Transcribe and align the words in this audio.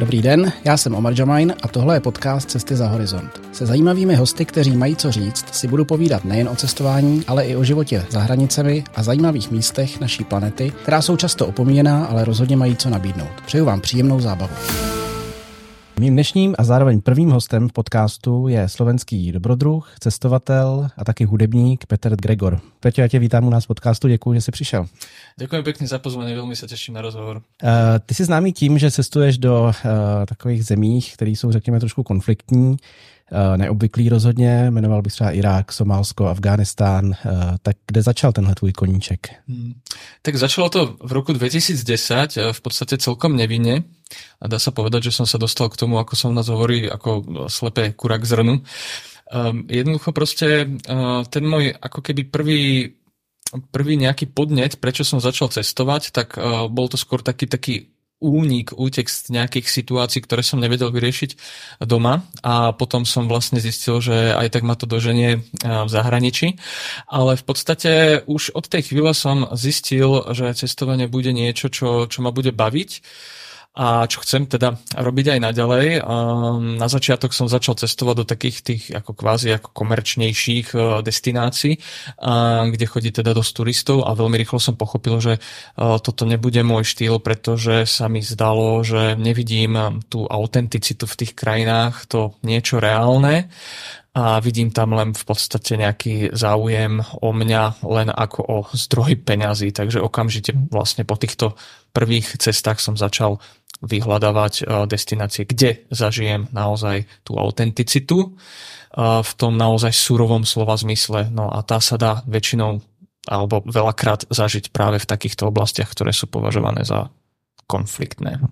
Dobrý 0.00 0.22
den, 0.22 0.52
já 0.64 0.76
jsem 0.76 0.94
Omar 0.94 1.12
Jamain 1.16 1.54
a 1.62 1.68
tohle 1.68 1.96
je 1.96 2.00
podcast 2.00 2.50
Cesty 2.50 2.76
za 2.76 2.88
horizont. 2.88 3.40
Se 3.52 3.66
zajímavými 3.66 4.14
hosty, 4.14 4.44
kteří 4.44 4.76
mají 4.76 4.96
co 4.96 5.12
říct, 5.12 5.54
si 5.54 5.68
budu 5.68 5.84
povídat 5.84 6.24
nejen 6.24 6.48
o 6.48 6.56
cestování, 6.56 7.24
ale 7.26 7.44
i 7.44 7.56
o 7.56 7.64
životě 7.64 8.04
za 8.10 8.20
hranicemi 8.20 8.84
a 8.94 9.02
zajímavých 9.02 9.50
místech 9.50 10.00
naší 10.00 10.24
planety, 10.24 10.72
která 10.82 11.02
jsou 11.02 11.16
často 11.16 11.46
opomíjená, 11.46 12.04
ale 12.04 12.24
rozhodně 12.24 12.56
mají 12.56 12.76
co 12.76 12.90
nabídnout. 12.90 13.40
Přeju 13.46 13.64
vám 13.64 13.80
příjemnou 13.80 14.20
zábavu. 14.20 14.52
Mým 16.00 16.12
dnešním 16.12 16.54
a 16.58 16.64
zároveň 16.64 17.00
prvním 17.00 17.30
hostem 17.30 17.68
v 17.68 17.72
podcastu 17.72 18.48
je 18.48 18.68
slovenský 18.68 19.32
dobrodruh, 19.32 19.94
cestovatel 20.00 20.88
a 20.96 21.04
taky 21.04 21.24
hudebník 21.24 21.86
Petr 21.86 22.16
Gregor. 22.16 22.60
Petr, 22.80 23.00
já 23.00 23.08
tě 23.08 23.18
vítám 23.18 23.46
u 23.46 23.50
nás 23.50 23.64
v 23.64 23.66
podcastu, 23.66 24.08
děkuji, 24.08 24.34
že 24.34 24.40
jsi 24.40 24.50
přišel. 24.50 24.86
Děkuji 25.36 25.62
pěkně 25.62 25.86
za 25.86 25.98
pozvání, 25.98 26.34
velmi 26.34 26.56
se 26.56 26.66
těším 26.66 26.94
na 26.94 27.00
rozhovor. 27.00 27.36
Uh, 27.36 27.70
ty 28.06 28.14
jsi 28.14 28.24
známý 28.24 28.52
tím, 28.52 28.78
že 28.78 28.90
cestuješ 28.90 29.38
do 29.38 29.62
uh, 29.62 29.72
takových 30.26 30.64
zemích, 30.64 31.14
které 31.14 31.30
jsou, 31.30 31.52
řekněme, 31.52 31.80
trošku 31.80 32.02
konfliktní, 32.02 32.76
neobvyklý 33.56 34.08
rozhodně, 34.08 34.70
jmenoval 34.70 35.02
bych 35.02 35.12
třeba 35.12 35.30
Irák, 35.30 35.72
Somálsko, 35.72 36.26
Afghánistán. 36.26 37.06
Uh, 37.06 37.12
tak 37.62 37.76
kde 37.86 38.02
začal 38.02 38.32
tenhle 38.32 38.54
tvůj 38.54 38.72
koníček? 38.72 39.28
Hmm. 39.48 39.72
Tak 40.22 40.36
začalo 40.36 40.68
to 40.68 40.96
v 41.02 41.12
roku 41.12 41.32
2010, 41.32 42.38
v 42.52 42.60
podstatě 42.60 42.96
celkom 42.98 43.36
nevinně. 43.36 43.82
A 44.42 44.48
dá 44.48 44.58
sa 44.58 44.74
povedať, 44.74 45.10
že 45.10 45.16
som 45.22 45.26
sa 45.26 45.38
dostal 45.38 45.70
k 45.70 45.78
tomu, 45.78 45.98
ako 45.98 46.14
som 46.18 46.34
nás 46.34 46.50
hovorí, 46.50 46.90
ako 46.90 47.46
slepé 47.46 47.94
kurak 47.94 48.26
zrnu. 48.26 48.62
Um, 49.30 49.62
jednoducho 49.70 50.10
proste 50.10 50.66
ten 51.30 51.44
môj 51.46 51.70
ako 51.78 52.00
keby 52.02 52.26
prvý, 52.26 52.62
prvý 53.70 53.94
nejaký 53.94 54.26
podnet, 54.34 54.82
prečo 54.82 55.06
som 55.06 55.22
začal 55.22 55.54
cestovať, 55.54 56.10
tak 56.10 56.34
uh, 56.34 56.66
bol 56.66 56.90
to 56.90 56.98
skôr 56.98 57.22
taký, 57.22 57.46
taký 57.46 57.94
únik, 58.20 58.76
útek 58.76 59.08
z 59.08 59.32
nejakých 59.32 59.66
situácií, 59.66 60.20
ktoré 60.20 60.44
som 60.44 60.60
nevedel 60.60 60.92
vyriešiť 60.92 61.30
doma 61.82 62.22
a 62.44 62.76
potom 62.76 63.08
som 63.08 63.26
vlastne 63.26 63.58
zistil, 63.58 63.98
že 64.04 64.36
aj 64.36 64.52
tak 64.52 64.62
ma 64.62 64.76
to 64.76 64.84
doženie 64.84 65.40
v 65.64 65.90
zahraničí. 65.90 66.60
Ale 67.08 67.40
v 67.40 67.44
podstate 67.44 67.92
už 68.28 68.52
od 68.52 68.68
tej 68.68 68.92
chvíle 68.92 69.16
som 69.16 69.48
zistil, 69.56 70.28
že 70.36 70.52
cestovanie 70.52 71.08
bude 71.08 71.32
niečo, 71.32 71.72
čo, 71.72 72.06
čo 72.06 72.18
ma 72.20 72.30
bude 72.30 72.52
baviť 72.52 72.90
a 73.70 74.02
čo 74.10 74.18
chcem 74.26 74.50
teda 74.50 74.74
robiť 74.98 75.38
aj 75.38 75.40
naďalej. 75.46 75.86
Na 76.74 76.88
začiatok 76.90 77.30
som 77.30 77.46
začal 77.46 77.78
cestovať 77.78 78.14
do 78.18 78.26
takých 78.26 78.58
tých 78.66 78.82
ako 78.90 79.14
kvázi 79.14 79.54
ako 79.54 79.70
komerčnejších 79.70 80.74
e, 80.74 80.78
destinácií, 81.06 81.78
kde 82.66 82.86
chodí 82.90 83.14
teda 83.14 83.30
dosť 83.30 83.52
turistov 83.54 84.10
a 84.10 84.18
veľmi 84.18 84.42
rýchlo 84.42 84.58
som 84.58 84.74
pochopil, 84.74 85.22
že 85.22 85.32
e, 85.38 85.40
toto 86.02 86.26
nebude 86.26 86.66
môj 86.66 86.82
štýl, 86.82 87.22
pretože 87.22 87.86
sa 87.86 88.10
mi 88.10 88.26
zdalo, 88.26 88.82
že 88.82 89.14
nevidím 89.14 90.02
tú 90.10 90.26
autenticitu 90.26 91.06
v 91.06 91.18
tých 91.22 91.32
krajinách, 91.38 92.10
to 92.10 92.34
niečo 92.42 92.82
reálne 92.82 93.46
a 94.10 94.42
vidím 94.42 94.74
tam 94.74 94.90
len 94.90 95.14
v 95.14 95.22
podstate 95.22 95.78
nejaký 95.78 96.34
záujem 96.34 96.98
o 97.22 97.30
mňa 97.30 97.86
len 97.86 98.10
ako 98.10 98.40
o 98.42 98.58
zdroj 98.74 99.22
peňazí, 99.22 99.70
takže 99.70 100.02
okamžite 100.02 100.50
vlastne 100.66 101.06
po 101.06 101.14
týchto 101.14 101.54
prvých 101.94 102.34
cestách 102.42 102.82
som 102.82 102.98
začal 102.98 103.38
vyhľadávať 103.80 104.54
eh, 104.60 104.64
destinácie, 104.90 105.46
kde 105.46 105.86
zažijem 105.94 106.50
naozaj 106.50 107.06
tú 107.22 107.38
autenticitu 107.38 108.18
eh, 108.26 109.22
v 109.22 109.32
tom 109.38 109.54
naozaj 109.54 109.94
surovom 109.94 110.42
slova 110.42 110.74
zmysle. 110.74 111.30
No 111.30 111.46
a 111.46 111.62
tá 111.62 111.78
sa 111.78 111.94
dá 111.94 112.26
väčšinou 112.26 112.82
alebo 113.30 113.62
veľakrát 113.62 114.26
zažiť 114.32 114.72
práve 114.74 114.98
v 114.98 115.06
takýchto 115.06 115.52
oblastiach, 115.52 115.92
ktoré 115.92 116.10
sú 116.10 116.26
považované 116.26 116.82
za 116.82 117.12
konfliktné. 117.68 118.42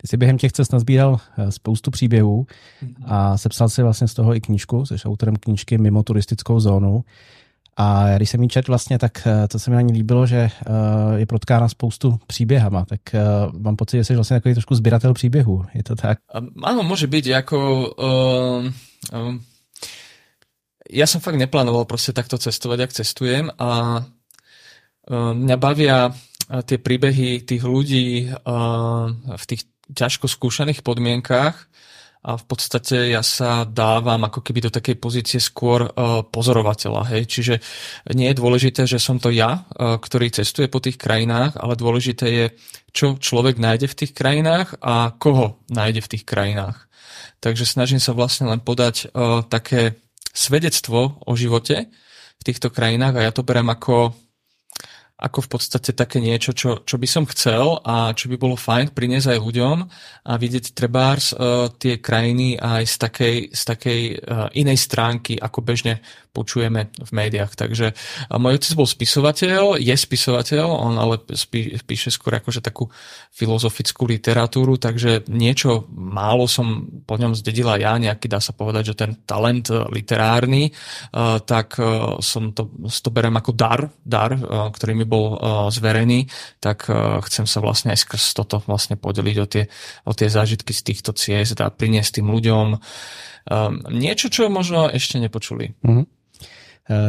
Ty 0.00 0.08
jsi 0.08 0.16
během 0.16 0.38
těch 0.38 0.52
cest 0.52 0.72
nazbíral 0.72 1.18
eh, 1.38 1.52
spoustu 1.52 1.90
příběhů 1.90 2.46
a 3.04 3.38
sepsal 3.38 3.68
si 3.68 3.82
vlastně 3.82 4.08
z 4.08 4.14
toho 4.14 4.34
i 4.34 4.40
knížku, 4.40 4.86
jsi 4.86 4.94
autorem 5.04 5.36
knížky 5.36 5.78
Mimo 5.78 6.02
turistickou 6.02 6.60
zónu. 6.60 7.04
A 7.76 8.16
když 8.16 8.30
jsem 8.30 8.42
jí 8.42 8.48
čet 8.48 8.68
vlastně, 8.68 8.98
tak 8.98 9.22
to 9.48 9.56
eh, 9.56 9.58
se 9.58 9.70
mi 9.70 9.76
na 9.76 9.82
ní 9.82 9.92
líbilo, 9.92 10.26
že 10.26 10.36
eh, 10.36 11.18
je 11.18 11.26
protkána 11.26 11.68
spoustu 11.68 12.18
příběhama, 12.26 12.84
tak 12.84 13.00
mám 13.58 13.76
pocit, 13.76 13.96
že 13.96 14.04
jsi 14.04 14.14
vlastně 14.14 14.36
takový 14.36 14.54
trošku 14.54 14.74
sběratel 14.74 15.14
příběhů. 15.14 15.64
Je 15.74 15.82
to 15.82 15.94
tak? 15.94 16.18
Áno, 16.62 16.82
môže 16.86 17.06
byť 17.06 17.26
ako... 17.34 17.58
Uh, 17.98 18.60
uh, 19.14 19.34
ja 20.90 21.06
som 21.06 21.20
fakt 21.20 21.38
neplánoval 21.38 21.84
proste 21.84 22.14
takto 22.14 22.38
cestovať, 22.38 22.78
ak 22.86 22.96
cestujem 22.96 23.46
a 23.58 24.02
uh, 24.02 25.32
mňa 25.34 25.56
bavia 25.58 26.14
tie 26.64 26.78
príbehy 26.80 27.44
tých 27.44 27.62
ľudí 27.62 28.30
uh, 28.30 29.12
v 29.36 29.44
tých 29.46 29.68
ťažko 29.94 30.28
skúšaných 30.28 30.84
podmienkách, 30.84 31.68
a 32.18 32.34
v 32.34 32.44
podstate 32.44 33.14
ja 33.14 33.22
sa 33.22 33.62
dávam 33.62 34.26
ako 34.26 34.42
keby 34.42 34.68
do 34.68 34.74
takej 34.74 34.98
pozície 34.98 35.38
skôr 35.38 35.86
uh, 35.86 36.26
pozorovateľa. 36.26 37.14
Hej? 37.14 37.22
Čiže 37.30 37.54
nie 38.18 38.34
je 38.34 38.40
dôležité, 38.42 38.90
že 38.90 38.98
som 38.98 39.22
to 39.22 39.30
ja, 39.30 39.62
uh, 39.62 39.96
ktorý 40.02 40.34
cestuje 40.34 40.66
po 40.66 40.82
tých 40.82 40.98
krajinách, 40.98 41.54
ale 41.54 41.78
dôležité 41.78 42.26
je, 42.26 42.46
čo 42.90 43.14
človek 43.16 43.62
nájde 43.62 43.86
v 43.86 43.98
tých 44.04 44.12
krajinách 44.18 44.74
a 44.82 45.14
koho 45.14 45.62
nájde 45.70 46.02
v 46.02 46.10
tých 46.18 46.24
krajinách. 46.26 46.90
Takže 47.38 47.62
snažím 47.62 48.02
sa 48.02 48.18
vlastne 48.18 48.50
len 48.50 48.58
podať 48.58 49.14
uh, 49.14 49.46
také 49.46 49.94
svedectvo 50.34 51.22
o 51.22 51.32
živote 51.38 51.86
v 52.38 52.42
týchto 52.42 52.74
krajinách 52.74 53.14
a 53.14 53.24
ja 53.24 53.32
to 53.32 53.46
berem 53.46 53.70
ako 53.70 54.12
ako 55.18 55.38
v 55.42 55.48
podstate 55.58 55.90
také 55.98 56.22
niečo, 56.22 56.54
čo, 56.54 56.86
čo 56.86 56.94
by 56.94 57.08
som 57.10 57.26
chcel 57.26 57.82
a 57.82 58.14
čo 58.14 58.30
by 58.30 58.38
bolo 58.38 58.54
fajn 58.54 58.94
priniesť 58.94 59.34
aj 59.34 59.38
ľuďom 59.42 59.76
a 60.30 60.32
vidieť 60.38 60.78
trebárs 60.78 61.34
uh, 61.34 61.66
tie 61.74 61.98
krajiny 61.98 62.54
aj 62.54 62.82
z 62.86 62.94
takej, 63.02 63.36
z 63.50 63.62
takej 63.66 64.00
uh, 64.14 64.46
inej 64.54 64.78
stránky, 64.78 65.34
ako 65.34 65.58
bežne 65.66 65.98
počujeme 66.30 66.94
v 66.94 67.10
médiách. 67.10 67.58
Takže 67.58 67.98
uh, 67.98 68.38
môj 68.38 68.62
otec 68.62 68.78
bol 68.78 68.86
spisovateľ, 68.86 69.82
je 69.82 69.90
spisovateľ, 69.90 70.70
on 70.70 70.94
ale 70.94 71.18
spí, 71.34 71.74
píše 71.82 72.14
skôr 72.14 72.38
akože 72.38 72.62
takú 72.62 72.86
filozofickú 73.34 74.06
literatúru, 74.06 74.78
takže 74.78 75.26
niečo 75.26 75.90
málo 75.90 76.46
som 76.46 76.86
po 77.02 77.18
ňom 77.18 77.34
zdedila 77.34 77.74
ja, 77.74 77.98
nejaký 77.98 78.30
dá 78.30 78.38
sa 78.38 78.54
povedať, 78.54 78.94
že 78.94 78.98
ten 79.02 79.18
talent 79.26 79.66
literárny, 79.90 80.70
uh, 80.70 81.42
tak 81.42 81.74
uh, 81.82 82.22
som 82.22 82.54
to, 82.54 82.70
to 82.86 83.10
berem 83.10 83.34
ako 83.34 83.50
dar, 83.50 83.90
dar, 84.06 84.30
uh, 84.38 84.70
ktorý 84.70 84.94
mi 84.94 85.07
bol 85.08 85.40
uh, 85.40 85.72
zverený, 85.72 86.28
tak 86.60 86.92
uh, 86.92 87.24
chcem 87.24 87.48
sa 87.48 87.64
vlastne 87.64 87.96
aj 87.96 88.04
skrz 88.04 88.36
toto 88.36 88.60
vlastne 88.68 89.00
podeliť 89.00 89.36
o 89.40 89.46
tie, 89.48 89.64
o 90.04 90.12
tie 90.12 90.28
zážitky 90.28 90.76
z 90.76 90.84
týchto 90.84 91.16
ciest 91.16 91.56
a 91.64 91.72
priniesť 91.72 92.20
tým 92.20 92.28
ľuďom 92.28 92.66
um, 92.76 92.78
niečo, 93.88 94.28
čo 94.28 94.52
možno 94.52 94.92
ešte 94.92 95.16
nepočuli. 95.16 95.72
Mm-hmm. 95.80 96.06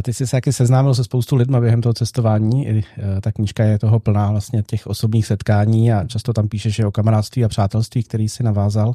Ty 0.04 0.14
jsi 0.14 0.28
se 0.28 0.32
taky 0.32 0.54
seznámil 0.54 0.96
se 0.96 1.04
spoustu 1.04 1.36
lidma 1.36 1.60
během 1.60 1.82
toho 1.82 1.94
cestování. 1.94 2.68
I 2.68 2.84
ta 3.22 3.32
knížka 3.32 3.64
je 3.64 3.80
toho 3.80 4.00
plná 4.00 4.32
vlastně 4.32 4.64
těch 4.64 4.88
osobních 4.88 5.26
setkání 5.26 5.94
a 5.94 6.04
často 6.08 6.34
tam 6.34 6.48
píšeš 6.48 6.80
o 6.80 6.92
kamarádství 6.92 7.46
a 7.46 7.48
přátelství, 7.48 8.04
který 8.04 8.30
si 8.30 8.44
navázal. 8.44 8.94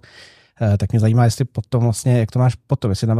Eh, 0.62 0.78
tak 0.78 0.92
mě 0.92 1.00
zajímá, 1.00 1.24
jestli 1.24 1.44
potom 1.44 1.84
vlastně, 1.84 2.18
jak 2.18 2.30
to 2.30 2.38
máš 2.38 2.54
potom, 2.54 2.90
jestli 2.90 3.08
eh, 3.10 3.14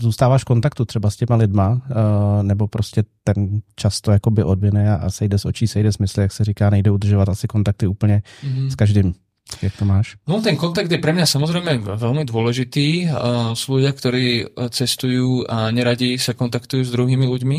zůstáváš 0.00 0.42
v 0.42 0.44
kontaktu 0.44 0.84
třeba 0.84 1.10
s 1.10 1.16
těma 1.16 1.36
lidma, 1.36 1.82
eh, 1.90 2.42
nebo 2.42 2.68
prostě 2.68 3.04
ten 3.24 3.60
často 3.76 4.12
jakoby 4.12 4.42
odvine 4.42 4.98
a 4.98 5.10
sejde 5.10 5.38
z 5.38 5.44
očí, 5.44 5.66
sejde 5.66 5.92
z 5.92 5.98
mysli, 5.98 6.22
jak 6.22 6.32
se 6.32 6.44
říká, 6.44 6.70
nejde 6.70 6.90
udržovat 6.90 7.28
asi 7.28 7.48
kontakty 7.48 7.86
úplně 7.86 8.22
mm-hmm. 8.42 8.68
s 8.68 8.74
každým. 8.74 9.14
Jak 9.64 9.74
to 9.80 9.84
máš? 9.88 10.20
No 10.28 10.44
ten 10.44 10.60
kontakt 10.60 10.92
je 10.92 11.00
pre 11.00 11.16
mňa 11.16 11.24
samozrejme 11.24 11.80
veľmi 11.80 12.24
dôležitý. 12.28 13.08
Sú 13.56 13.80
ľudia, 13.80 13.96
ktorí 13.96 14.54
cestujú 14.70 15.48
a 15.48 15.72
neradi 15.72 16.20
sa 16.20 16.36
kontaktujú 16.36 16.84
s 16.84 16.92
druhými 16.92 17.24
ľuďmi. 17.24 17.58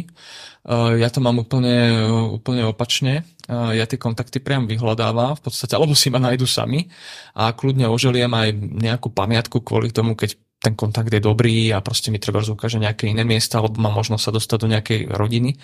Ja 0.69 1.09
to 1.09 1.19
mám 1.19 1.41
úplne, 1.41 2.05
úplne 2.29 2.69
opačne. 2.69 3.25
Ja 3.49 3.89
tie 3.89 3.97
kontakty 3.97 4.37
priam 4.37 4.69
vyhľadávam 4.69 5.33
v 5.33 5.41
podstate, 5.41 5.73
alebo 5.73 5.97
si 5.97 6.13
ma 6.13 6.21
nájdu 6.21 6.45
sami 6.45 6.85
a 7.33 7.49
kľudne 7.57 7.89
oželiem 7.89 8.29
aj 8.29 8.49
nejakú 8.85 9.09
pamiatku 9.09 9.65
kvôli 9.65 9.89
tomu, 9.89 10.13
keď 10.13 10.37
ten 10.59 10.75
kontakt 10.75 11.09
je 11.09 11.23
dobrý 11.23 11.71
a 11.73 11.79
proste 11.79 12.11
mi 12.11 12.19
treba 12.19 12.43
ukáže 12.43 12.77
nejaké 12.77 13.07
iné 13.09 13.23
miesta, 13.25 13.57
alebo 13.57 13.81
mám 13.81 13.95
možnosť 13.95 14.23
sa 14.23 14.35
dostať 14.35 14.57
do 14.61 14.67
nejakej 14.77 14.99
rodiny. 15.09 15.57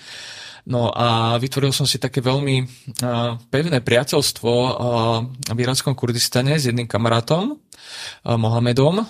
No 0.66 0.90
a 0.90 1.38
vytvoril 1.38 1.70
som 1.70 1.86
si 1.86 2.02
také 2.02 2.26
veľmi 2.26 2.66
pevné 3.54 3.78
priateľstvo 3.86 4.52
v 5.46 5.60
iránskom 5.62 5.94
Kurdistane 5.94 6.58
s 6.58 6.66
jedným 6.66 6.90
kamarátom, 6.90 7.62
Mohamedom, 8.26 9.06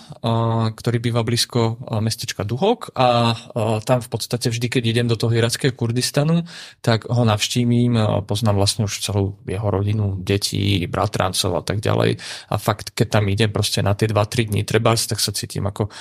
ktorý 0.76 0.98
býva 1.00 1.24
blízko 1.24 1.80
mestečka 2.02 2.44
Duhok 2.44 2.92
a 2.96 3.36
tam 3.84 4.00
v 4.04 4.10
podstate 4.10 4.52
vždy, 4.52 4.68
keď 4.68 4.84
idem 4.86 5.08
do 5.08 5.16
toho 5.16 5.32
irackého 5.32 5.72
Kurdistanu, 5.72 6.44
tak 6.82 7.08
ho 7.08 7.24
navštívim, 7.24 8.24
poznám 8.28 8.56
vlastne 8.60 8.88
už 8.88 9.00
celú 9.00 9.36
jeho 9.48 9.68
rodinu, 9.68 10.20
detí, 10.20 10.88
bratrancov 10.88 11.60
a 11.60 11.64
tak 11.64 11.80
ďalej 11.80 12.18
a 12.50 12.56
fakt, 12.56 12.92
keď 12.96 13.08
tam 13.20 13.28
idem 13.28 13.52
proste 13.52 13.84
na 13.84 13.94
tie 13.94 14.08
2-3 14.08 14.52
dní 14.52 14.64
treba, 14.64 14.96
tak 14.96 15.20
sa 15.20 15.36
cítim 15.36 15.68
ako 15.68 15.92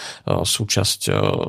súčasť, 0.45 1.01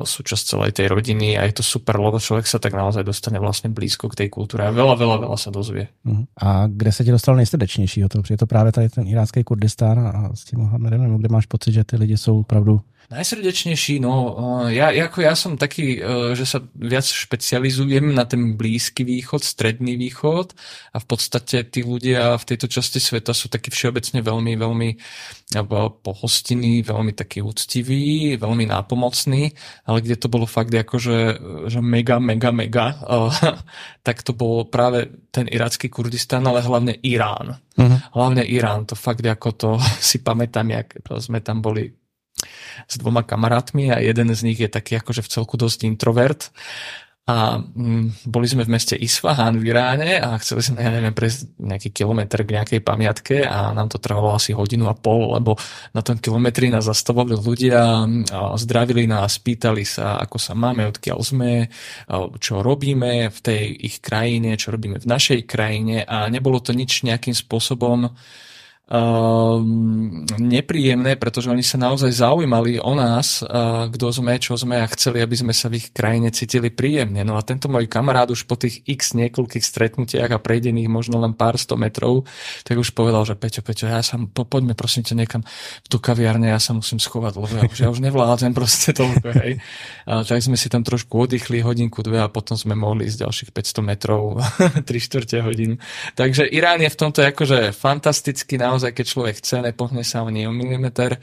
súčasť 0.02 0.42
celej 0.42 0.70
tej 0.74 0.90
rodiny 0.90 1.38
a 1.38 1.46
je 1.46 1.58
to 1.58 1.64
super, 1.66 1.94
lebo 1.98 2.18
človek 2.18 2.46
sa 2.46 2.58
tak 2.58 2.74
naozaj 2.74 3.06
dostane 3.06 3.38
vlastne 3.38 3.70
blízko 3.70 4.10
k 4.10 4.26
tej 4.26 4.28
kultúre 4.34 4.66
a 4.66 4.74
veľa, 4.74 4.98
veľa, 4.98 5.16
veľa 5.22 5.38
sa 5.38 5.54
dozvie. 5.54 5.88
Mhm. 6.02 6.42
A 6.42 6.66
kde 6.66 6.90
sa 6.90 7.02
ti 7.06 7.14
dostal 7.14 7.38
nejsrdečnejšího? 7.38 8.10
To, 8.10 8.22
je 8.26 8.34
to 8.34 8.50
práve 8.50 8.74
tady 8.74 8.90
ten 8.90 9.06
irácký 9.06 9.46
Kurdistán 9.46 9.98
a 10.02 10.34
s 10.34 10.44
tím 10.44 10.66
Mohamedem 10.66 11.05
nebo 11.06 11.18
kde 11.18 11.28
máš 11.28 11.46
pocit, 11.46 11.72
že 11.72 11.84
ty 11.84 11.96
lidi 11.96 12.16
jsou 12.16 12.40
opravdu 12.40 12.80
Najsrdečnejší, 13.06 14.02
no 14.02 14.34
ja, 14.66 14.90
ako 14.90 15.22
ja 15.22 15.38
som 15.38 15.54
taký, 15.54 16.02
e, 16.02 16.34
že 16.34 16.42
sa 16.42 16.58
viac 16.74 17.06
špecializujem 17.06 18.10
na 18.10 18.26
ten 18.26 18.58
blízky 18.58 19.06
východ, 19.06 19.46
stredný 19.46 19.94
východ 19.94 20.50
a 20.90 20.98
v 20.98 21.06
podstate 21.06 21.62
tí 21.70 21.86
ľudia 21.86 22.34
v 22.34 22.44
tejto 22.50 22.66
časti 22.66 22.98
sveta 22.98 23.30
sú 23.30 23.46
takí 23.46 23.70
všeobecne 23.70 24.26
veľmi, 24.26 24.58
veľmi 24.58 24.90
pohostinní, 26.02 26.82
veľmi 26.82 27.14
takí 27.14 27.38
úctiví, 27.38 28.34
veľmi 28.42 28.66
nápomocní, 28.74 29.54
ale 29.86 29.98
kde 30.02 30.18
to 30.18 30.26
bolo 30.26 30.50
fakt 30.50 30.74
akože 30.74 31.38
že 31.70 31.78
mega, 31.78 32.18
mega, 32.18 32.50
mega, 32.50 32.98
tak 34.06 34.26
to 34.26 34.34
bol 34.34 34.66
práve 34.66 35.30
ten 35.30 35.46
iracký 35.46 35.86
Kurdistan, 35.86 36.42
ale 36.42 36.58
hlavne 36.58 36.98
Irán. 37.06 37.54
Uh-huh. 37.78 37.98
Hlavne 38.18 38.42
Irán, 38.42 38.82
to 38.82 38.98
fakt 38.98 39.22
ako 39.22 39.48
to 39.54 39.70
si 40.10 40.18
pamätám, 40.18 40.66
jak 40.74 40.98
sme 41.22 41.38
tam 41.38 41.62
boli 41.62 42.05
s 42.86 42.94
dvoma 43.00 43.24
kamarátmi 43.24 43.90
a 43.90 43.98
jeden 43.98 44.28
z 44.34 44.40
nich 44.44 44.60
je 44.60 44.68
taký 44.68 45.00
akože 45.00 45.24
v 45.24 45.32
celku 45.32 45.56
dosť 45.56 45.88
introvert. 45.88 46.52
A 47.26 47.58
mm, 47.58 48.30
boli 48.30 48.46
sme 48.46 48.62
v 48.62 48.78
meste 48.78 48.94
Isfahan 48.94 49.58
v 49.58 49.74
Iráne 49.74 50.22
a 50.22 50.38
chceli 50.38 50.62
sme, 50.62 50.78
ja 50.78 50.94
neviem, 50.94 51.10
prejsť 51.10 51.58
nejaký 51.58 51.90
kilometr 51.90 52.46
k 52.46 52.54
nejakej 52.54 52.80
pamiatke 52.86 53.42
a 53.42 53.74
nám 53.74 53.90
to 53.90 53.98
trvalo 53.98 54.38
asi 54.38 54.54
hodinu 54.54 54.86
a 54.86 54.94
pol, 54.94 55.34
lebo 55.34 55.58
na 55.90 56.06
tom 56.06 56.22
kilometri 56.22 56.70
nás 56.70 56.86
zastavovali 56.86 57.34
ľudia, 57.34 58.06
zdravili 58.62 59.10
nás, 59.10 59.42
pýtali 59.42 59.82
sa, 59.82 60.22
ako 60.22 60.38
sa 60.38 60.54
máme, 60.54 60.86
odkiaľ 60.86 61.18
sme, 61.26 61.66
čo 62.38 62.62
robíme 62.62 63.26
v 63.34 63.38
tej 63.42 63.74
ich 63.74 63.98
krajine, 63.98 64.54
čo 64.54 64.70
robíme 64.70 65.02
v 65.02 65.10
našej 65.10 65.50
krajine 65.50 66.06
a 66.06 66.30
nebolo 66.30 66.62
to 66.62 66.70
nič 66.70 67.02
nejakým 67.02 67.34
spôsobom 67.34 68.06
nepríjemné, 70.46 71.18
pretože 71.18 71.50
oni 71.50 71.66
sa 71.66 71.74
naozaj 71.74 72.22
zaujímali 72.22 72.78
o 72.78 72.94
nás, 72.94 73.42
uh, 73.42 73.90
kto 73.90 74.14
sme, 74.14 74.38
čo 74.38 74.54
sme 74.54 74.78
a 74.78 74.86
chceli, 74.94 75.26
aby 75.26 75.34
sme 75.34 75.50
sa 75.50 75.66
v 75.66 75.82
ich 75.82 75.90
krajine 75.90 76.30
cítili 76.30 76.70
príjemne. 76.70 77.26
No 77.26 77.34
a 77.34 77.42
tento 77.42 77.66
môj 77.66 77.90
kamarát 77.90 78.30
už 78.30 78.46
po 78.46 78.54
tých 78.54 78.86
x 78.86 79.18
niekoľkých 79.18 79.64
stretnutiach 79.66 80.30
a 80.30 80.38
prejdených 80.38 80.86
možno 80.86 81.18
len 81.18 81.34
pár 81.34 81.58
sto 81.58 81.74
metrov, 81.74 82.30
tak 82.62 82.78
už 82.78 82.94
povedal, 82.94 83.26
že 83.26 83.34
Peťo, 83.34 83.66
Peťo, 83.66 83.90
ja 83.90 84.06
sa, 84.06 84.22
po, 84.22 84.46
poďme 84.46 84.78
prosím 84.78 85.02
ťa 85.02 85.18
niekam 85.18 85.42
tú 85.90 85.98
kaviarne, 85.98 86.54
ja 86.54 86.62
sa 86.62 86.70
musím 86.70 87.02
schovať, 87.02 87.42
lebo 87.42 87.54
ja 87.58 87.64
už, 87.66 87.78
ja 87.82 87.88
už 87.90 87.98
nevládzem 88.06 88.54
proste 88.54 88.94
toľko, 88.94 89.28
hej. 89.42 89.58
A 90.06 90.22
tak 90.22 90.46
sme 90.46 90.54
si 90.54 90.70
tam 90.70 90.86
trošku 90.86 91.26
oddychli 91.26 91.58
hodinku, 91.58 92.06
dve 92.06 92.22
a 92.22 92.30
potom 92.30 92.54
sme 92.54 92.78
mohli 92.78 93.10
ísť 93.10 93.26
ďalších 93.26 93.50
500 93.50 93.82
metrov, 93.82 94.38
3 94.86 94.86
čtvrte 94.86 95.42
hodín. 95.42 95.82
Takže 96.14 96.46
Irán 96.46 96.78
je 96.86 96.90
v 96.94 97.00
tomto 97.02 97.26
akože 97.26 97.74
fantastický, 97.74 98.62
naozaj, 98.62 98.75
keď 98.80 99.06
človek 99.06 99.34
chce, 99.40 99.62
nepohne 99.62 100.04
sa 100.04 100.22
ani 100.26 100.44
o 100.44 100.52
milimeter 100.52 101.16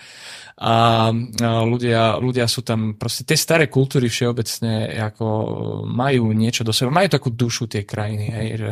a 0.57 1.09
ľudia, 1.41 2.21
ľudia 2.21 2.45
sú 2.45 2.61
tam 2.61 2.94
proste 2.94 3.25
tie 3.25 3.33
staré 3.33 3.65
kultúry 3.67 4.05
všeobecne 4.05 5.01
ako 5.01 5.25
majú 5.89 6.29
niečo 6.29 6.61
do 6.61 6.69
seba, 6.69 6.94
majú 6.94 7.09
takú 7.09 7.33
dušu 7.33 7.65
tie 7.65 7.81
krajiny, 7.81 8.25
hej, 8.29 8.47
že 8.57 8.69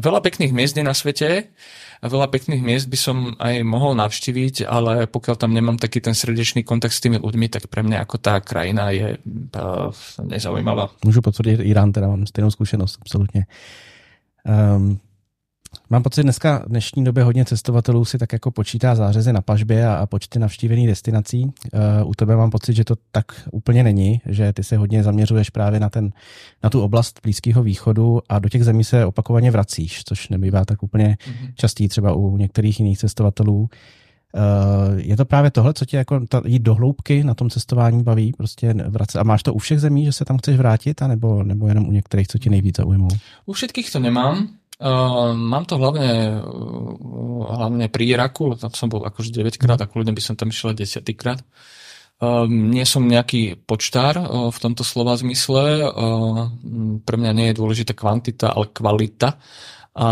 veľa 0.00 0.24
pekných 0.24 0.56
miest 0.56 0.76
je 0.76 0.84
na 0.84 0.96
svete 0.96 1.52
a 2.00 2.06
veľa 2.08 2.32
pekných 2.32 2.62
miest 2.64 2.86
by 2.88 2.96
som 2.96 3.16
aj 3.36 3.60
mohol 3.60 3.92
navštíviť, 3.98 4.64
ale 4.64 5.04
pokiaľ 5.04 5.36
tam 5.36 5.52
nemám 5.52 5.76
taký 5.76 6.00
ten 6.00 6.16
srdečný 6.16 6.64
kontakt 6.64 6.96
s 6.96 7.02
tými 7.04 7.20
ľuďmi, 7.20 7.52
tak 7.52 7.68
pre 7.68 7.82
mňa 7.84 8.08
ako 8.08 8.16
tá 8.22 8.40
krajina 8.40 8.88
je 8.94 9.18
uh, 9.18 9.92
nezaujímavá. 10.22 10.90
Můžu 11.04 11.20
potvrdit, 11.22 11.60
Irán 11.60 11.92
teda 11.92 12.08
mám 12.08 12.26
stejnou 12.26 12.50
zkušenost, 12.50 12.98
absolutně. 13.00 13.46
Um, 14.48 15.00
Mám 15.90 16.02
pocit, 16.02 16.22
dneska 16.22 16.62
v 16.66 16.68
dnešní 16.68 17.04
době 17.04 17.24
hodně 17.24 17.44
cestovatelů 17.44 18.04
si 18.04 18.18
tak 18.18 18.32
jako 18.32 18.50
počítá 18.50 18.94
zářezy 18.94 19.32
na 19.32 19.40
pažbě 19.40 19.86
a, 19.86 19.94
a 19.94 20.06
počty 20.06 20.38
navštívených 20.38 20.86
destinací. 20.86 21.44
Uh, 21.44 21.50
u 22.10 22.14
tebe 22.14 22.36
mám 22.36 22.50
pocit, 22.50 22.74
že 22.74 22.84
to 22.84 22.94
tak 23.12 23.26
úplně 23.52 23.82
není, 23.82 24.20
že 24.26 24.52
ty 24.52 24.64
se 24.64 24.76
hodně 24.76 25.02
zaměřuješ 25.02 25.50
právě 25.50 25.80
na, 25.80 25.90
ten, 25.90 26.10
na 26.62 26.70
tu 26.70 26.82
oblast 26.82 27.20
Blízkého 27.22 27.62
východu 27.62 28.20
a 28.28 28.38
do 28.38 28.48
těch 28.48 28.64
zemí 28.64 28.84
se 28.84 29.06
opakovaně 29.06 29.50
vracíš, 29.50 30.04
což 30.04 30.28
nebývá 30.28 30.64
tak 30.64 30.82
úplně 30.82 31.16
mm-hmm. 31.20 31.52
častý 31.54 31.88
třeba 31.88 32.12
u 32.12 32.36
některých 32.36 32.80
jiných 32.80 32.98
cestovatelů. 32.98 33.58
Uh, 33.60 33.68
je 34.96 35.16
to 35.16 35.24
právě 35.24 35.50
tohle, 35.50 35.74
co 35.74 35.84
tě 35.84 35.96
jako 35.96 36.26
ta, 36.26 36.42
jít 36.46 36.62
do 36.62 36.74
hloubky 36.74 37.24
na 37.24 37.34
tom 37.34 37.50
cestování 37.50 38.02
baví, 38.02 38.32
prostě 38.32 38.74
vracet. 38.88 39.18
A 39.18 39.22
máš 39.22 39.42
to 39.42 39.54
u 39.54 39.58
všech 39.58 39.80
zemí, 39.80 40.04
že 40.04 40.12
se 40.12 40.24
tam 40.24 40.38
chceš 40.38 40.56
vrátit, 40.56 41.02
anebo, 41.02 41.42
nebo 41.42 41.68
jenom 41.68 41.88
u 41.88 41.92
některých, 41.92 42.28
co 42.28 42.38
ti 42.38 42.50
nejvíc 42.50 42.76
zaujmou? 42.76 43.08
U 43.46 43.52
všetkých 43.52 43.92
to 43.92 43.98
nemám. 43.98 44.48
Uh, 44.78 45.34
mám 45.34 45.66
to 45.66 45.74
hlavne, 45.74 46.38
uh, 46.38 47.42
hlavne 47.50 47.90
pri 47.90 48.14
Iraku, 48.14 48.54
tam 48.54 48.70
som 48.70 48.86
bol 48.86 49.02
akože 49.02 49.34
9 49.34 49.58
krát 49.58 49.82
a 49.82 49.90
kľudne 49.90 50.14
by 50.14 50.22
som 50.22 50.38
tam 50.38 50.54
išiel 50.54 50.70
10 50.70 51.02
krát. 51.18 51.42
Uh, 52.22 52.46
nie 52.46 52.86
som 52.86 53.02
nejaký 53.02 53.58
počtár 53.66 54.18
uh, 54.18 54.54
v 54.54 54.58
tomto 54.58 54.86
slova 54.86 55.18
zmysle. 55.18 55.82
Uh, 55.82 56.54
pre 57.02 57.18
mňa 57.18 57.32
nie 57.34 57.46
je 57.50 57.58
dôležitá 57.58 57.94
kvantita, 57.94 58.54
ale 58.54 58.70
kvalita. 58.70 59.38
A 59.98 60.08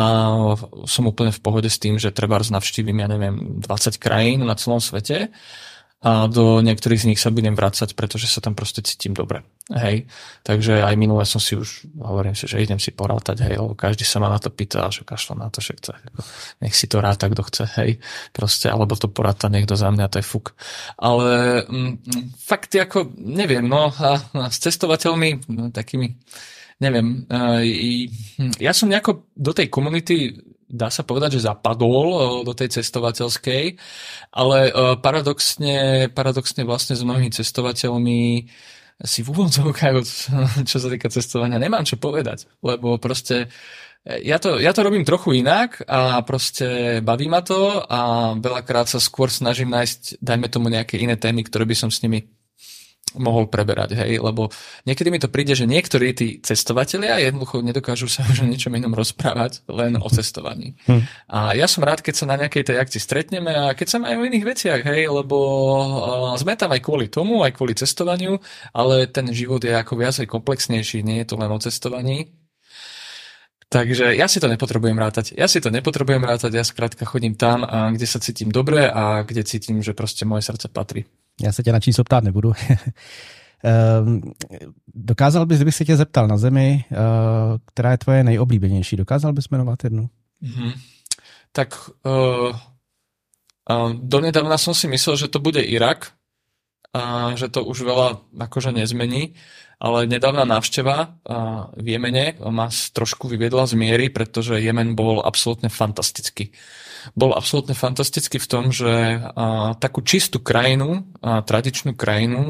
som 0.83 1.07
úplne 1.07 1.31
v 1.31 1.43
pohode 1.43 1.71
s 1.71 1.79
tým, 1.79 1.95
že 1.95 2.11
treba 2.11 2.43
navštívim, 2.43 2.99
ja 2.99 3.07
neviem, 3.07 3.63
20 3.63 4.03
krajín 4.03 4.43
na 4.43 4.59
celom 4.59 4.83
svete 4.83 5.31
a 6.07 6.31
do 6.31 6.63
niektorých 6.63 7.03
z 7.03 7.09
nich 7.11 7.19
sa 7.19 7.35
budem 7.35 7.59
vrácať, 7.59 7.99
pretože 7.99 8.31
sa 8.31 8.39
tam 8.39 8.55
proste 8.55 8.79
cítim 8.79 9.11
dobre. 9.11 9.43
Hej. 9.75 10.07
Takže 10.47 10.79
aj 10.87 10.95
minule 10.95 11.27
som 11.27 11.43
si 11.43 11.59
už, 11.59 11.91
hovorím 11.99 12.39
si, 12.39 12.47
že 12.47 12.63
idem 12.63 12.79
si 12.79 12.95
porátať, 12.95 13.43
hej, 13.43 13.59
lebo 13.59 13.75
každý 13.75 14.07
sa 14.07 14.23
ma 14.23 14.31
na 14.31 14.39
to 14.39 14.55
pýta, 14.55 14.87
že 14.95 15.03
kašlo 15.03 15.35
na 15.35 15.51
to, 15.51 15.59
že 15.59 15.75
chce. 15.75 15.99
Nech 16.63 16.79
si 16.79 16.87
to 16.87 17.03
ráta, 17.03 17.27
kto 17.27 17.43
chce, 17.51 17.65
hej. 17.83 17.99
Proste, 18.31 18.71
alebo 18.71 18.95
to 18.95 19.11
poráta 19.11 19.51
niekto 19.51 19.75
za 19.75 19.91
mňa, 19.91 20.07
to 20.07 20.23
je 20.23 20.31
fuk. 20.31 20.55
Ale 20.95 21.67
m, 21.67 21.99
mm, 21.99 22.39
fakt 22.39 22.71
ako, 22.79 23.11
neviem, 23.19 23.67
no 23.67 23.91
a, 23.91 24.23
a 24.31 24.47
s 24.47 24.63
cestovateľmi, 24.63 25.51
no, 25.51 25.75
takými, 25.75 26.15
neviem, 26.79 27.27
uh, 27.27 27.67
ja 28.63 28.71
som 28.71 28.87
nejako 28.87 29.27
do 29.35 29.51
tej 29.51 29.67
komunity 29.75 30.39
dá 30.67 30.91
sa 30.91 31.07
povedať, 31.07 31.39
že 31.39 31.47
zapadol 31.47 32.07
eh, 32.11 32.21
do 32.43 32.53
tej 32.53 32.81
cestovateľskej, 32.81 33.65
ale 34.35 34.59
eh, 34.69 34.73
paradoxne, 34.99 36.09
paradoxne 36.11 36.67
vlastne 36.67 36.99
s 36.99 37.03
mnohými 37.07 37.31
cestovateľmi 37.31 38.21
si 38.97 39.21
v 39.21 39.29
úvodzovkách, 39.29 39.97
čo 40.71 40.77
sa 40.81 40.89
týka 40.91 41.13
cestovania, 41.13 41.63
nemám 41.63 41.87
čo 41.87 42.01
povedať, 42.01 42.51
lebo 42.67 42.99
proste 42.99 43.49
eh, 44.05 44.21
ja 44.27 44.43
to, 44.43 44.59
ja 44.59 44.75
to 44.75 44.83
robím 44.83 45.07
trochu 45.07 45.39
inak 45.39 45.87
a 45.87 46.21
proste 46.27 46.99
baví 47.01 47.31
ma 47.31 47.41
to 47.47 47.83
a 47.87 48.35
veľakrát 48.35 48.91
sa 48.91 48.99
skôr 48.99 49.31
snažím 49.31 49.71
nájsť, 49.71 50.19
dajme 50.19 50.51
tomu 50.51 50.67
nejaké 50.69 50.99
iné 50.99 51.15
témy, 51.15 51.47
ktoré 51.47 51.63
by 51.63 51.77
som 51.79 51.91
s 51.95 52.03
nimi 52.03 52.27
mohol 53.17 53.49
preberať, 53.51 53.97
hej, 53.97 54.23
lebo 54.23 54.49
niekedy 54.85 55.09
mi 55.11 55.21
to 55.21 55.33
príde, 55.33 55.57
že 55.57 55.69
niektorí 55.69 56.13
tí 56.13 56.29
cestovatelia 56.41 57.19
jednoducho 57.21 57.65
nedokážu 57.65 58.07
sa 58.07 58.23
už 58.31 58.45
o 58.45 58.51
ničom 58.51 58.73
inom 58.77 58.95
rozprávať, 58.95 59.67
len 59.69 59.99
o 59.99 60.09
cestovaní. 60.09 60.77
Hm. 60.87 61.03
A 61.29 61.39
ja 61.59 61.67
som 61.67 61.83
rád, 61.83 62.01
keď 62.01 62.15
sa 62.15 62.27
na 62.29 62.37
nejakej 62.41 62.73
tej 62.73 62.77
akcii 62.81 63.01
stretneme 63.01 63.53
a 63.53 63.75
keď 63.75 63.87
sa 63.87 63.99
aj 64.05 64.17
o 64.17 64.27
iných 64.27 64.45
veciach, 64.45 64.81
hej, 64.87 65.09
lebo 65.11 65.39
sme 66.37 66.55
tam 66.55 66.73
aj 66.73 66.81
kvôli 66.85 67.11
tomu, 67.11 67.43
aj 67.43 67.57
kvôli 67.57 67.75
cestovaniu, 67.75 68.39
ale 68.71 69.09
ten 69.11 69.27
život 69.33 69.61
je 69.61 69.73
ako 69.73 69.97
viacej 69.97 70.27
komplexnejší, 70.29 71.03
nie 71.03 71.25
je 71.25 71.29
to 71.33 71.41
len 71.41 71.51
o 71.51 71.59
cestovaní. 71.59 72.31
Takže 73.67 74.15
ja 74.15 74.31
si 74.31 74.39
to 74.39 74.47
nepotrebujem 74.47 74.95
rátať. 74.95 75.35
Ja 75.35 75.51
si 75.51 75.59
to 75.59 75.75
nepotrebujem 75.75 76.23
rátať, 76.23 76.55
ja 76.55 76.63
skrátka 76.63 77.03
chodím 77.03 77.35
tam, 77.35 77.67
kde 77.67 78.07
sa 78.07 78.23
cítim 78.23 78.55
dobre 78.55 78.87
a 78.87 79.27
kde 79.27 79.43
cítim, 79.43 79.83
že 79.83 79.91
proste 79.91 80.23
moje 80.23 80.47
srdce 80.47 80.71
patrí. 80.71 81.03
Já 81.43 81.53
se 81.53 81.63
tě 81.63 81.73
na 81.73 81.81
číslo 81.81 82.05
ptát 82.05 82.25
nebudu. 82.25 82.53
Ehm, 83.65 84.21
dokázal 84.95 85.47
bys, 85.47 85.59
kdybych 85.59 85.75
se 85.75 85.85
tě 85.85 85.97
zeptal 85.97 86.29
na 86.29 86.37
zemi, 86.37 86.85
eh, 86.93 86.97
která 87.65 87.91
je 87.91 87.99
tvoje 87.99 88.25
nejoblíbenější, 88.25 88.97
dokázal 88.97 89.33
bys 89.33 89.49
jmenovat 89.49 89.85
jednu? 89.85 90.09
Mm-hmm. 90.43 90.73
Tak 91.53 91.91
uh, 92.05 92.53
uh, 93.71 93.93
donedávna 93.93 94.59
som 94.59 94.75
si 94.75 94.89
myslel, 94.89 95.17
že 95.17 95.29
to 95.33 95.41
bude 95.41 95.65
Irak 95.65 96.13
a 96.93 97.33
že 97.33 97.49
to 97.49 97.65
už 97.65 97.81
veľa 97.81 98.09
akože 98.45 98.77
nezmení, 98.77 99.33
ale 99.81 100.05
nedávna 100.05 100.45
návšteva 100.45 101.17
v 101.77 101.87
Jemene 101.89 102.37
ma 102.41 102.69
trošku 102.69 103.29
vyviedla 103.29 103.69
z 103.69 103.77
miery, 103.77 104.09
pretože 104.09 104.61
Jemen 104.61 104.93
bol 104.97 105.25
absolútne 105.25 105.69
fantastický 105.73 106.53
bol 107.15 107.37
absolútne 107.37 107.77
fantastický 107.77 108.41
v 108.41 108.51
tom, 108.51 108.65
že 108.75 109.21
takú 109.79 110.03
čistú 110.03 110.43
krajinu, 110.43 111.07
tradičnú 111.23 111.95
krajinu 111.95 112.41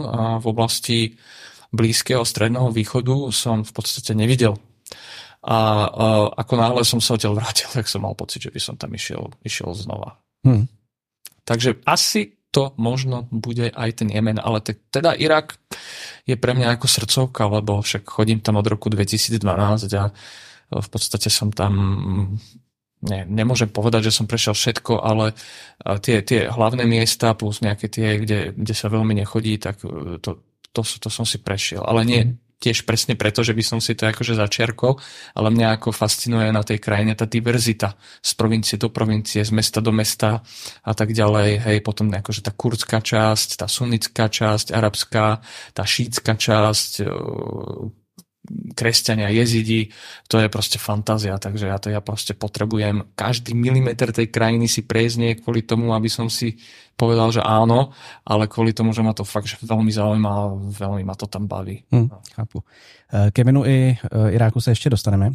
v 0.40 0.46
oblasti 0.46 1.18
Blízkeho 1.74 2.22
stredného 2.22 2.70
východu 2.70 3.28
som 3.34 3.66
v 3.66 3.72
podstate 3.74 4.14
nevidel. 4.16 4.56
A, 5.46 5.58
a 5.86 6.06
ako 6.42 6.54
náhle 6.56 6.82
som 6.82 7.02
sa 7.02 7.14
odtiaľ 7.14 7.38
vrátil, 7.38 7.68
tak 7.70 7.86
som 7.90 8.02
mal 8.02 8.16
pocit, 8.16 8.46
že 8.46 8.54
by 8.54 8.60
som 8.62 8.74
tam 8.78 8.94
išiel, 8.94 9.30
išiel 9.44 9.74
znova. 9.74 10.18
Hmm. 10.46 10.70
Takže 11.46 11.82
asi 11.86 12.34
to 12.50 12.72
možno 12.80 13.28
bude 13.28 13.68
aj 13.68 14.02
ten 14.02 14.08
Jemen, 14.08 14.40
ale 14.40 14.64
te, 14.64 14.80
teda 14.88 15.12
Irak 15.14 15.60
je 16.24 16.34
pre 16.40 16.56
mňa 16.56 16.80
ako 16.80 16.86
srdcovka, 16.88 17.42
lebo 17.46 17.84
však 17.84 18.08
chodím 18.08 18.40
tam 18.40 18.56
od 18.56 18.66
roku 18.66 18.88
2012 18.88 19.38
a 19.92 20.08
v 20.72 20.88
podstate 20.88 21.28
som 21.30 21.52
tam 21.52 21.74
ne, 23.06 23.22
nemôžem 23.24 23.70
povedať, 23.70 24.10
že 24.10 24.16
som 24.20 24.26
prešiel 24.26 24.52
všetko, 24.52 25.00
ale 25.00 25.32
tie, 26.02 26.20
tie 26.26 26.50
hlavné 26.50 26.84
miesta 26.84 27.32
plus 27.38 27.62
nejaké 27.62 27.86
tie, 27.86 28.18
kde, 28.20 28.52
kde 28.52 28.74
sa 28.74 28.90
veľmi 28.90 29.14
nechodí, 29.16 29.56
tak 29.62 29.80
e, 29.86 30.18
to, 30.18 30.42
to, 30.74 30.80
to 30.82 31.08
som 31.08 31.24
si 31.24 31.38
prešiel. 31.38 31.86
Ale 31.86 32.02
nie, 32.02 32.22
mm 32.26 32.46
tiež 32.56 32.88
presne 32.88 33.14
preto, 33.20 33.44
že 33.44 33.52
by 33.52 33.62
som 33.62 33.78
si 33.84 33.92
to 33.92 34.08
akože 34.08 34.32
začiarkol, 34.32 34.96
ale 35.36 35.48
mňa 35.52 35.76
ako 35.76 35.92
fascinuje 35.92 36.48
na 36.48 36.64
tej 36.64 36.80
krajine 36.80 37.12
tá 37.12 37.28
diverzita 37.28 38.00
z 38.24 38.32
provincie 38.32 38.80
do 38.80 38.88
provincie, 38.88 39.44
z 39.44 39.52
mesta 39.52 39.84
do 39.84 39.92
mesta 39.92 40.40
a 40.80 40.92
tak 40.96 41.12
ďalej. 41.12 41.68
Hej, 41.68 41.78
potom 41.84 42.08
akože 42.08 42.40
tá 42.40 42.52
kurdská 42.56 43.04
časť, 43.04 43.60
tá 43.60 43.68
sunnická 43.68 44.32
časť, 44.32 44.72
arabská, 44.72 45.44
tá 45.76 45.84
šítska 45.84 46.32
časť, 46.32 47.04
kresťania, 48.74 49.32
jezidi, 49.32 49.90
to 50.28 50.38
je 50.38 50.48
proste 50.48 50.78
fantázia, 50.78 51.38
takže 51.38 51.66
ja 51.66 51.78
to 51.78 51.88
ja 51.90 52.00
proste 52.00 52.34
potrebujem 52.34 53.12
každý 53.14 53.54
milimeter 53.54 54.12
tej 54.12 54.30
krajiny 54.30 54.68
si 54.68 54.84
prejsť 54.84 55.16
nie 55.18 55.38
kvôli 55.38 55.62
tomu, 55.62 55.94
aby 55.94 56.08
som 56.08 56.30
si 56.30 56.56
povedal, 56.96 57.28
že 57.32 57.44
áno, 57.44 57.92
ale 58.24 58.48
kvôli 58.48 58.72
tomu, 58.72 58.96
že 58.96 59.04
ma 59.04 59.12
to 59.12 59.24
fakt 59.24 59.46
že 59.46 59.60
veľmi 59.60 59.92
zaujíma 59.92 60.30
a 60.30 60.52
veľmi 60.56 61.04
ma 61.04 61.14
to 61.14 61.28
tam 61.28 61.44
baví. 61.44 61.84
Hmm, 61.92 62.08
chápu. 62.32 62.64
Eh, 63.12 63.30
Ke 63.30 63.42
i 63.42 63.96
eh, 63.96 64.32
Iráku 64.32 64.60
se 64.60 64.70
ještě 64.70 64.90
dostaneme. 64.90 65.30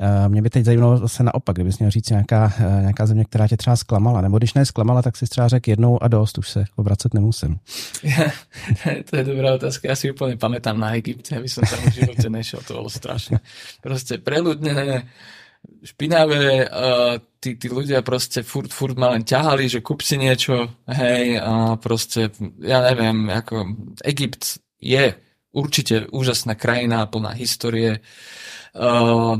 Eh, 0.00 0.28
mě 0.28 0.42
by 0.42 0.50
teď 0.50 0.64
zajímalo 0.64 0.96
zase 0.96 1.22
naopak, 1.22 1.56
kdybys 1.56 1.78
měl 1.78 1.90
říct 1.90 2.10
nějaká, 2.10 2.52
eh, 2.58 2.80
nějaká 2.80 3.06
země, 3.06 3.24
která 3.24 3.48
tě 3.48 3.56
třeba 3.56 3.76
zklamala, 3.76 4.20
nebo 4.20 4.38
když 4.38 4.54
ne 4.54 4.64
zklamala, 4.64 5.02
tak 5.02 5.16
si 5.16 5.26
třeba 5.26 5.48
řekl 5.48 5.70
jednou 5.70 6.02
a 6.02 6.08
dost, 6.08 6.38
už 6.38 6.48
se 6.48 6.64
obracet 6.76 7.14
nemusím. 7.14 7.58
to 9.10 9.16
je 9.16 9.24
dobrá 9.24 9.54
otázka. 9.54 9.88
Ja 9.88 9.96
si 9.96 10.12
úplne 10.12 10.36
pamätám 10.36 10.76
na 10.76 10.92
Egypte, 10.96 11.36
aby 11.36 11.48
som 11.48 11.64
tam 11.64 11.80
v 11.88 12.04
živote 12.04 12.28
nešiel, 12.28 12.60
to 12.60 12.76
bolo 12.76 12.90
strašné. 12.92 13.40
Proste 13.80 14.20
preľudnené, 14.20 15.08
špinavé, 15.82 16.68
uh, 16.68 17.16
tí, 17.40 17.56
tí 17.56 17.68
ľudia 17.72 18.02
proste 18.02 18.42
furt, 18.42 18.70
furt 18.70 18.98
ma 18.98 19.16
len 19.16 19.24
ťahali, 19.24 19.68
že 19.68 19.80
kúp 19.80 20.02
si 20.02 20.20
niečo, 20.20 20.68
hej, 20.86 21.40
a 21.40 21.80
proste, 21.80 22.30
ja 22.60 22.82
neviem, 22.84 23.30
ako 23.30 23.76
Egypt 24.04 24.60
je 24.78 25.14
určite 25.56 26.06
úžasná 26.12 26.54
krajina, 26.54 27.08
plná 27.08 27.32
histórie, 27.32 28.04
Uh, 28.76 29.32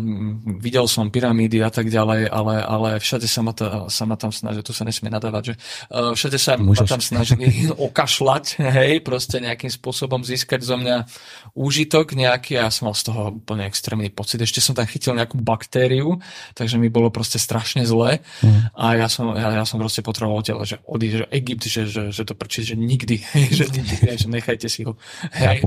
videl 0.64 0.88
som 0.88 1.12
pyramídy 1.12 1.60
a 1.60 1.68
tak 1.68 1.92
ďalej, 1.92 2.32
ale, 2.32 2.56
ale 2.64 2.88
všade 2.96 3.28
sa 3.28 3.44
ma, 3.44 3.52
ta, 3.52 3.84
sa 3.92 4.08
ma 4.08 4.16
tam 4.16 4.32
snažili, 4.32 4.64
tu 4.64 4.72
sa 4.72 4.88
nesmie 4.88 5.12
nadávať, 5.12 5.52
že 5.52 5.54
uh, 5.92 6.16
všade 6.16 6.38
sa 6.40 6.56
Môžeš. 6.56 6.80
ma 6.80 6.84
tam 6.88 7.02
snažili 7.04 7.68
okašľať, 7.92 8.64
hej, 8.64 9.04
proste 9.04 9.36
nejakým 9.44 9.68
spôsobom 9.68 10.24
získať 10.24 10.64
zo 10.64 10.80
mňa 10.80 11.04
úžitok 11.52 12.16
nejaký 12.16 12.56
a 12.56 12.68
ja 12.68 12.72
som 12.72 12.88
mal 12.88 12.96
z 12.96 13.12
toho 13.12 13.36
úplne 13.36 13.68
extrémny 13.68 14.08
pocit. 14.08 14.40
Ešte 14.40 14.64
som 14.64 14.72
tam 14.72 14.88
chytil 14.88 15.12
nejakú 15.12 15.36
baktériu, 15.36 16.16
takže 16.56 16.80
mi 16.80 16.88
bolo 16.88 17.12
proste 17.12 17.36
strašne 17.36 17.84
zle 17.84 18.24
mm. 18.40 18.72
a 18.72 18.86
ja 18.96 19.08
som, 19.12 19.36
ja, 19.36 19.52
ja 19.52 19.68
som 19.68 19.76
proste 19.76 20.00
potreboval 20.00 20.40
tele, 20.40 20.64
že 20.64 20.80
odísť, 20.88 21.16
že 21.20 21.26
Egypt, 21.36 21.64
že, 21.68 21.82
že, 21.84 22.02
že 22.08 22.22
to 22.24 22.32
prčí, 22.32 22.64
že 22.64 22.72
nikdy, 22.72 23.20
že 23.58 23.68
nikdy, 23.68 24.16
že 24.16 24.28
nechajte 24.32 24.68
si 24.72 24.88
ho. 24.88 24.96
Hej. 25.36 25.60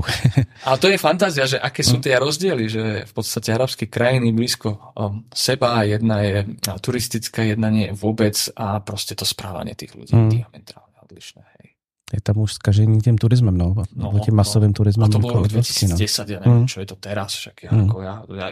A 0.66 0.74
to 0.74 0.90
je 0.90 0.98
fantázia, 0.98 1.46
že 1.46 1.62
aké 1.62 1.86
sú 1.86 1.98
mm. 1.98 2.02
tie 2.02 2.14
rozdiely, 2.18 2.64
že 2.66 2.82
v 3.06 3.12
podstate 3.14 3.59
arabské 3.60 3.86
krajiny 3.86 4.32
blízko 4.32 4.96
um, 4.96 5.28
seba, 5.28 5.84
jedna 5.84 6.24
je 6.24 6.48
turistická, 6.80 7.44
jedna 7.44 7.68
nie 7.68 7.92
je 7.92 7.94
vôbec 7.94 8.34
a 8.56 8.80
proste 8.80 9.12
to 9.12 9.28
správanie 9.28 9.76
tých 9.76 9.92
ľudí 9.92 10.16
mm. 10.16 10.30
diametrálne 10.32 10.96
odlišné. 11.04 11.44
Hej. 11.44 11.66
Je 12.10 12.20
tam 12.24 12.42
už 12.42 12.58
skažení 12.58 12.98
tým 12.98 13.20
turizmem, 13.20 13.54
no, 13.54 13.76
no 13.94 14.06
tým 14.18 14.34
masovým 14.34 14.74
no. 14.74 14.76
turizmem. 14.82 15.06
A 15.06 15.12
to 15.12 15.22
bolo 15.22 15.46
v 15.46 15.60
2010, 15.60 15.94
no. 15.94 16.04
ja 16.26 16.38
neviem, 16.42 16.64
mm. 16.64 16.70
čo 16.72 16.78
je 16.82 16.88
to 16.88 16.96
teraz, 16.98 17.30
však 17.38 17.56
ja, 17.68 17.70
mm. 17.70 17.80
ako 17.86 17.96
ja, 18.02 18.14
ja, 18.34 18.48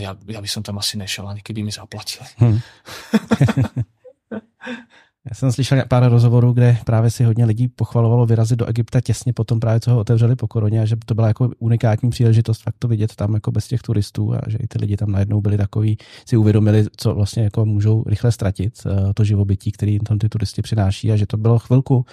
ja, 0.00 0.10
ja 0.16 0.40
by 0.42 0.48
som 0.50 0.64
tam 0.66 0.80
asi 0.82 0.98
nešiel, 0.98 1.28
ani 1.28 1.44
keby 1.44 1.62
mi 1.62 1.70
zaplatili. 1.70 2.26
Mm. 2.40 2.58
Já 5.30 5.34
jsem 5.34 5.52
slyšel 5.52 5.82
pár 5.88 6.10
rozhovorů, 6.10 6.52
kde 6.52 6.76
právě 6.84 7.10
si 7.10 7.24
hodně 7.24 7.44
lidí 7.44 7.68
pochvalovalo 7.68 8.26
vyrazit 8.26 8.58
do 8.58 8.66
Egypta 8.66 9.00
těsně 9.00 9.32
potom 9.32 9.60
právě, 9.60 9.80
co 9.80 9.90
ho 9.90 9.98
otevřeli 9.98 10.36
po 10.36 10.48
koroně 10.48 10.82
a 10.82 10.84
že 10.84 10.96
to 11.06 11.14
byla 11.14 11.28
jako 11.28 11.50
unikátní 11.58 12.10
příležitost 12.10 12.62
fakt 12.62 12.74
to 12.78 12.88
vidět 12.88 13.14
tam 13.14 13.34
jako 13.34 13.50
bez 13.50 13.68
těch 13.68 13.82
turistů 13.82 14.34
a 14.34 14.40
že 14.46 14.58
i 14.58 14.66
ty 14.66 14.78
lidi 14.78 14.96
tam 14.96 15.12
najednou 15.12 15.40
byli 15.40 15.56
takový, 15.56 15.98
si 16.26 16.36
uvědomili, 16.36 16.84
co 16.96 17.14
vlastně 17.14 17.42
jako 17.42 17.66
můžou 17.66 18.04
rychle 18.06 18.32
ztratit, 18.32 18.74
eh, 18.86 19.14
to 19.14 19.24
živobytí, 19.24 19.72
který 19.72 19.98
tam 19.98 20.18
ty 20.18 20.28
turisti 20.28 20.62
přináší 20.62 21.12
a 21.12 21.16
že 21.16 21.26
to 21.26 21.36
bylo 21.36 21.58
chvilku 21.58 22.04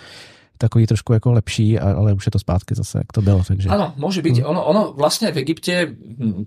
takový 0.57 0.87
trošku 0.87 1.13
jako 1.13 1.31
lepší, 1.31 1.79
ale 1.79 2.13
už 2.13 2.25
je 2.25 2.31
to 2.31 2.39
zpátky 2.39 2.75
zase, 2.75 2.97
jak 2.97 3.11
to 3.13 3.21
bylo. 3.21 3.43
Takže... 3.47 3.69
Áno, 3.69 3.93
môže 3.97 4.21
byť. 4.21 4.43
Ono, 4.43 4.61
ono 4.65 4.81
vlastne 4.93 5.31
v 5.31 5.45
Egypte, 5.45 5.93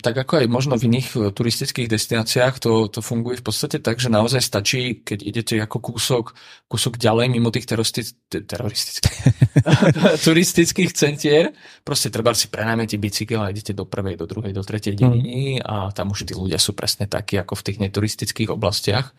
tak 0.03 0.19
ako 0.19 0.43
aj 0.43 0.47
možno 0.51 0.75
v 0.77 0.91
iných 0.91 1.09
e, 1.17 1.19
turistických 1.31 1.89
destináciách, 1.89 2.59
to, 2.59 2.89
to 2.91 3.01
funguje 3.01 3.39
v 3.39 3.45
podstate 3.47 3.79
tak, 3.79 4.03
že 4.03 4.13
naozaj 4.13 4.43
stačí, 4.43 5.01
keď 5.07 5.19
idete 5.23 5.55
ako 5.63 5.79
kúsok, 5.79 6.35
kúsok 6.67 6.99
ďalej 6.99 7.27
mimo 7.31 7.55
tých 7.55 7.67
teroristických, 7.67 9.25
turistických 10.27 10.91
centier, 10.93 11.55
proste 11.87 12.11
treba 12.11 12.35
si 12.35 12.51
prenajmete 12.51 12.99
bicykel 12.99 13.41
a 13.41 13.51
idete 13.51 13.73
do 13.73 13.87
prvej, 13.87 14.19
do 14.19 14.27
druhej, 14.27 14.53
do 14.53 14.63
tretej 14.63 14.99
dediny 14.99 15.59
mm. 15.59 15.67
a 15.67 15.91
tam 15.95 16.11
už 16.13 16.27
tí 16.27 16.35
ľudia 16.35 16.59
sú 16.59 16.75
presne 16.75 17.07
takí 17.07 17.39
ako 17.39 17.55
v 17.59 17.65
tých 17.67 17.79
neturistických 17.79 18.51
oblastiach. 18.51 19.15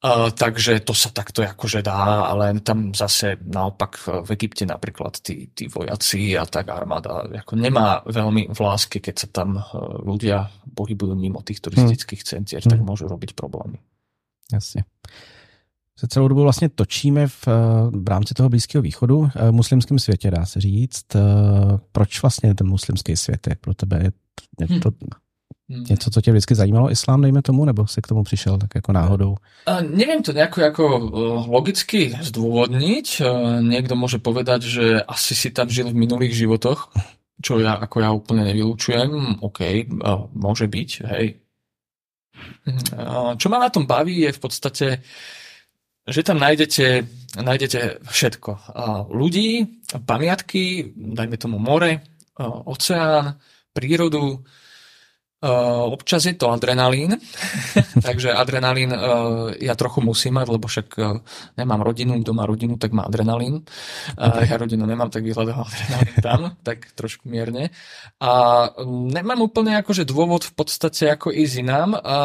Uh, 0.00 0.32
takže 0.32 0.80
to 0.80 0.96
sa 0.96 1.12
takto 1.12 1.44
akože 1.44 1.84
dá, 1.84 2.24
ale 2.24 2.56
tam 2.64 2.96
zase 2.96 3.36
naopak 3.36 4.00
v 4.24 4.28
Egypte 4.32 4.64
napríklad 4.64 5.20
tí, 5.20 5.52
tí 5.52 5.68
vojaci 5.68 6.40
a 6.40 6.48
tak 6.48 6.72
armáda 6.72 7.28
ako 7.28 7.60
nemá 7.60 8.00
veľmi 8.08 8.48
v 8.48 8.60
láske, 8.64 9.04
keď 9.04 9.14
sa 9.20 9.28
tam 9.28 9.60
ľudia 10.00 10.48
pohybujú 10.72 11.12
mimo 11.12 11.44
tých 11.44 11.60
turistických 11.60 12.24
centier, 12.24 12.64
hmm. 12.64 12.72
tak 12.72 12.80
môžu 12.80 13.12
robiť 13.12 13.36
problémy. 13.36 13.76
Jasne. 14.52 14.88
Se 16.00 16.08
celou 16.08 16.28
dobu 16.28 16.42
vlastně 16.42 16.68
točíme 16.68 17.26
v, 17.26 17.46
v 17.90 18.08
rámci 18.08 18.34
toho 18.34 18.48
Blízkého 18.48 18.82
východu 18.82 19.28
v 19.34 19.52
muslimském 19.52 19.98
světě, 19.98 20.30
dá 20.30 20.46
se 20.46 20.60
říct. 20.60 21.06
Proč 21.92 22.22
vlastně 22.22 22.54
ten 22.54 22.68
muslimský 22.68 23.16
svět 23.16 23.46
je 23.46 23.56
pro 23.60 23.74
tebe? 23.74 24.12
Je 24.60 24.66
to, 24.66 24.90
hm. 24.90 24.94
Hmm. 25.00 25.10
Něco, 25.70 26.10
co 26.10 26.20
tě 26.20 26.30
vždycky 26.30 26.54
zajímalo, 26.54 26.90
islám, 26.90 27.22
dejme 27.22 27.42
tomu, 27.42 27.64
nebo 27.64 27.86
si 27.86 28.02
k 28.02 28.06
tomu 28.06 28.24
přišel 28.24 28.58
tak 28.58 28.74
jako 28.74 28.92
náhodou? 28.92 29.36
A 29.66 29.80
neviem 29.86 30.18
to 30.22 30.34
nejako 30.34 30.66
ako 30.66 30.84
logicky 31.46 32.10
zdôvodniť. 32.10 33.22
Niekto 33.62 33.94
môže 33.94 34.18
povedať, 34.18 34.66
že 34.66 34.98
asi 34.98 35.38
si 35.38 35.54
tam 35.54 35.70
žil 35.70 35.94
v 35.94 36.00
minulých 36.02 36.34
životoch, 36.34 36.90
čo 37.38 37.62
ja 37.62 37.78
ako 37.78 37.96
ja 38.02 38.10
úplne 38.10 38.50
nevylučujem. 38.50 39.38
OK, 39.46 39.86
môže 40.34 40.66
byť, 40.66 40.90
hej. 41.06 41.38
Čo 43.38 43.46
ma 43.46 43.62
na 43.62 43.70
tom 43.70 43.86
baví 43.86 44.26
je 44.26 44.34
v 44.34 44.40
podstate, 44.42 44.86
že 46.02 46.20
tam 46.26 46.42
nájdete, 46.42 47.06
nájdete 47.38 48.02
všetko. 48.10 48.50
Ľudí, 49.06 49.78
pamiatky, 50.02 50.90
dajme 50.98 51.38
tomu 51.38 51.62
more, 51.62 52.02
oceán, 52.66 53.38
prírodu, 53.70 54.42
Uh, 55.40 55.88
občas 55.96 56.28
je 56.28 56.36
to 56.36 56.52
adrenalín, 56.52 57.16
takže 58.06 58.28
adrenalín 58.28 58.92
uh, 58.92 59.48
ja 59.56 59.72
trochu 59.72 60.04
musím 60.04 60.36
mať, 60.36 60.46
lebo 60.52 60.68
však 60.68 60.88
uh, 61.00 61.16
nemám 61.56 61.80
rodinu, 61.80 62.20
kto 62.20 62.36
má 62.36 62.44
rodinu, 62.44 62.76
tak 62.76 62.92
má 62.92 63.08
adrenalín. 63.08 63.64
Uh, 64.20 64.44
ja 64.44 64.60
rodinu 64.60 64.84
nemám, 64.84 65.08
tak 65.08 65.24
vyhľadám 65.24 65.64
adrenalín 65.64 66.16
tam, 66.20 66.40
tak 66.68 66.92
trošku 66.92 67.24
mierne. 67.24 67.72
A 68.20 68.32
nemám 68.84 69.40
úplne 69.40 69.80
akože 69.80 70.04
dôvod 70.04 70.44
v 70.44 70.52
podstate 70.60 71.08
ako 71.08 71.32
ísť 71.32 71.64
inám. 71.64 71.96
A 71.96 72.16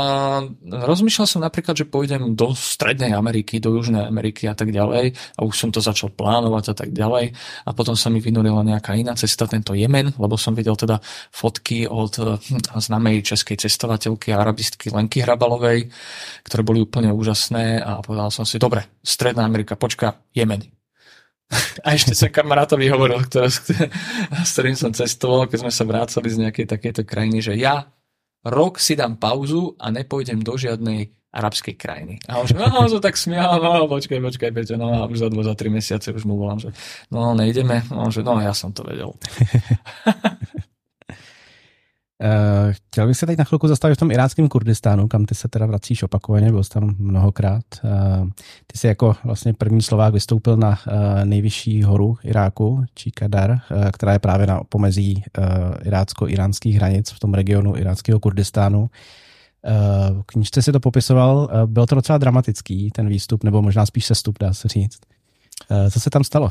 rozmýšľal 0.68 1.28
som 1.32 1.40
napríklad, 1.40 1.80
že 1.80 1.88
pôjdem 1.88 2.36
do 2.36 2.52
Strednej 2.52 3.16
Ameriky, 3.16 3.64
do 3.64 3.80
Južnej 3.80 4.12
Ameriky 4.12 4.52
a 4.52 4.60
tak 4.60 4.76
ďalej 4.76 5.16
a 5.16 5.40
už 5.40 5.56
som 5.56 5.72
to 5.72 5.80
začal 5.80 6.12
plánovať 6.12 6.76
a 6.76 6.76
tak 6.76 6.92
ďalej. 6.92 7.32
A 7.64 7.70
potom 7.72 7.96
sa 7.96 8.12
mi 8.12 8.20
vynorila 8.20 8.60
nejaká 8.60 8.92
iná 9.00 9.16
cesta, 9.16 9.48
tento 9.48 9.72
Jemen, 9.72 10.12
lebo 10.20 10.36
som 10.36 10.52
videl 10.52 10.76
teda 10.76 11.00
fotky 11.32 11.88
od 11.88 12.14
uh, 12.20 12.36
známej 13.06 13.22
českej 13.22 13.62
cestovateľky 13.62 14.34
a 14.34 14.42
arabistky 14.42 14.90
Lenky 14.90 15.22
Hrabalovej, 15.22 15.94
ktoré 16.42 16.62
boli 16.66 16.82
úplne 16.82 17.14
úžasné 17.14 17.78
a 17.78 18.02
povedal 18.02 18.34
som 18.34 18.50
si, 18.50 18.58
dobre, 18.58 18.90
Stredná 19.06 19.46
Amerika, 19.46 19.78
počka, 19.78 20.26
Jemen. 20.34 20.66
A 21.86 21.94
ešte 21.94 22.18
sa 22.18 22.34
kamarátovi 22.34 22.90
hovoril, 22.90 23.22
ktoré, 23.30 23.54
s 23.54 23.62
ktorým 24.58 24.74
som 24.74 24.90
cestoval, 24.90 25.46
keď 25.46 25.62
sme 25.62 25.70
sa 25.70 25.86
vrácali 25.86 26.34
z 26.34 26.42
nejakej 26.50 26.66
takejto 26.66 27.06
krajiny, 27.06 27.46
že 27.46 27.54
ja 27.54 27.86
rok 28.42 28.82
si 28.82 28.98
dám 28.98 29.22
pauzu 29.22 29.78
a 29.78 29.94
nepôjdem 29.94 30.42
do 30.42 30.58
žiadnej 30.58 31.14
arabskej 31.30 31.78
krajiny. 31.78 32.18
A 32.26 32.42
on 32.42 32.50
že, 32.50 32.58
no, 32.58 32.90
tak 32.98 33.14
smial, 33.22 33.62
no, 33.62 33.86
počkaj, 33.86 34.18
počkaj, 34.18 34.50
Peťo, 34.50 34.82
no 34.82 34.90
a 34.90 35.06
už 35.06 35.22
za 35.22 35.30
dva, 35.30 35.46
za 35.46 35.54
tri 35.54 35.70
mesiace 35.70 36.10
už 36.10 36.26
mu 36.26 36.42
volám, 36.42 36.58
že 36.58 36.74
no, 37.14 37.38
nejdeme. 37.38 37.86
No, 37.94 38.10
že 38.10 38.26
no, 38.26 38.42
ja 38.42 38.58
som 38.58 38.74
to 38.74 38.82
vedel. 38.82 39.14
Uh, 42.24 42.72
chtěl 42.72 43.08
bych 43.08 43.18
se 43.18 43.26
teď 43.26 43.38
na 43.38 43.44
chvilku 43.44 43.68
zastavit 43.68 43.96
v 43.96 43.98
tom 43.98 44.12
iráckém 44.12 44.48
Kurdistánu, 44.48 45.08
kam 45.08 45.26
ty 45.26 45.36
se 45.36 45.48
teda 45.48 45.66
vracíš 45.66 46.04
opakovaně, 46.04 46.52
byl 46.52 46.64
jsi 46.64 46.70
tam 46.70 46.96
mnohokrát. 46.98 47.64
Uh, 47.84 48.30
ty 48.68 48.78
jsi 48.78 48.88
jako 48.88 49.16
vlastně 49.24 49.54
první 49.54 49.82
Slovák 49.82 50.14
vystoupil 50.14 50.58
na 50.58 50.70
uh, 50.70 50.76
nejvyšší 51.24 51.84
horu 51.84 52.18
Iráku, 52.24 52.84
Číkadar, 52.94 53.60
která 53.92 54.14
je 54.14 54.20
právě 54.20 54.48
na 54.48 54.62
pomezí 54.70 55.24
irácko-iránských 55.84 56.76
hranic 56.76 57.12
v 57.12 57.20
tom 57.20 57.34
regionu 57.34 57.78
iráckého 57.78 58.20
Kurdistánu. 58.20 58.90
v 60.14 60.24
knižce 60.26 60.62
si 60.62 60.72
to 60.72 60.80
popisoval, 60.80 61.50
byl 61.66 61.86
to 61.86 61.96
docela 61.96 62.18
dramatický, 62.18 62.92
ten 62.92 63.08
výstup, 63.08 63.44
nebo 63.44 63.62
možná 63.62 63.86
spíš 63.86 64.06
sestup, 64.06 64.40
dá 64.40 64.54
se 64.54 64.68
říct. 64.68 65.00
Co 65.92 66.00
se 66.00 66.10
tam 66.10 66.24
stalo? 66.24 66.50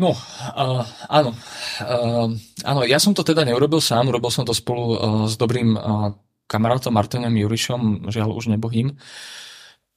No, 0.00 0.16
uh, 0.16 0.82
áno. 1.12 1.36
Uh, 1.84 2.32
áno, 2.64 2.80
ja 2.88 2.96
som 2.96 3.12
to 3.12 3.20
teda 3.20 3.44
neurobil 3.44 3.84
sám, 3.84 4.08
robil 4.08 4.32
som 4.32 4.48
to 4.48 4.56
spolu 4.56 4.96
uh, 4.96 4.98
s 5.28 5.36
dobrým 5.36 5.76
uh, 5.76 6.16
kamarátom 6.48 6.96
Martinom 6.96 7.28
Jurišom, 7.28 8.08
žiaľ 8.08 8.32
už 8.32 8.48
nebohým. 8.48 8.96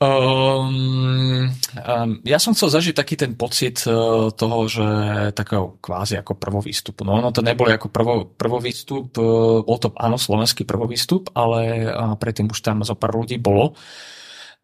Um, 0.03 1.47
um, 1.47 2.11
ja 2.27 2.35
som 2.35 2.51
chcel 2.51 2.75
zažiť 2.75 2.95
taký 2.99 3.15
ten 3.15 3.39
pocit 3.39 3.79
uh, 3.87 4.27
toho, 4.35 4.67
že 4.67 4.87
takého 5.31 5.79
kvázi 5.79 6.19
ako 6.19 6.35
prvovýstupu. 6.35 7.07
No 7.07 7.23
ono 7.23 7.31
to 7.31 7.39
nebolo 7.39 7.71
ako 7.71 7.87
prvo, 7.87 8.13
prvovýstup, 8.35 9.15
uh, 9.15 9.63
bol 9.63 9.77
to 9.79 9.95
áno 9.95 10.19
slovenský 10.19 10.67
prvovýstup, 10.67 11.31
ale 11.31 11.87
uh, 11.87 12.19
predtým 12.19 12.51
už 12.51 12.59
tam 12.59 12.83
zo 12.83 12.99
pár 12.99 13.15
ľudí 13.15 13.39
bolo. 13.39 13.79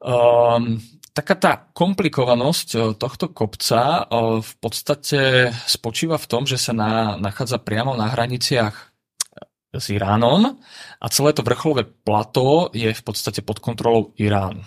Um, 0.03 0.83
taká 1.19 1.35
tá 1.35 1.51
komplikovanosť 1.75 2.67
e, 2.71 2.77
tohto 2.95 3.35
kopca 3.35 3.81
e, 3.83 4.01
v 4.39 4.53
podstate 4.63 5.51
spočíva 5.67 6.15
v 6.15 6.29
tom, 6.31 6.47
že 6.47 6.55
sa 6.55 6.71
na, 6.71 7.19
nachádza 7.19 7.59
priamo 7.59 7.91
na 7.99 8.07
hraniciach 8.07 8.75
s 9.69 9.85
Iránom 9.93 10.57
a 10.97 11.05
celé 11.11 11.35
to 11.35 11.45
vrcholové 11.45 11.85
plato 11.85 12.73
je 12.73 12.89
v 12.89 13.03
podstate 13.05 13.45
pod 13.45 13.61
kontrolou 13.61 14.17
Iránu. 14.17 14.65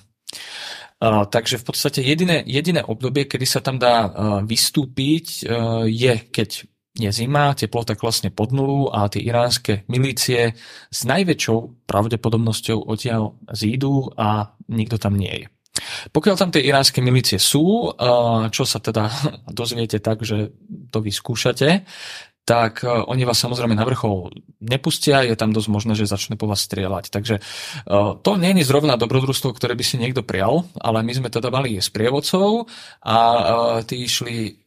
Takže 1.02 1.58
v 1.58 1.64
podstate 1.66 1.98
jediné, 1.98 2.46
jediné 2.46 2.86
obdobie, 2.86 3.26
kedy 3.26 3.42
sa 3.42 3.58
tam 3.58 3.82
dá 3.82 4.06
vystúpiť, 4.46 5.42
je 5.90 6.14
keď 6.30 6.70
je 6.92 7.10
zima, 7.12 7.56
teplota 7.56 7.96
klesne 7.96 8.28
pod 8.28 8.52
nulu 8.52 8.92
a 8.92 9.08
tie 9.08 9.24
iránske 9.24 9.88
milície 9.88 10.52
s 10.92 11.00
najväčšou 11.08 11.88
pravdepodobnosťou 11.88 12.84
odtiaľ 12.84 13.40
zídu 13.50 14.12
a 14.14 14.52
nikto 14.68 15.00
tam 15.00 15.16
nie 15.16 15.32
je. 15.32 15.46
Pokiaľ 16.10 16.34
tam 16.34 16.50
tie 16.50 16.66
iránske 16.66 16.98
milície 16.98 17.38
sú, 17.38 17.94
čo 18.50 18.64
sa 18.66 18.78
teda 18.82 19.06
dozviete 19.58 20.02
tak, 20.02 20.26
že 20.26 20.50
to 20.90 20.98
vyskúšate, 20.98 21.86
tak 22.42 22.82
oni 22.82 23.22
vás 23.22 23.38
samozrejme 23.38 23.78
na 23.78 23.86
vrchol 23.86 24.34
nepustia, 24.58 25.22
je 25.22 25.38
tam 25.38 25.54
dosť 25.54 25.68
možné, 25.70 25.92
že 25.94 26.10
začne 26.10 26.34
po 26.34 26.50
vás 26.50 26.66
strieľať. 26.66 27.14
Takže 27.14 27.38
to 28.18 28.30
nie 28.34 28.50
je 28.58 28.66
zrovna 28.66 28.98
dobrodružstvo, 28.98 29.54
ktoré 29.54 29.78
by 29.78 29.84
si 29.86 29.94
niekto 29.94 30.26
prial, 30.26 30.66
ale 30.82 31.06
my 31.06 31.12
sme 31.14 31.30
teda 31.30 31.54
mali 31.54 31.78
sprievodcov 31.78 32.66
a 33.06 33.16
tí 33.86 34.02
išli 34.02 34.58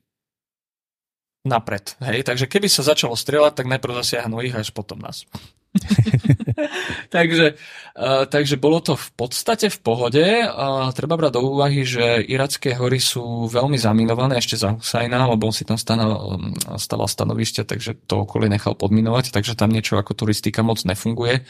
napred. 1.45 1.99
Hej? 2.01 2.25
Takže 2.25 2.49
keby 2.49 2.71
sa 2.71 2.81
začalo 2.81 3.13
strieľať, 3.13 3.59
tak 3.59 3.69
najprv 3.69 4.01
zasiahnu 4.01 4.41
ich 4.41 4.55
až 4.55 4.73
potom 4.73 4.97
nás. 5.03 5.29
takže, 7.15 7.55
uh, 7.95 8.23
takže 8.25 8.55
bolo 8.55 8.79
to 8.79 8.95
v 8.95 9.09
podstate 9.15 9.67
v 9.69 9.79
pohode. 9.83 10.23
Uh, 10.23 10.89
treba 10.95 11.19
brať 11.19 11.37
do 11.37 11.41
úvahy, 11.55 11.83
že 11.83 12.23
iracké 12.23 12.75
hory 12.75 12.99
sú 12.99 13.47
veľmi 13.51 13.75
zaminované 13.75 14.39
ešte 14.39 14.59
za 14.59 14.73
Husajna, 14.73 15.27
lebo 15.27 15.49
on 15.49 15.55
si 15.55 15.67
tam 15.67 15.75
stanal, 15.75 16.39
staval 16.79 17.07
stanovište, 17.07 17.67
takže 17.67 17.95
to 18.07 18.23
okolie 18.23 18.47
nechal 18.47 18.73
podminovať, 18.77 19.35
takže 19.35 19.57
tam 19.57 19.73
niečo 19.73 19.99
ako 19.99 20.15
turistika 20.15 20.63
moc 20.63 20.81
nefunguje 20.83 21.43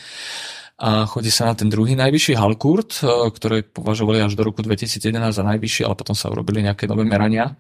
a 0.75 1.08
chodí 1.08 1.32
sa 1.32 1.48
na 1.48 1.55
ten 1.55 1.72
druhý 1.72 1.96
najvyšší 1.96 2.36
Halkurt, 2.36 3.00
ktoré 3.32 3.63
považovali 3.63 4.20
až 4.20 4.36
do 4.36 4.44
roku 4.44 4.60
2011 4.60 5.32
za 5.32 5.44
najvyšší, 5.44 5.88
ale 5.88 5.96
potom 5.96 6.15
sa 6.15 6.27
urobili 6.27 6.60
nejaké 6.63 6.88
nové 6.88 7.08
merania 7.08 7.55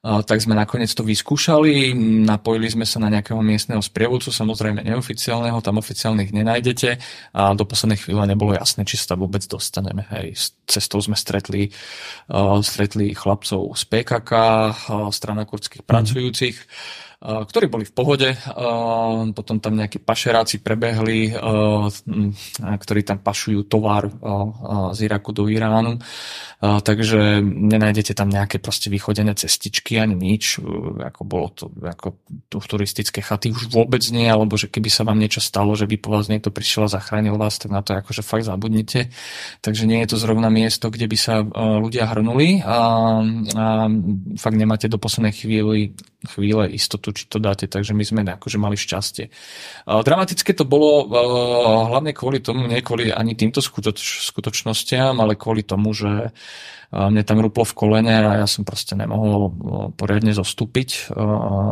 tak 0.00 0.40
sme 0.40 0.56
nakoniec 0.56 0.88
to 0.96 1.04
vyskúšali, 1.04 1.92
napojili 2.24 2.72
sme 2.72 2.88
sa 2.88 2.96
na 3.04 3.12
nejakého 3.12 3.36
miestneho 3.44 3.84
sprievodcu, 3.84 4.32
samozrejme 4.32 4.80
neoficiálneho, 4.80 5.60
tam 5.60 5.76
oficiálnych 5.76 6.32
nenájdete 6.32 6.96
a 7.36 7.52
do 7.52 7.68
poslednej 7.68 8.00
chvíle 8.00 8.24
nebolo 8.24 8.56
jasné, 8.56 8.88
či 8.88 8.96
sa 8.96 9.12
vôbec 9.12 9.44
dostaneme. 9.44 10.08
Hej. 10.16 10.56
Cestou 10.64 11.04
sme 11.04 11.20
stretli, 11.20 11.68
uh, 12.32 12.64
stretli 12.64 13.12
chlapcov 13.12 13.76
z 13.76 13.82
PKK, 13.92 14.32
uh, 14.32 14.72
strana 15.12 15.44
kurdských 15.44 15.84
mm. 15.84 15.88
pracujúcich, 15.92 16.56
ktorí 17.20 17.68
boli 17.68 17.84
v 17.84 17.92
pohode. 17.92 18.32
Potom 19.36 19.60
tam 19.60 19.76
nejakí 19.76 20.00
pašeráci 20.00 20.64
prebehli, 20.64 21.36
ktorí 22.56 23.00
tam 23.04 23.20
pašujú 23.20 23.68
tovar 23.68 24.08
z 24.96 24.98
Iraku 25.04 25.36
do 25.36 25.44
Iránu. 25.44 26.00
Takže 26.60 27.44
nenájdete 27.44 28.16
tam 28.16 28.32
nejaké 28.32 28.56
proste 28.56 28.88
vychodené 28.88 29.36
cestičky 29.36 30.00
ani 30.00 30.16
nič. 30.16 30.64
Ako 30.96 31.24
bolo 31.28 31.52
to, 31.52 31.68
ako 31.84 32.20
turistické 32.52 33.20
chaty 33.20 33.52
už 33.52 33.68
vôbec 33.68 34.00
nie, 34.08 34.24
alebo 34.24 34.56
že 34.56 34.72
keby 34.72 34.88
sa 34.88 35.04
vám 35.04 35.20
niečo 35.20 35.44
stalo, 35.44 35.76
že 35.76 35.84
by 35.84 35.96
po 36.00 36.16
vás 36.16 36.32
niekto 36.32 36.48
prišiel 36.48 36.88
a 36.88 36.94
zachránil 36.96 37.36
vás, 37.36 37.60
tak 37.60 37.68
na 37.68 37.84
to 37.84 38.00
akože 38.00 38.24
fakt 38.24 38.48
zabudnite. 38.48 39.12
Takže 39.60 39.84
nie 39.84 40.00
je 40.04 40.12
to 40.12 40.16
zrovna 40.16 40.48
miesto, 40.48 40.88
kde 40.88 41.04
by 41.04 41.16
sa 41.20 41.44
ľudia 41.80 42.08
hrnuli 42.08 42.64
a, 42.64 42.76
a 43.56 43.88
fakt 44.40 44.56
nemáte 44.56 44.88
do 44.88 44.96
poslednej 44.96 45.36
chvíli, 45.36 45.92
chvíle 46.28 46.68
istotu, 46.68 47.16
či 47.16 47.24
to 47.30 47.40
dáte, 47.40 47.64
takže 47.64 47.96
my 47.96 48.04
sme 48.04 48.20
akože 48.26 48.60
mali 48.60 48.76
šťastie. 48.76 49.32
Dramatické 49.88 50.52
to 50.52 50.68
bolo 50.68 51.08
hlavne 51.88 52.12
kvôli 52.12 52.44
tomu, 52.44 52.68
nie 52.68 52.84
kvôli 52.84 53.08
ani 53.08 53.32
týmto 53.32 53.64
skutoč, 53.64 54.28
skutočnostiam, 54.28 55.16
ale 55.16 55.40
kvôli 55.40 55.64
tomu, 55.64 55.96
že 55.96 56.34
mne 56.90 57.22
tam 57.22 57.38
rúplo 57.38 57.62
v 57.62 57.76
kolene 57.78 58.16
a 58.18 58.42
ja 58.42 58.46
som 58.50 58.66
proste 58.66 58.98
nemohol 58.98 59.54
poriadne 59.94 60.34
zostúpiť, 60.34 61.14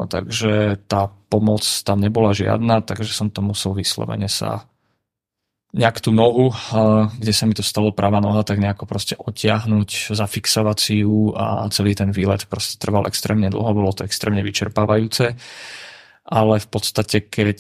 takže 0.09 0.79
tá 0.87 1.11
pomoc 1.29 1.67
tam 1.83 1.99
nebola 2.01 2.31
žiadna, 2.31 2.87
takže 2.87 3.13
som 3.13 3.29
to 3.29 3.43
musel 3.43 3.75
vyslovene 3.75 4.31
sa 4.31 4.71
nejak 5.69 6.01
tú 6.01 6.17
nohu, 6.17 6.49
kde 7.21 7.33
sa 7.37 7.45
mi 7.45 7.53
to 7.53 7.61
stalo 7.61 7.93
práva 7.93 8.25
noha, 8.25 8.41
tak 8.41 8.57
nejako 8.57 8.89
proste 8.89 9.21
odtiahnuť, 9.21 10.17
zafixovať 10.17 10.79
si 10.81 11.05
ju 11.05 11.37
a 11.37 11.69
celý 11.69 11.93
ten 11.93 12.09
výlet 12.09 12.49
proste 12.49 12.81
trval 12.81 13.05
extrémne 13.05 13.53
dlho, 13.53 13.77
bolo 13.77 13.93
to 13.93 14.09
extrémne 14.09 14.41
vyčerpávajúce, 14.41 15.37
ale 16.25 16.55
v 16.57 16.69
podstate 16.73 17.29
keď, 17.29 17.59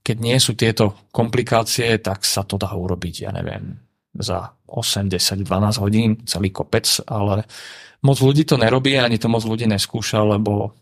keď 0.00 0.16
nie 0.16 0.36
sú 0.40 0.56
tieto 0.56 0.96
komplikácie, 1.12 1.92
tak 2.00 2.24
sa 2.24 2.40
to 2.40 2.56
dá 2.56 2.72
urobiť, 2.72 3.28
ja 3.28 3.30
neviem, 3.36 3.76
za 4.16 4.56
8, 4.64 5.12
10, 5.12 5.44
12 5.44 5.84
hodín, 5.84 6.24
celý 6.24 6.56
kopec, 6.56 6.88
ale 7.04 7.44
moc 8.00 8.16
ľudí 8.16 8.48
to 8.48 8.56
nerobí, 8.56 8.96
ani 8.96 9.20
to 9.20 9.28
moc 9.28 9.44
ľudí 9.44 9.68
neskúša, 9.68 10.24
lebo 10.24 10.72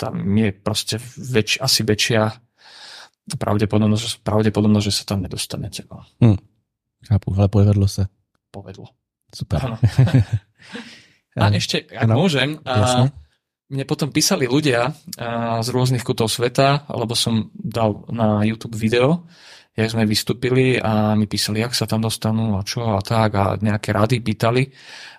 tam 0.00 0.24
je 0.24 0.56
proste 0.56 0.96
väč, 1.20 1.60
asi 1.60 1.84
väčšia 1.84 2.45
pravdepodobnosť, 3.34 4.22
pravdepodobnosť, 4.22 4.86
že 4.86 4.94
sa 4.94 5.04
tam 5.10 5.26
nedostanete. 5.26 5.82
No. 5.90 6.06
Hmm. 6.22 6.38
Chápu, 7.10 7.34
ale 7.34 7.50
povedlo 7.50 7.90
sa. 7.90 8.06
Povedlo. 8.54 8.94
Super. 9.34 9.58
Ano. 9.58 9.76
a 11.42 11.44
ešte, 11.50 11.90
ak 11.90 12.06
ano, 12.06 12.22
môžem, 12.22 12.62
a 12.62 13.10
mne 13.66 13.82
potom 13.82 14.14
písali 14.14 14.46
ľudia 14.46 14.94
a, 15.18 15.58
z 15.58 15.68
rôznych 15.74 16.06
kutov 16.06 16.30
sveta, 16.30 16.86
alebo 16.86 17.18
som 17.18 17.50
dal 17.50 18.06
na 18.14 18.46
YouTube 18.46 18.78
video, 18.78 19.26
jak 19.76 19.92
sme 19.92 20.08
vystúpili 20.08 20.80
a 20.80 21.12
mi 21.18 21.28
písali, 21.28 21.60
jak 21.60 21.76
sa 21.76 21.84
tam 21.84 22.00
dostanú 22.00 22.56
a 22.56 22.64
čo 22.64 22.96
a 22.96 23.02
tak 23.04 23.30
a 23.36 23.44
nejaké 23.60 23.92
rady 23.92 24.24
pýtali. 24.24 24.72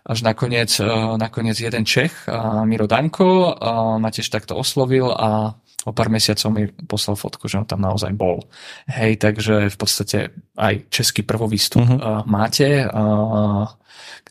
Až 0.08 0.24
nakoniec, 0.24 0.72
nakoniec 1.20 1.60
jeden 1.60 1.84
Čech, 1.84 2.32
Miro 2.64 2.88
Daňko, 2.88 3.60
ma 4.00 4.10
tiež 4.10 4.32
takto 4.32 4.56
oslovil 4.56 5.12
a 5.12 5.60
o 5.88 5.96
pár 5.96 6.12
mesiacov 6.12 6.52
mi 6.52 6.68
poslal 6.68 7.16
fotku, 7.16 7.48
že 7.48 7.64
on 7.64 7.68
tam 7.68 7.80
naozaj 7.80 8.12
bol. 8.12 8.44
Hej, 8.92 9.24
takže 9.24 9.72
v 9.72 9.78
podstate 9.80 10.18
aj 10.60 10.92
český 10.92 11.24
prvovýstup 11.24 11.88
uh-huh. 11.88 12.28
máte, 12.28 12.84
uh, 12.84 13.64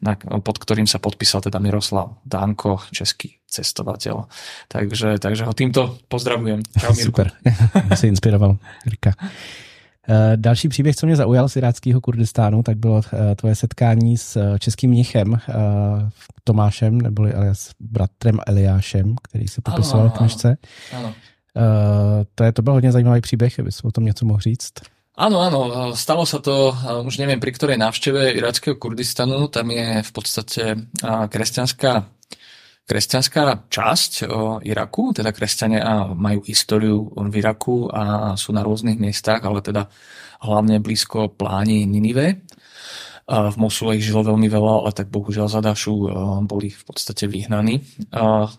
na, 0.05 0.13
pod 0.21 0.57
ktorým 0.61 0.85
sa 0.85 1.01
podpísal 1.01 1.41
teda 1.41 1.57
Miroslav 1.57 2.21
Dánko, 2.29 2.93
český 2.93 3.41
cestovateľ. 3.49 4.29
Takže, 4.69 5.17
takže 5.17 5.49
ho 5.49 5.55
týmto 5.57 5.97
pozdravujem. 6.13 6.61
Čau, 6.77 6.93
Super, 6.93 7.33
si 7.99 8.13
inspiroval 8.13 8.61
Rika. 8.85 9.17
Eh, 10.09 10.37
další 10.37 10.69
příběh, 10.69 10.97
co 10.97 11.07
mě 11.07 11.17
zaujal 11.17 11.49
z 11.49 11.57
iráckého 11.57 12.01
Kurdistánu, 12.01 12.63
tak 12.63 12.77
bylo 12.77 13.01
eh, 13.13 13.35
tvoje 13.35 13.55
setkání 13.55 14.19
s 14.19 14.57
českým 14.59 14.91
mnichem 14.91 15.41
Tomášem, 16.45 17.01
neboli 17.01 17.35
alias 17.35 17.71
bratrem 17.81 18.39
Eliášem, 18.47 19.15
který 19.23 19.49
se 19.49 19.61
popisoval 19.61 20.09
v 20.09 20.13
knižce. 20.13 20.57
Ano. 20.97 21.15
Uh, 21.57 22.29
to, 22.35 22.45
je, 22.45 22.53
to 22.53 22.63
byl 22.63 22.73
hodně 22.73 22.93
zajímavý 22.93 23.21
příběh, 23.21 23.59
aby 23.59 23.71
o 23.85 23.91
tom 23.91 24.05
něco 24.05 24.27
mohl 24.27 24.41
říct. 24.41 24.73
Áno, 25.17 25.41
áno, 25.41 25.97
stalo 25.97 26.29
sa 26.29 26.45
to, 26.45 26.77
už 27.09 27.17
neviem 27.17 27.41
pri 27.41 27.49
ktorej 27.57 27.81
návšteve 27.81 28.37
irackého 28.37 28.77
Kurdistanu, 28.77 29.49
tam 29.49 29.73
je 29.73 30.05
v 30.05 30.11
podstate 30.13 30.93
kresťanská, 31.01 32.05
kresťanská 32.85 33.65
časť 33.73 34.29
Iraku, 34.61 35.17
teda 35.17 35.33
kresťania 35.33 36.13
majú 36.13 36.45
históriu 36.45 37.09
v 37.17 37.33
Iraku 37.33 37.89
a 37.89 38.37
sú 38.37 38.53
na 38.53 38.61
rôznych 38.61 39.01
miestach, 39.01 39.41
ale 39.41 39.65
teda 39.65 39.89
hlavne 40.45 40.85
blízko 40.85 41.33
pláni 41.33 41.89
Ninive. 41.89 42.45
V 43.27 43.57
Mosule 43.59 43.99
ich 43.99 44.07
žilo 44.07 44.23
veľmi 44.23 44.47
veľa, 44.47 44.87
ale 44.87 44.91
tak 44.95 45.11
bohužiaľ 45.11 45.51
za 45.51 45.59
Dašu 45.59 45.95
boli 46.47 46.71
v 46.71 46.83
podstate 46.87 47.27
vyhnaní. 47.27 47.83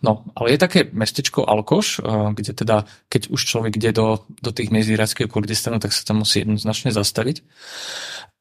No, 0.03 0.11
ale 0.35 0.47
je 0.51 0.59
také 0.59 0.79
mestečko 0.91 1.47
Alkoš, 1.47 2.03
kde 2.35 2.51
teda, 2.51 2.83
keď 3.07 3.31
už 3.31 3.41
človek 3.47 3.79
ide 3.79 3.95
do, 3.95 4.27
do 4.27 4.51
tých 4.51 4.67
miest 4.67 4.91
irackého 4.91 5.31
Kurdistanu, 5.31 5.79
tak 5.79 5.95
sa 5.95 6.03
tam 6.03 6.27
musí 6.27 6.43
jednoznačne 6.43 6.91
zastaviť. 6.91 7.47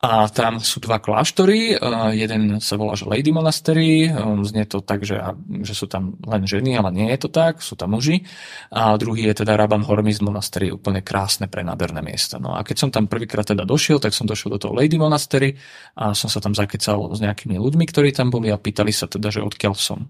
A 0.06 0.30
tam 0.30 0.62
sú 0.62 0.78
dva 0.78 1.02
kláštory, 1.02 1.74
jeden 2.14 2.62
sa 2.62 2.78
volá 2.78 2.94
že 2.94 3.10
Lady 3.10 3.34
Monastery, 3.34 4.06
znie 4.46 4.62
to 4.70 4.78
tak, 4.78 5.02
že, 5.02 5.18
že 5.66 5.74
sú 5.74 5.90
tam 5.90 6.14
len 6.22 6.46
ženy, 6.46 6.78
ale 6.78 6.94
nie 6.94 7.10
je 7.10 7.26
to 7.26 7.28
tak, 7.34 7.58
sú 7.58 7.74
tam 7.74 7.98
muži. 7.98 8.22
A 8.70 8.94
druhý 9.02 9.26
je 9.26 9.42
teda 9.42 9.58
Raban 9.58 9.82
Hormiz 9.82 10.22
Monastery, 10.22 10.70
úplne 10.70 11.02
krásne 11.02 11.50
pre 11.50 11.66
nádherné 11.66 12.06
miesta. 12.06 12.38
No 12.38 12.54
a 12.54 12.62
keď 12.62 12.76
som 12.86 12.90
tam 12.94 13.10
prvýkrát 13.10 13.50
teda 13.50 13.66
došiel, 13.66 13.98
tak 13.98 14.14
som 14.14 14.30
došiel 14.30 14.54
do 14.54 14.62
toho 14.62 14.78
Lady 14.78 14.94
Monastery 14.94 15.58
a 15.98 16.14
som 16.14 16.30
sa 16.30 16.38
tam 16.38 16.54
zakecal 16.54 17.10
s 17.10 17.18
nejakými 17.18 17.58
ľuďmi, 17.58 17.84
ktorí 17.90 18.14
tam 18.14 18.30
boli 18.30 18.54
a 18.54 18.62
pýtali 18.62 18.94
sa 18.94 19.10
teda, 19.10 19.34
že 19.34 19.42
odkiaľ 19.42 19.74
som. 19.74 20.06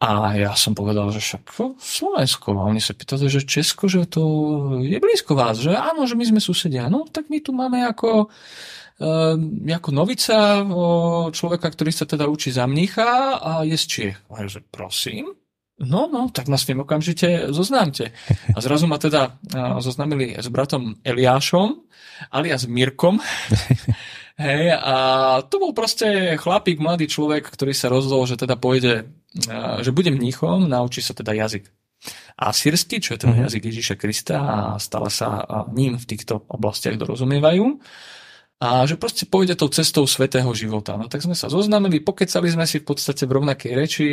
A 0.00 0.40
ja 0.40 0.56
som 0.56 0.72
povedal, 0.72 1.12
že 1.12 1.20
však 1.20 1.76
Slovensko. 1.76 2.56
A 2.56 2.64
oni 2.64 2.80
sa 2.80 2.96
pýtali, 2.96 3.28
že 3.28 3.44
Česko, 3.44 3.92
že 3.92 4.08
to 4.08 4.22
je 4.80 4.96
blízko 4.96 5.36
vás, 5.36 5.60
že 5.60 5.76
áno, 5.76 6.08
že 6.08 6.16
my 6.16 6.24
sme 6.24 6.40
susedia. 6.40 6.88
No 6.88 7.04
tak 7.04 7.28
my 7.28 7.44
tu 7.44 7.52
máme 7.52 7.84
ako 7.84 8.32
ako 9.78 9.90
novica 9.94 10.66
človeka, 11.30 11.68
ktorý 11.70 11.90
sa 11.94 12.04
teda 12.04 12.26
učí 12.26 12.50
za 12.50 12.66
mnícha 12.66 13.38
a 13.38 13.62
je 13.62 13.78
z 13.78 13.84
Čiech. 13.86 14.16
A 14.34 14.42
ja, 14.42 14.48
že 14.50 14.60
prosím, 14.62 15.38
No, 15.78 16.10
no, 16.10 16.26
tak 16.34 16.50
nás 16.50 16.66
s 16.66 16.74
okamžite 16.74 17.54
zoznámte. 17.54 18.10
A 18.50 18.58
zrazu 18.58 18.90
ma 18.90 18.98
teda 18.98 19.38
zoznámili 19.78 20.34
s 20.34 20.50
bratom 20.50 20.98
Eliášom, 21.06 21.86
alias 22.34 22.66
Mirkom. 22.66 23.22
Hej, 24.42 24.74
a 24.74 24.94
to 25.46 25.62
bol 25.62 25.70
proste 25.70 26.34
chlapík, 26.34 26.82
mladý 26.82 27.06
človek, 27.06 27.46
ktorý 27.46 27.78
sa 27.78 27.94
rozhodol, 27.94 28.26
že 28.26 28.34
teda 28.34 28.58
pôjde, 28.58 29.06
že 29.82 29.94
bude 29.94 30.10
mníchom, 30.10 30.66
naučí 30.66 30.98
sa 30.98 31.14
teda 31.14 31.30
jazyk 31.30 31.70
a 32.38 32.54
sírsky, 32.54 33.02
čo 33.02 33.14
je 33.14 33.22
ten 33.22 33.34
mm-hmm. 33.34 33.46
jazyk 33.50 33.62
Ježíša 33.70 33.96
Krista 33.98 34.36
a 34.38 34.58
stále 34.78 35.10
sa 35.10 35.42
ním 35.74 35.98
v 35.98 36.06
týchto 36.06 36.46
oblastiach 36.46 36.94
dorozumievajú 36.94 37.82
a 38.58 38.82
že 38.90 38.98
proste 38.98 39.22
pôjde 39.22 39.54
tou 39.54 39.70
cestou 39.70 40.02
svetého 40.02 40.50
života. 40.50 40.98
No 40.98 41.06
tak 41.06 41.22
sme 41.22 41.38
sa 41.38 41.46
zoznámili, 41.46 42.02
pokecali 42.02 42.50
sme 42.50 42.66
si 42.66 42.82
v 42.82 42.90
podstate 42.90 43.22
v 43.22 43.38
rovnakej 43.38 43.72
reči, 43.78 44.06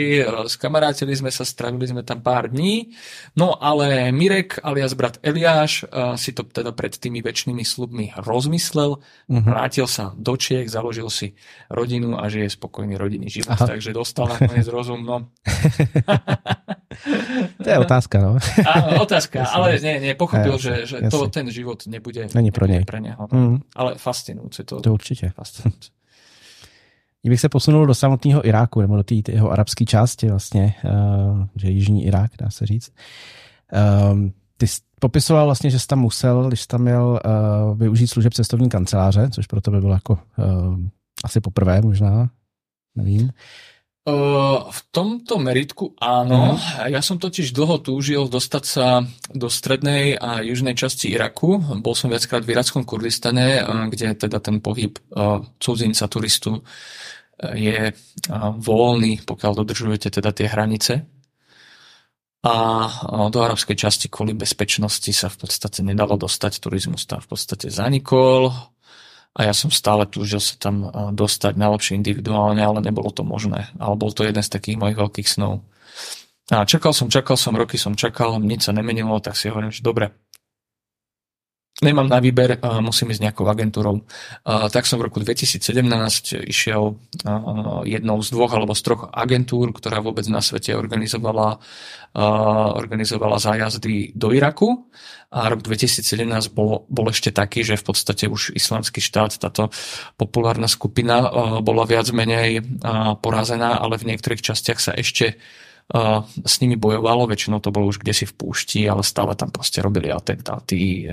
skamarátili 0.46 1.18
sme 1.18 1.34
sa, 1.34 1.42
strávili 1.42 1.90
sme 1.90 2.06
tam 2.06 2.22
pár 2.22 2.54
dní, 2.54 2.94
no 3.34 3.58
ale 3.58 4.14
Mirek 4.14 4.62
alias 4.62 4.94
brat 4.94 5.18
Eliáš 5.26 5.90
si 6.22 6.30
to 6.38 6.46
teda 6.46 6.78
pred 6.78 6.94
tými 6.94 7.26
väčšnými 7.26 7.66
slubmi 7.66 8.14
rozmyslel, 8.22 9.02
uh-huh. 9.02 9.42
vrátil 9.50 9.90
sa 9.90 10.14
do 10.14 10.38
Čiech, 10.38 10.70
založil 10.70 11.10
si 11.10 11.34
rodinu 11.74 12.22
a 12.22 12.30
žije 12.30 12.54
spokojný 12.54 13.02
rodinný 13.02 13.34
život, 13.34 13.58
Aha. 13.58 13.66
takže 13.66 13.98
dostal 13.98 14.30
nakoniec 14.30 14.70
rozum, 14.70 15.02
no. 15.02 15.34
to 17.64 17.70
je 17.70 17.78
otázka, 17.80 18.22
no. 18.22 18.38
Áno, 18.66 19.02
otázka, 19.02 19.46
ale 19.56 19.80
nie, 19.80 20.00
nie, 20.00 20.14
pochopil, 20.16 20.58
že, 20.58 20.86
že 20.86 20.98
to, 21.10 21.28
ten 21.28 21.52
život 21.52 21.88
nebude, 21.88 22.28
Není 22.34 22.52
pro, 22.52 22.68
nebude 22.68 22.86
pre 22.86 23.00
neho. 23.00 23.28
Mm. 23.32 23.60
Ale 23.76 23.96
fascinujúce. 23.96 24.64
To, 24.64 24.82
to 24.82 24.94
určitě. 24.94 25.32
Fascinujúce. 25.36 25.90
Kdybych 27.22 27.40
se 27.40 27.50
posunul 27.50 27.86
do 27.86 27.96
samotného 27.96 28.48
Iráku, 28.48 28.82
nebo 28.82 28.96
do 28.96 29.04
té 29.04 29.16
jeho 29.28 29.52
arabské 29.52 29.86
části 29.86 30.30
vlastně, 30.30 30.76
uh, 30.84 31.48
že 31.56 31.70
jižní 31.70 32.06
Irák, 32.06 32.32
dá 32.40 32.50
se 32.50 32.66
říct. 32.66 32.92
Um, 34.12 34.34
ty 34.58 34.68
jsi 34.68 34.82
popisoval 35.00 35.46
vlastně, 35.46 35.70
že 35.70 35.80
jsi 35.80 35.88
tam 35.88 36.00
musel, 36.00 36.48
když 36.48 36.62
jsi 36.62 36.68
tam 36.68 36.82
měl 36.82 37.20
uh, 37.26 37.78
využít 37.78 38.08
služeb 38.08 38.34
cestovní 38.34 38.70
kanceláře, 38.70 39.30
což 39.30 39.48
pro 39.48 39.62
tebe 39.62 39.82
bylo 39.82 39.94
jako 39.94 40.14
uh, 40.14 40.80
asi 41.24 41.42
poprvé 41.42 41.82
možná, 41.82 42.30
nevím. 42.96 43.32
V 44.06 44.80
tomto 44.94 45.42
meritku 45.42 45.98
áno. 45.98 46.54
Mm. 46.54 46.94
Ja 46.94 47.02
som 47.02 47.18
totiž 47.18 47.58
dlho 47.58 47.82
túžil 47.82 48.30
dostať 48.30 48.64
sa 48.64 49.02
do 49.34 49.50
strednej 49.50 50.14
a 50.14 50.46
južnej 50.46 50.78
časti 50.78 51.10
Iraku. 51.10 51.58
Bol 51.82 51.98
som 51.98 52.14
viackrát 52.14 52.46
v 52.46 52.54
irackom 52.54 52.86
Kurdistane, 52.86 53.66
kde 53.66 54.14
teda 54.14 54.38
ten 54.38 54.62
pohyb 54.62 54.94
cudzinca, 55.58 56.06
turistu 56.06 56.62
je 57.42 57.98
voľný, 58.62 59.26
pokiaľ 59.26 59.52
dodržujete 59.66 60.14
teda 60.14 60.30
tie 60.38 60.54
hranice. 60.54 60.94
A 62.46 62.54
do 63.34 63.40
arabskej 63.42 63.74
časti 63.74 64.06
kvôli 64.06 64.38
bezpečnosti 64.38 65.10
sa 65.18 65.34
v 65.34 65.50
podstate 65.50 65.82
nedalo 65.82 66.14
dostať. 66.14 66.62
Turizmus 66.62 67.10
tam 67.10 67.26
v 67.26 67.34
podstate 67.34 67.74
zanikol 67.74 68.54
a 69.36 69.40
ja 69.44 69.52
som 69.52 69.68
stále 69.68 70.08
túžil 70.08 70.40
sa 70.40 70.56
tam 70.56 70.88
dostať 71.12 71.60
najlepšie 71.60 72.00
individuálne, 72.00 72.64
ale 72.64 72.80
nebolo 72.80 73.12
to 73.12 73.28
možné. 73.28 73.68
Ale 73.76 74.00
bol 74.00 74.16
to 74.16 74.24
jeden 74.24 74.40
z 74.40 74.48
takých 74.48 74.80
mojich 74.80 74.96
veľkých 74.96 75.28
snov. 75.28 75.60
A 76.56 76.64
čakal 76.64 76.96
som, 76.96 77.12
čakal 77.12 77.36
som, 77.36 77.58
roky 77.58 77.76
som 77.76 78.00
čakal, 78.00 78.40
nič 78.40 78.70
sa 78.70 78.72
nemenilo, 78.72 79.18
tak 79.20 79.36
si 79.36 79.52
hovorím, 79.52 79.76
že 79.76 79.84
dobre, 79.84 80.16
nemám 81.84 82.08
na 82.08 82.24
výber, 82.24 82.56
musím 82.80 83.12
ísť 83.12 83.22
nejakou 83.28 83.44
agentúrou. 83.52 84.00
Tak 84.46 84.88
som 84.88 84.96
v 84.96 85.12
roku 85.12 85.20
2017 85.20 85.60
išiel 86.48 86.96
jednou 87.84 88.18
z 88.24 88.28
dvoch 88.32 88.54
alebo 88.56 88.72
z 88.72 88.82
troch 88.86 89.12
agentúr, 89.12 89.76
ktorá 89.76 90.00
vôbec 90.00 90.24
na 90.32 90.40
svete 90.40 90.72
organizovala, 90.72 91.60
organizovala 92.80 93.44
zájazdy 93.44 94.16
do 94.16 94.32
Iraku. 94.32 94.88
A 95.36 95.52
rok 95.52 95.68
2017 95.68 96.56
bol, 96.56 96.88
bol 96.88 97.12
ešte 97.12 97.28
taký, 97.36 97.68
že 97.68 97.76
v 97.76 97.92
podstate 97.92 98.32
už 98.32 98.56
islamský 98.56 99.04
štát, 99.04 99.36
táto 99.36 99.68
populárna 100.16 100.72
skupina 100.72 101.28
bola 101.60 101.84
viac 101.84 102.08
menej 102.16 102.64
porazená, 103.20 103.84
ale 103.84 104.00
v 104.00 104.16
niektorých 104.16 104.40
častiach 104.40 104.80
sa 104.80 104.96
ešte 104.96 105.36
s 105.86 106.56
nimi 106.66 106.82
bojovalo, 106.82 107.30
väčšinou 107.30 107.62
to 107.62 107.70
bolo 107.70 107.94
už 107.94 108.02
kde 108.02 108.10
si 108.10 108.26
v 108.26 108.34
púšti, 108.34 108.90
ale 108.90 109.06
stále 109.06 109.38
tam 109.38 109.54
proste 109.54 109.86
robili 109.86 110.10
atentáty, 110.10 111.06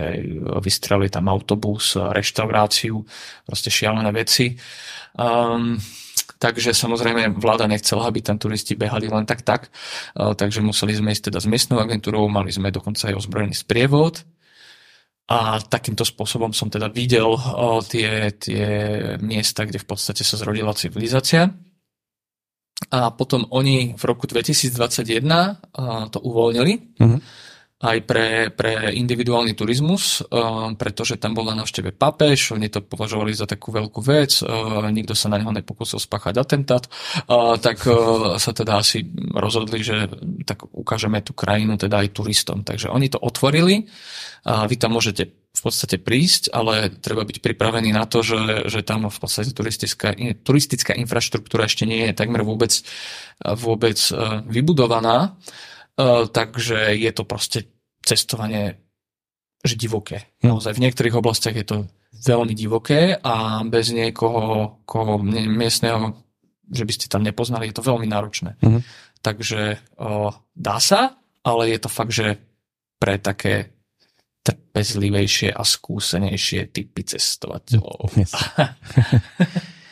vystrelili 0.65 1.13
tam 1.13 1.29
autobus, 1.29 2.01
reštauráciu, 2.01 3.05
proste 3.45 3.69
šialené 3.69 4.09
veci. 4.17 4.57
Um, 5.13 5.77
takže 6.41 6.73
samozrejme 6.73 7.37
vláda 7.37 7.69
nechcela, 7.69 8.09
aby 8.09 8.25
tam 8.25 8.41
turisti 8.41 8.73
behali 8.73 9.13
len 9.13 9.29
tak 9.29 9.45
tak, 9.45 9.69
uh, 10.17 10.33
takže 10.33 10.65
museli 10.65 10.97
sme 10.97 11.13
ísť 11.13 11.29
teda 11.29 11.45
s 11.45 11.47
miestnou 11.53 11.77
agentúrou, 11.77 12.33
mali 12.33 12.49
sme 12.49 12.73
dokonca 12.73 13.13
aj 13.13 13.21
ozbrojený 13.21 13.53
sprievod, 13.53 14.25
a 15.29 15.61
takýmto 15.61 16.05
spôsobom 16.05 16.57
som 16.57 16.73
teda 16.73 16.89
videl 16.89 17.29
uh, 17.29 17.81
tie, 17.85 18.33
tie 18.41 18.65
miesta, 19.21 19.69
kde 19.69 19.81
v 19.81 19.87
podstate 19.87 20.25
sa 20.25 20.41
zrodila 20.41 20.73
civilizácia. 20.73 21.53
A 22.91 23.15
potom 23.15 23.47
oni 23.53 23.95
v 23.95 24.05
roku 24.09 24.27
2021 24.27 26.11
to 26.11 26.19
uvoľnili. 26.19 26.73
Uh-huh 26.99 27.21
aj 27.83 27.99
pre, 28.07 28.55
pre 28.55 28.95
individuálny 28.95 29.59
turizmus, 29.59 30.23
pretože 30.79 31.19
tam 31.19 31.35
bol 31.35 31.51
na 31.51 31.59
návšteve 31.59 31.91
papež, 31.91 32.55
oni 32.55 32.71
to 32.71 32.79
považovali 32.79 33.35
za 33.35 33.43
takú 33.43 33.75
veľkú 33.75 33.99
vec, 34.07 34.39
nikto 34.95 35.19
sa 35.19 35.27
na 35.27 35.43
neho 35.43 35.51
nepokúsil 35.51 35.99
spáchať 35.99 36.39
atentát, 36.39 36.87
tak 37.59 37.83
sa 38.39 38.51
teda 38.55 38.79
asi 38.79 39.03
rozhodli, 39.35 39.83
že 39.83 40.07
tak 40.47 40.63
ukážeme 40.71 41.27
tú 41.27 41.35
krajinu 41.35 41.75
teda 41.75 42.07
aj 42.07 42.15
turistom. 42.15 42.63
Takže 42.63 42.87
oni 42.87 43.11
to 43.11 43.19
otvorili, 43.19 43.83
vy 44.47 44.75
tam 44.79 44.95
môžete 44.95 45.42
v 45.63 45.71
podstate 45.71 46.03
prísť, 46.03 46.51
ale 46.51 46.91
treba 46.91 47.23
byť 47.23 47.39
pripravený 47.39 47.95
na 47.95 48.03
to, 48.11 48.27
že, 48.27 48.67
že 48.67 48.83
tam 48.83 49.07
v 49.07 49.15
podstate 49.15 49.55
turistická, 49.55 50.11
turistická 50.43 50.91
infraštruktúra 50.99 51.71
ešte 51.71 51.87
nie 51.87 52.11
je 52.11 52.19
takmer 52.19 52.43
vôbec, 52.43 52.83
vôbec 53.39 53.95
e, 54.11 54.43
vybudovaná. 54.51 55.39
E, 55.95 56.27
takže 56.27 56.99
je 56.99 57.11
to 57.15 57.23
proste 57.23 57.71
cestovanie 58.03 58.83
že 59.63 59.79
divoké. 59.79 60.35
Hm. 60.43 60.59
Naozaj 60.59 60.75
v 60.75 60.83
niektorých 60.83 61.15
oblastiach 61.15 61.55
je 61.55 61.63
to 61.63 61.77
veľmi 62.27 62.59
divoké 62.59 63.15
a 63.23 63.63
bez 63.63 63.95
niekoho 63.95 64.83
koho 64.83 65.23
miestneho, 65.23 66.19
že 66.67 66.83
by 66.83 66.93
ste 66.93 67.07
tam 67.07 67.23
nepoznali, 67.23 67.71
je 67.71 67.79
to 67.79 67.87
veľmi 67.87 68.11
náročné. 68.11 68.59
Mm. 68.63 68.83
Takže 69.23 69.79
o, 70.03 70.35
dá 70.55 70.77
sa, 70.83 71.19
ale 71.47 71.71
je 71.71 71.79
to 71.79 71.91
fakt, 71.91 72.15
že 72.15 72.43
pre 72.99 73.19
také 73.19 73.75
trpezlivejšie 74.43 75.55
a 75.55 75.63
skúsenejšie 75.63 76.75
typy 76.75 77.03
cestovateľov. 77.07 78.11
Yes. 78.19 78.35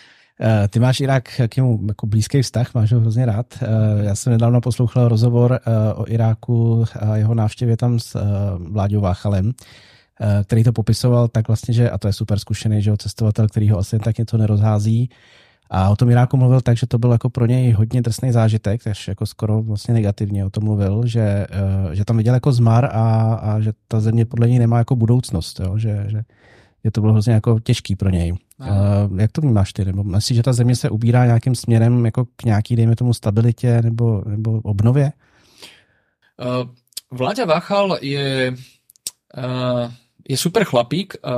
Eh, 0.43 0.69
ty 0.69 0.81
máš 0.81 1.01
Irák 1.01 1.41
k 1.49 1.57
němu 1.57 1.81
jako 1.89 2.07
blízký 2.07 2.43
vztah, 2.43 2.75
máš 2.75 2.93
ho 2.93 3.01
hrozně 3.01 3.27
rád. 3.27 3.47
Eh, 3.63 3.67
já 4.05 4.15
jsem 4.15 4.33
nedávno 4.33 4.61
poslouchal 4.61 5.09
rozhovor 5.09 5.53
eh, 5.53 5.95
o 5.95 6.09
Iráku 6.09 6.85
a 7.01 7.17
jeho 7.17 7.35
návštěvě 7.35 7.77
tam 7.77 7.99
s 7.99 8.17
Vláďou 8.59 9.01
Váchalem, 9.01 9.53
který 10.45 10.65
to 10.65 10.73
popisoval 10.73 11.29
tak 11.29 11.49
vlastně, 11.49 11.75
že, 11.75 11.91
a 11.91 11.99
to 11.99 12.07
je 12.07 12.13
super 12.13 12.39
zkušený, 12.39 12.83
že 12.83 12.97
cestovatel, 12.97 13.49
který 13.49 13.71
ho 13.71 13.79
asi 13.79 13.99
tak 13.99 14.19
něco 14.19 14.37
nerozhází, 14.37 15.11
a 15.71 15.89
o 15.91 15.97
tom 15.97 16.11
Iráku 16.11 16.37
mluvil 16.37 16.61
tak, 16.61 16.77
že 16.77 16.87
to 16.87 16.99
byl 16.99 17.13
jako 17.13 17.31
pro 17.31 17.47
něj 17.47 17.73
hodně 17.73 18.03
drsný 18.03 18.33
zážitek, 18.33 18.87
až 18.87 19.09
jako 19.09 19.27
skoro 19.27 19.63
vlastně 19.63 19.95
negativně 19.95 20.45
o 20.45 20.51
tom 20.51 20.65
mluvil, 20.65 21.07
že, 21.07 21.47
eh, 21.51 21.97
že 21.97 22.05
tam 22.05 22.17
viděl 22.17 22.35
jako 22.35 22.53
zmar 22.53 22.85
a, 22.85 23.35
a 23.35 23.61
že 23.61 23.73
ta 23.89 24.01
země 24.01 24.25
podle 24.25 24.49
něj 24.49 24.59
nemá 24.59 24.79
jako 24.79 24.97
budoucnost, 24.97 25.61
jo? 25.61 25.79
Že, 25.79 26.05
že 26.09 26.23
je 26.85 26.91
to 26.91 27.01
bylo 27.01 27.13
hrozně 27.13 27.33
jako 27.33 27.61
těžký 27.61 27.97
pro 27.97 28.11
něj. 28.11 28.33
Uh, 28.33 29.21
jak 29.21 29.33
to 29.33 29.41
vnímáš 29.41 29.73
ty? 29.73 29.85
Nebo 29.85 30.05
myslíš, 30.05 30.37
že 30.37 30.43
ta 30.43 30.53
země 30.53 30.77
se 30.77 30.91
ubírá 30.91 31.27
nějakým 31.27 31.55
směrem 31.55 32.05
jako 32.05 32.25
k 32.37 32.45
nějaký, 32.45 32.77
dejme 32.77 32.97
tomu, 32.97 33.15
stabilitě 33.15 33.83
nebo, 33.83 34.23
nebo 34.27 34.61
obnově? 34.61 35.13
Uh, 36.63 36.71
Vláďa 37.11 37.45
Váchal 37.45 37.99
je, 38.01 38.55
uh, 39.37 39.93
je 40.29 40.37
super 40.37 40.65
chlapík 40.65 41.15
uh, 41.25 41.33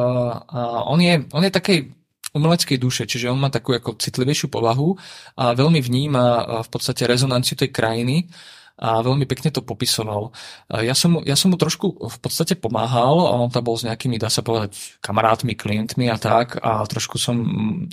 a 0.48 0.84
on 0.84 1.00
je, 1.00 1.24
on 1.32 1.44
je 1.44 1.50
takej 1.50 1.92
umeleckej 2.32 2.80
duše, 2.80 3.04
čiže 3.04 3.28
on 3.28 3.36
má 3.36 3.52
takú 3.52 3.76
ako 3.76 4.00
citlivejšiu 4.00 4.48
povahu 4.48 4.96
a 5.36 5.52
veľmi 5.52 5.80
vníma 5.84 6.24
v 6.64 6.68
podstate 6.72 7.04
rezonanciu 7.04 7.60
tej 7.60 7.68
krajiny 7.68 8.28
a 8.78 9.04
veľmi 9.04 9.28
pekne 9.28 9.52
to 9.52 9.60
popisoval. 9.60 10.32
Ja 10.68 10.96
som, 10.96 11.20
ja 11.22 11.36
som 11.36 11.52
mu 11.52 11.56
trošku 11.60 11.96
v 12.02 12.18
podstate 12.18 12.56
pomáhal, 12.58 13.14
on 13.14 13.52
tam 13.52 13.62
bol 13.62 13.76
s 13.76 13.86
nejakými, 13.86 14.16
dá 14.16 14.32
sa 14.32 14.40
povedať, 14.40 14.98
kamarátmi, 15.04 15.54
klientmi 15.54 16.08
a 16.08 16.16
tak 16.16 16.58
a 16.58 16.82
trošku 16.88 17.20
som 17.20 17.36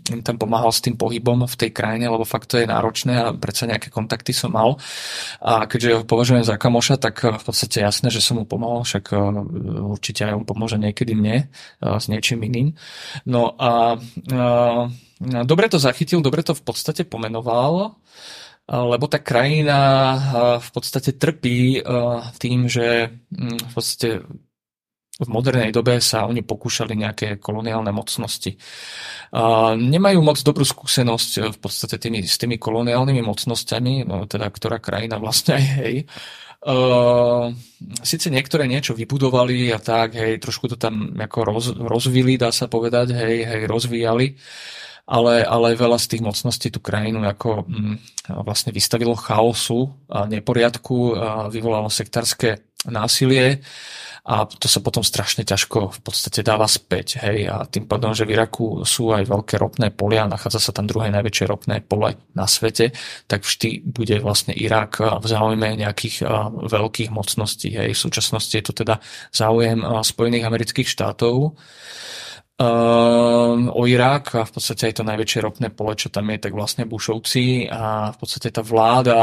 im 0.10 0.22
tam 0.24 0.40
pomáhal 0.40 0.72
s 0.72 0.82
tým 0.82 0.96
pohybom 0.96 1.46
v 1.46 1.56
tej 1.56 1.72
krajine, 1.76 2.10
lebo 2.10 2.24
fakt 2.26 2.50
to 2.50 2.58
je 2.58 2.66
náročné 2.66 3.14
a 3.20 3.36
predsa 3.36 3.70
nejaké 3.70 3.92
kontakty 3.94 4.32
som 4.32 4.56
mal. 4.56 4.80
A 5.44 5.68
keďže 5.68 6.02
ho 6.02 6.04
považujem 6.08 6.44
za 6.48 6.56
kamoša, 6.58 6.98
tak 6.98 7.22
v 7.22 7.44
podstate 7.44 7.84
jasné, 7.84 8.10
že 8.10 8.24
som 8.24 8.40
mu 8.40 8.46
pomohol, 8.48 8.82
však 8.84 9.14
uh, 9.14 9.46
určite 9.94 10.26
aj 10.26 10.42
on 10.42 10.46
pomôže 10.48 10.80
niekedy 10.82 11.14
mne 11.14 11.52
uh, 11.84 12.02
s 12.02 12.10
niečím 12.10 12.42
iným. 12.44 12.74
No 13.30 13.54
a 13.60 13.96
uh, 14.00 14.84
dobre 15.46 15.68
to 15.70 15.78
zachytil, 15.78 16.24
dobre 16.24 16.42
to 16.42 16.56
v 16.56 16.64
podstate 16.64 17.04
pomenoval 17.06 18.00
lebo 18.70 19.10
tá 19.10 19.18
krajina 19.18 19.78
v 20.62 20.70
podstate 20.70 21.18
trpí 21.18 21.82
tým, 22.38 22.70
že 22.70 23.10
mm, 23.34 23.58
v 23.66 23.74
podstate 23.74 24.10
v 25.20 25.28
modernej 25.28 25.76
dobe 25.76 26.00
sa 26.00 26.24
oni 26.24 26.48
pokúšali 26.48 26.96
nejaké 26.96 27.44
koloniálne 27.44 27.92
mocnosti. 27.92 28.56
Nemajú 29.76 30.20
moc 30.24 30.40
dobrú 30.40 30.64
skúsenosť 30.64 31.32
e, 31.36 31.40
v 31.52 31.58
podstate 31.60 32.00
tými, 32.00 32.24
s 32.24 32.40
tými 32.40 32.56
koloniálnymi 32.56 33.20
mocnosťami, 33.28 34.08
no 34.08 34.24
teda 34.32 34.48
ktorá 34.48 34.80
krajina 34.80 35.20
vlastne 35.20 35.60
aj 35.60 35.66
hej. 35.84 35.96
Uh, 36.60 37.56
Sice 38.04 38.28
niektoré 38.28 38.68
niečo 38.68 38.92
vybudovali 38.92 39.72
a 39.72 39.80
tak, 39.80 40.20
hej, 40.20 40.44
trošku 40.44 40.68
to 40.68 40.76
tam 40.76 41.16
ako 41.16 41.40
roz, 41.48 41.66
rozvili, 41.72 42.36
dá 42.36 42.52
sa 42.52 42.68
povedať, 42.68 43.16
hej, 43.16 43.48
hej, 43.48 43.62
rozvíjali. 43.64 44.36
Uh, 44.36 44.80
ale, 45.10 45.42
ale 45.42 45.74
veľa 45.74 45.98
z 45.98 46.16
tých 46.16 46.22
mocností 46.22 46.70
tú 46.70 46.78
krajinu 46.78 47.26
ako 47.26 47.66
mm, 47.66 47.96
vlastne 48.46 48.70
vystavilo 48.70 49.18
chaosu 49.18 49.90
a 50.06 50.30
neporiadku, 50.30 51.18
a 51.18 51.50
vyvolalo 51.50 51.90
sektárske 51.90 52.62
násilie 52.86 53.66
a 54.30 54.46
to 54.46 54.70
sa 54.70 54.78
potom 54.78 55.02
strašne 55.02 55.42
ťažko 55.42 55.90
v 55.90 56.00
podstate 56.06 56.46
dáva 56.46 56.70
späť. 56.70 57.18
Hej? 57.18 57.50
A 57.50 57.66
tým 57.66 57.90
pádom, 57.90 58.14
že 58.14 58.30
v 58.30 58.38
Iraku 58.38 58.86
sú 58.86 59.10
aj 59.10 59.26
veľké 59.26 59.58
ropné 59.58 59.90
polia, 59.90 60.30
nachádza 60.30 60.70
sa 60.70 60.72
tam 60.76 60.86
druhé 60.86 61.10
najväčšie 61.10 61.50
ropné 61.50 61.82
pole 61.82 62.14
na 62.38 62.46
svete, 62.46 62.94
tak 63.26 63.42
vždy 63.42 63.82
bude 63.82 64.22
vlastne 64.22 64.54
Irak 64.54 65.02
v 65.02 65.26
záujme 65.26 65.74
nejakých 65.82 66.30
veľkých 66.62 67.10
mocností. 67.10 67.74
Hej? 67.74 67.98
V 67.98 68.04
súčasnosti 68.06 68.54
je 68.54 68.62
to 68.62 68.78
teda 68.78 69.02
záujem 69.34 69.82
Spojených 70.06 70.46
amerických 70.46 70.88
štátov 70.94 71.58
o 72.60 73.82
Irak 73.88 74.36
a 74.36 74.44
v 74.44 74.52
podstate 74.52 74.92
aj 74.92 75.00
to 75.00 75.08
najväčšie 75.08 75.40
ropné 75.40 75.68
pole, 75.72 75.96
čo 75.96 76.12
tam 76.12 76.28
je, 76.28 76.44
tak 76.44 76.52
vlastne 76.52 76.84
Bušovci 76.84 77.72
a 77.72 78.12
v 78.12 78.18
podstate 78.20 78.52
tá 78.52 78.60
vláda, 78.60 79.16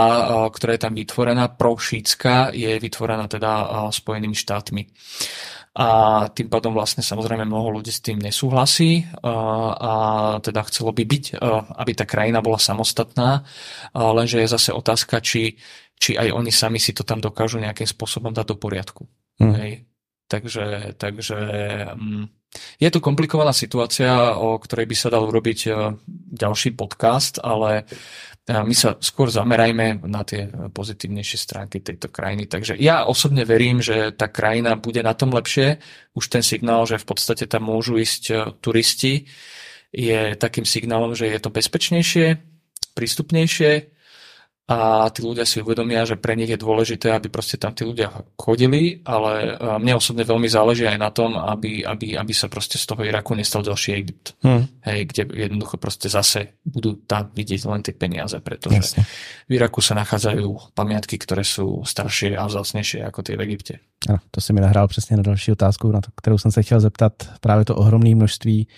ktorá 0.48 0.72
je 0.72 0.82
tam 0.88 0.96
vytvorená 0.96 1.52
prošítska, 1.52 2.56
je 2.56 2.80
vytvorená 2.80 3.28
teda 3.28 3.52
Spojenými 3.92 4.32
štátmi. 4.32 4.82
A 5.76 5.88
tým 6.32 6.48
pádom 6.48 6.72
vlastne 6.72 7.04
samozrejme 7.04 7.44
mnoho 7.44 7.76
ľudí 7.76 7.92
s 7.92 8.00
tým 8.00 8.16
nesúhlasí 8.16 9.04
a 9.20 9.92
teda 10.40 10.64
chcelo 10.72 10.96
by 10.96 11.04
byť, 11.04 11.36
aby 11.76 11.92
tá 11.92 12.08
krajina 12.08 12.40
bola 12.40 12.56
samostatná, 12.56 13.44
lenže 13.92 14.40
je 14.40 14.48
zase 14.48 14.72
otázka, 14.72 15.20
či, 15.20 15.60
či 16.00 16.16
aj 16.16 16.32
oni 16.32 16.48
sami 16.48 16.80
si 16.80 16.96
to 16.96 17.04
tam 17.04 17.20
dokážu 17.20 17.60
nejakým 17.60 17.84
spôsobom 17.84 18.32
dať 18.32 18.46
do 18.48 18.56
poriadku. 18.56 19.04
Mm. 19.36 19.54
Hej. 19.60 19.72
Takže, 20.26 20.96
takže 20.96 21.38
um, 21.92 22.26
je 22.76 22.88
tu 22.90 22.98
komplikovaná 23.00 23.52
situácia, 23.56 24.36
o 24.36 24.56
ktorej 24.60 24.86
by 24.86 24.96
sa 24.96 25.08
dal 25.08 25.24
urobiť 25.26 25.58
e, 25.66 25.70
ďalší 26.32 26.76
podcast, 26.76 27.40
ale 27.40 27.82
e, 27.82 28.52
my 28.52 28.74
sa 28.76 28.94
skôr 29.00 29.32
zamerajme 29.32 30.06
na 30.06 30.22
tie 30.22 30.46
pozitívnejšie 30.50 31.38
stránky 31.40 31.80
tejto 31.80 32.12
krajiny. 32.12 32.46
Takže 32.46 32.76
ja 32.76 33.08
osobne 33.08 33.48
verím, 33.48 33.80
že 33.80 34.12
tá 34.12 34.28
krajina 34.28 34.76
bude 34.76 35.00
na 35.00 35.16
tom 35.16 35.32
lepšie. 35.32 35.80
Už 36.12 36.28
ten 36.28 36.44
signál, 36.44 36.84
že 36.84 37.00
v 37.00 37.06
podstate 37.08 37.48
tam 37.48 37.68
môžu 37.72 37.96
ísť 37.96 38.22
e, 38.30 38.34
turisti, 38.60 39.26
je 39.96 40.36
takým 40.36 40.68
signálom, 40.68 41.16
že 41.16 41.30
je 41.30 41.40
to 41.40 41.48
bezpečnejšie, 41.48 42.36
prístupnejšie 42.92 43.95
a 44.66 45.06
tí 45.14 45.22
ľudia 45.22 45.46
si 45.46 45.62
uvedomia, 45.62 46.02
že 46.02 46.18
pre 46.18 46.34
nich 46.34 46.50
je 46.50 46.58
dôležité, 46.58 47.14
aby 47.14 47.30
proste 47.30 47.54
tam 47.54 47.70
tí 47.70 47.86
ľudia 47.86 48.10
chodili, 48.34 48.98
ale 49.06 49.54
mne 49.78 49.94
osobne 49.94 50.26
veľmi 50.26 50.50
záleží 50.50 50.82
aj 50.82 50.98
na 50.98 51.14
tom, 51.14 51.38
aby, 51.38 51.86
aby, 51.86 52.18
aby 52.18 52.32
sa 52.34 52.50
proste 52.50 52.74
z 52.74 52.82
toho 52.82 53.06
Iraku 53.06 53.38
nestal 53.38 53.62
ďalší 53.62 53.94
Egypt. 53.94 54.34
Hmm. 54.42 54.66
Hej, 54.82 55.06
kde 55.14 55.22
jednoducho 55.46 55.78
proste 55.78 56.10
zase 56.10 56.58
budú 56.66 56.98
tam 57.06 57.30
vidieť 57.30 57.62
len 57.62 57.86
tie 57.86 57.94
peniaze, 57.94 58.34
pretože 58.42 58.98
Jasne. 58.98 59.06
v 59.46 59.54
Iraku 59.54 59.78
sa 59.78 59.94
nachádzajú 60.02 60.74
pamiatky, 60.74 61.14
ktoré 61.14 61.46
sú 61.46 61.86
staršie 61.86 62.34
a 62.34 62.50
vzácnejšie 62.50 63.06
ako 63.06 63.22
tie 63.22 63.38
v 63.38 63.44
Egypte. 63.46 63.78
No, 64.08 64.18
to 64.30 64.40
si 64.40 64.52
mi 64.52 64.60
nahrál 64.60 64.88
přesně 64.88 65.16
na 65.16 65.22
další 65.22 65.52
otázku, 65.52 65.92
na 65.92 66.00
to, 66.00 66.10
kterou 66.16 66.38
jsem 66.38 66.50
se 66.50 66.62
chtěl 66.62 66.80
zeptat. 66.80 67.12
Právě 67.40 67.64
to 67.64 67.76
ohromné 67.76 68.14
množství 68.14 68.68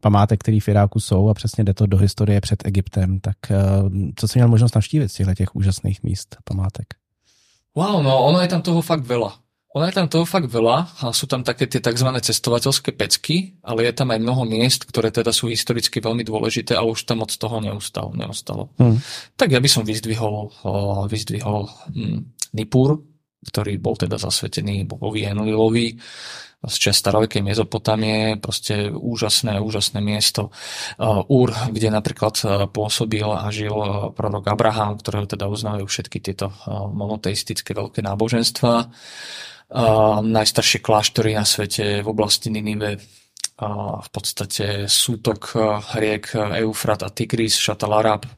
památek, 0.00 0.40
které 0.40 0.60
v 0.60 0.68
Iráku 0.68 1.00
jsou 1.00 1.28
a 1.28 1.34
přesně 1.34 1.64
jde 1.64 1.74
to 1.74 1.86
do 1.86 1.96
historie 1.98 2.40
před 2.40 2.66
Egyptem. 2.66 3.20
Tak 3.20 3.36
eh, 3.50 3.56
co 4.16 4.28
jsi 4.28 4.38
měl 4.38 4.48
možnost 4.48 4.74
navštívit 4.74 5.08
z 5.08 5.14
těchto 5.14 5.34
těch 5.34 5.56
úžasných 5.56 6.02
míst 6.02 6.36
památek? 6.44 6.86
Wow, 7.76 8.02
no 8.02 8.24
ono 8.24 8.40
je 8.40 8.48
tam 8.48 8.62
toho 8.62 8.80
fakt 8.80 9.04
veľa. 9.04 9.36
Ono 9.76 9.84
je 9.84 9.92
tam 9.92 10.08
toho 10.08 10.24
fakt 10.24 10.48
veľa 10.48 11.04
a 11.04 11.12
sú 11.12 11.28
tam 11.28 11.44
také 11.44 11.68
tie 11.68 11.84
tzv. 11.84 12.08
cestovateľské 12.08 12.96
pecky, 12.96 13.60
ale 13.60 13.84
je 13.84 13.92
tam 13.92 14.08
aj 14.08 14.24
mnoho 14.24 14.48
miest, 14.48 14.88
ktoré 14.88 15.12
teda 15.12 15.36
sú 15.36 15.52
historicky 15.52 16.00
veľmi 16.00 16.24
dôležité 16.24 16.72
a 16.72 16.80
už 16.80 17.04
tam 17.04 17.20
od 17.20 17.36
toho 17.36 17.60
neustalo. 17.60 18.16
neustalo. 18.16 18.72
Hmm. 18.80 18.96
Tak 19.36 19.52
ja 19.52 19.60
by 19.60 19.68
som 19.68 19.84
vyzdvihol, 19.84 20.64
vyzdvihol 21.12 21.68
hm, 21.92 22.18
Nipur, 22.56 23.04
ktorý 23.52 23.76
bol 23.76 24.00
teda 24.00 24.16
zasvetený 24.16 24.88
bohovi 24.88 25.28
Enlilovi 25.28 26.00
z 26.64 26.74
starovekej 26.94 27.44
Mezopotamie, 27.44 28.40
proste 28.40 28.88
úžasné, 28.88 29.60
úžasné 29.60 30.00
miesto. 30.00 30.48
Uh, 30.96 31.20
Úr, 31.28 31.52
kde 31.68 31.92
napríklad 31.92 32.34
uh, 32.42 32.64
pôsobil 32.70 33.28
a 33.28 33.46
žil 33.52 33.76
uh, 33.76 34.08
prorok 34.14 34.48
Abraham, 34.48 34.96
ktorého 34.96 35.28
teda 35.28 35.46
uznávajú 35.52 35.84
všetky 35.84 36.18
tieto 36.24 36.50
monoteistické 36.68 37.76
veľké 37.76 38.00
náboženstva. 38.02 38.88
Najstaršie 40.22 40.78
kláštory 40.78 41.34
na 41.34 41.42
svete 41.42 41.98
v 41.98 42.06
oblasti 42.06 42.54
Ninive 42.54 43.02
v 43.58 44.08
podstate 44.14 44.86
sútok 44.86 45.58
riek 45.98 46.30
Eufrat 46.36 47.02
a 47.02 47.10
Tigris, 47.10 47.58
Šatal 47.58 47.90
Arab, 47.90 48.30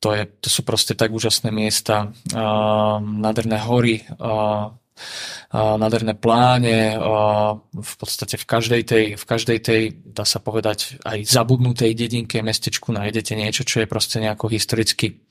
to, 0.00 0.16
je, 0.16 0.24
to 0.40 0.48
sú 0.48 0.64
proste 0.64 0.96
tak 0.96 1.12
úžasné 1.12 1.52
miesta, 1.52 2.08
nádherné 3.02 3.58
hory, 3.68 4.00
nádherné 5.52 6.14
pláne, 6.18 6.96
v 7.70 7.94
podstate 7.96 8.36
v 8.40 8.46
každej 8.46 8.82
tej, 8.82 9.04
v 9.16 9.24
každej 9.24 9.58
tej, 9.60 9.82
dá 10.02 10.24
sa 10.24 10.40
povedať, 10.40 10.98
aj 11.04 11.24
zabudnutej 11.24 11.94
dedinke, 11.94 12.42
mestečku 12.42 12.92
nájdete 12.92 13.32
niečo, 13.36 13.62
čo 13.62 13.80
je 13.84 13.90
proste 13.90 14.20
nejako 14.20 14.48
historicky, 14.52 15.22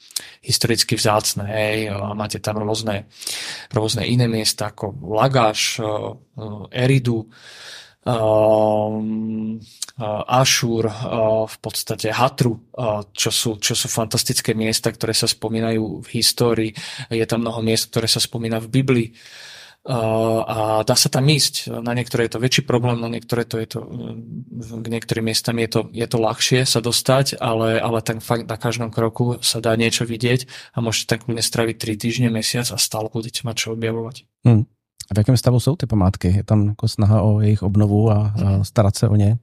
historicky 0.46 0.96
vzácne. 0.96 1.44
Hej. 1.50 1.92
Máte 2.14 2.40
tam 2.40 2.62
rôzne, 2.62 3.10
rôzne 3.74 4.06
iné 4.08 4.30
miesta 4.30 4.72
ako 4.72 4.96
Lagáš, 5.04 5.82
Eridu, 6.72 7.28
Ašúr, 10.30 10.84
v 11.50 11.58
podstate 11.58 12.14
Hatru, 12.14 12.70
čo 13.10 13.34
sú, 13.34 13.58
čo 13.58 13.74
sú 13.74 13.90
fantastické 13.90 14.54
miesta, 14.54 14.94
ktoré 14.94 15.10
sa 15.18 15.26
spomínajú 15.26 16.06
v 16.06 16.08
histórii. 16.14 16.70
Je 17.10 17.26
tam 17.26 17.42
mnoho 17.42 17.66
miest, 17.66 17.90
ktoré 17.90 18.06
sa 18.06 18.22
spomína 18.22 18.62
v 18.62 18.70
Biblii 18.70 19.10
a 19.86 20.82
dá 20.82 20.96
sa 20.98 21.14
tam 21.14 21.30
ísť. 21.30 21.70
Na 21.70 21.94
niektoré 21.94 22.26
je 22.26 22.34
to 22.34 22.42
väčší 22.42 22.66
problém, 22.66 22.98
na 22.98 23.06
niektoré 23.06 23.46
to 23.46 23.62
je 23.62 23.68
to, 23.70 23.80
k 24.82 24.88
niektorým 24.90 25.30
miestam 25.30 25.62
je 25.62 25.70
to, 25.70 25.80
je 25.94 26.08
to 26.10 26.18
ľahšie 26.18 26.66
sa 26.66 26.82
dostať, 26.82 27.38
ale, 27.38 27.78
ale 27.78 28.02
tam 28.02 28.18
fakt 28.18 28.50
na 28.50 28.58
každom 28.58 28.90
kroku 28.90 29.38
sa 29.46 29.62
dá 29.62 29.78
niečo 29.78 30.10
vidieť 30.10 30.74
a 30.74 30.82
môžete 30.82 31.06
tak 31.06 31.30
kľudne 31.30 31.46
straviť 31.46 31.76
3 31.78 32.02
týždne, 32.02 32.28
mesiac 32.34 32.66
a 32.74 32.82
stále 32.82 33.14
budete 33.14 33.46
mať 33.46 33.56
čo 33.56 33.68
objavovať. 33.78 34.26
Hmm. 34.42 34.66
A 35.06 35.12
v 35.14 35.18
jakém 35.18 35.38
stavu 35.38 35.60
jsou 35.60 35.76
ty 35.76 35.86
památky? 35.86 36.28
Je 36.28 36.44
tam 36.44 36.68
jako 36.68 36.88
snaha 36.88 37.22
o 37.22 37.42
jejich 37.42 37.64
obnovu 37.64 38.12
a, 38.12 38.34
a 38.46 38.64
starat 38.64 38.96
se 38.98 39.10
o 39.10 39.16
ně? 39.16 39.38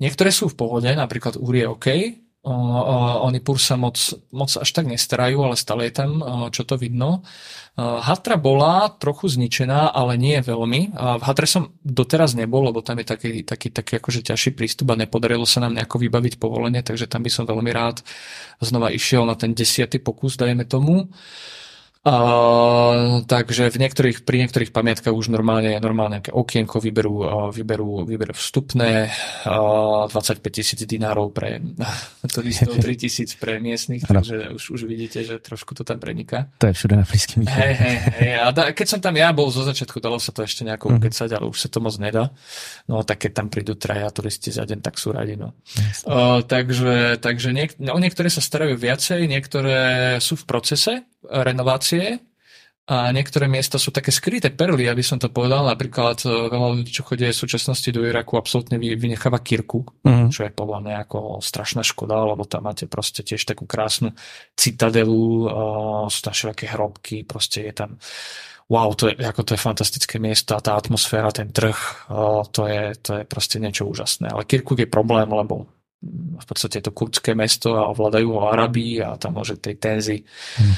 Niektoré 0.00 0.32
sú 0.32 0.48
v 0.48 0.56
pohode, 0.56 0.88
napríklad 0.88 1.36
Úr 1.36 1.54
je 1.60 1.68
OK, 1.68 1.86
Oni 2.40 3.36
Pur 3.44 3.60
sa 3.60 3.76
moc, 3.76 4.00
moc 4.32 4.48
až 4.48 4.70
tak 4.72 4.88
nestarajú, 4.88 5.44
ale 5.44 5.60
stále 5.60 5.92
je 5.92 5.94
tam, 6.00 6.24
čo 6.48 6.64
to 6.64 6.80
vidno. 6.80 7.20
Hatra 7.76 8.40
bola 8.40 8.88
trochu 8.96 9.28
zničená, 9.28 9.92
ale 9.92 10.16
nie 10.16 10.40
veľmi. 10.40 10.96
V 10.96 11.22
Hatre 11.24 11.44
som 11.44 11.76
doteraz 11.84 12.32
nebol, 12.32 12.72
lebo 12.72 12.80
tam 12.80 12.96
je 13.00 13.06
taký, 13.12 13.44
taký, 13.44 13.68
taký 13.68 14.00
akože 14.00 14.24
ťažší 14.24 14.56
prístup 14.56 14.88
a 14.92 15.00
nepodarilo 15.00 15.44
sa 15.44 15.60
nám 15.60 15.76
nejako 15.76 16.00
vybaviť 16.00 16.40
povolenie, 16.40 16.80
takže 16.80 17.04
tam 17.12 17.24
by 17.24 17.30
som 17.32 17.44
veľmi 17.44 17.70
rád 17.76 18.00
znova 18.64 18.88
išiel 18.88 19.28
na 19.28 19.36
ten 19.36 19.52
desiatý 19.52 20.00
pokus, 20.00 20.40
dajme 20.40 20.64
tomu. 20.64 21.08
Uh, 21.08 21.60
takže 23.28 23.68
v 23.68 23.76
niektorých, 23.76 24.24
pri 24.24 24.36
niektorých 24.40 24.72
pamiatkách 24.72 25.12
už 25.12 25.28
normálne, 25.28 25.76
normálne 25.84 26.24
okienko 26.24 26.80
vyberú, 26.80 27.14
uh, 27.20 27.48
vyberú, 27.52 28.08
vyberú 28.08 28.32
vstupné, 28.32 29.12
uh, 29.44 30.08
25 30.08 30.40
tisíc 30.48 30.80
dinárov 30.88 31.28
pre 31.28 31.60
turistov, 32.34 32.80
3 32.80 32.88
tisíc 32.96 33.36
pre 33.36 33.60
miestnych, 33.60 34.08
ano. 34.08 34.24
takže 34.24 34.56
už, 34.56 34.80
už 34.80 34.80
vidíte, 34.88 35.20
že 35.20 35.36
trošku 35.44 35.76
to 35.76 35.84
tam 35.84 36.00
preniká. 36.00 36.48
To 36.56 36.72
je 36.72 36.74
všude 36.80 36.96
na 36.96 37.04
Blízkym 37.04 37.44
Hej, 37.44 37.74
hej, 37.76 37.96
hej. 38.16 38.34
A 38.40 38.48
da, 38.48 38.72
keď 38.72 38.86
som 38.96 39.00
tam 39.04 39.20
ja 39.20 39.28
bol 39.36 39.52
zo 39.52 39.60
začiatku, 39.60 40.00
dalo 40.00 40.16
sa 40.16 40.32
to 40.32 40.40
ešte 40.40 40.64
nejako 40.64 40.96
uh-huh. 40.96 41.04
ukecať, 41.04 41.28
ale 41.36 41.52
už 41.52 41.58
sa 41.60 41.68
to 41.68 41.84
moc 41.84 41.92
nedá. 42.00 42.32
No 42.88 43.04
tak 43.04 43.28
keď 43.28 43.44
tam 43.44 43.46
prídu 43.52 43.76
traja 43.76 44.08
turisti 44.08 44.48
za 44.48 44.64
deň, 44.64 44.80
tak 44.80 44.96
sú 44.96 45.12
radi. 45.12 45.36
No. 45.36 45.52
Uh, 46.08 46.40
takže 46.48 47.20
takže 47.20 47.52
niek- 47.52 47.76
no, 47.76 48.00
niektoré 48.00 48.32
sa 48.32 48.40
starajú 48.40 48.80
viacej, 48.80 49.28
niektoré 49.28 49.76
sú 50.24 50.40
v 50.40 50.48
procese 50.48 50.92
renovácie 51.28 52.20
a 52.90 53.14
niektoré 53.14 53.46
miesta 53.46 53.78
sú 53.78 53.94
také 53.94 54.10
skryté 54.10 54.50
perly, 54.50 54.90
aby 54.90 54.98
som 54.98 55.14
to 55.14 55.30
povedal. 55.30 55.62
Napríklad 55.62 56.26
e, 56.26 56.50
veľa 56.50 56.68
ľudí, 56.74 56.90
čo 56.90 57.06
chodia 57.06 57.30
v 57.30 57.38
súčasnosti 57.38 57.86
do 57.94 58.02
Iraku, 58.02 58.34
absolútne 58.34 58.82
vynecháva 58.82 59.38
Kirku, 59.38 59.86
uh-huh. 59.86 60.26
čo 60.26 60.42
je 60.42 60.50
podľa 60.50 60.78
mňa 60.82 60.96
ako 61.06 61.38
strašná 61.38 61.86
škoda, 61.86 62.18
lebo 62.26 62.42
tam 62.50 62.66
máte 62.66 62.90
proste 62.90 63.22
tiež 63.22 63.46
takú 63.46 63.62
krásnu 63.62 64.10
citadelu, 64.58 65.46
sú 66.10 66.18
tam 66.18 66.34
všetké 66.34 66.66
hrobky, 66.74 67.22
proste 67.22 67.70
je 67.70 67.74
tam 67.78 68.02
wow, 68.70 68.90
to 68.94 69.10
je, 69.10 69.18
ako 69.22 69.42
to 69.42 69.54
je 69.54 69.66
fantastické 69.66 70.16
miesto 70.22 70.54
a 70.54 70.62
tá 70.62 70.78
atmosféra, 70.78 71.34
ten 71.34 71.50
trh, 71.50 72.06
to, 72.54 72.62
je, 72.70 72.94
to 73.02 73.10
je 73.18 73.24
proste 73.26 73.58
niečo 73.58 73.82
úžasné. 73.86 74.30
Ale 74.30 74.46
Kirkuk 74.46 74.78
je 74.78 74.86
problém, 74.86 75.26
lebo 75.26 75.66
v 76.40 76.46
podstate 76.48 76.80
je 76.80 76.84
to 76.88 76.96
kurdské 76.96 77.36
mesto 77.36 77.76
a 77.76 77.92
ovládajú 77.92 78.28
ho 78.32 78.48
Arabi 78.48 79.04
a 79.04 79.20
tam 79.20 79.36
môže 79.36 79.60
tej 79.60 79.76
tenzy 79.76 80.24
hmm. 80.56 80.74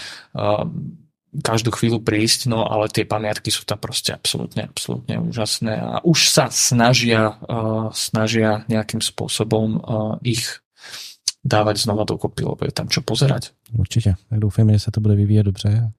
každú 1.39 1.71
chvíľu 1.71 2.03
prísť, 2.03 2.51
no 2.51 2.67
ale 2.67 2.91
tie 2.91 3.07
pamiatky 3.07 3.55
sú 3.55 3.63
tam 3.63 3.79
proste 3.79 4.11
absolútne, 4.11 4.67
absolútne 4.67 5.23
úžasné 5.23 5.79
a 5.79 6.03
už 6.03 6.27
sa 6.27 6.51
snažia, 6.51 7.39
uh, 7.39 7.95
snažia 7.95 8.67
nejakým 8.67 8.99
spôsobom 8.99 9.79
uh, 9.79 10.19
ich 10.27 10.59
dávať 11.43 11.87
znova 11.87 12.07
dokopy, 12.07 12.43
lebo 12.47 12.63
je 12.67 12.75
tam 12.75 12.87
čo 12.91 13.03
pozerať. 13.03 13.51
Určitě. 13.79 14.15
Tak 14.31 14.39
doufujeme, 14.39 14.73
že 14.73 14.79
se 14.79 14.91
to 14.91 15.01
bude 15.01 15.15
vyvíjet 15.15 15.43
dobře 15.43 15.93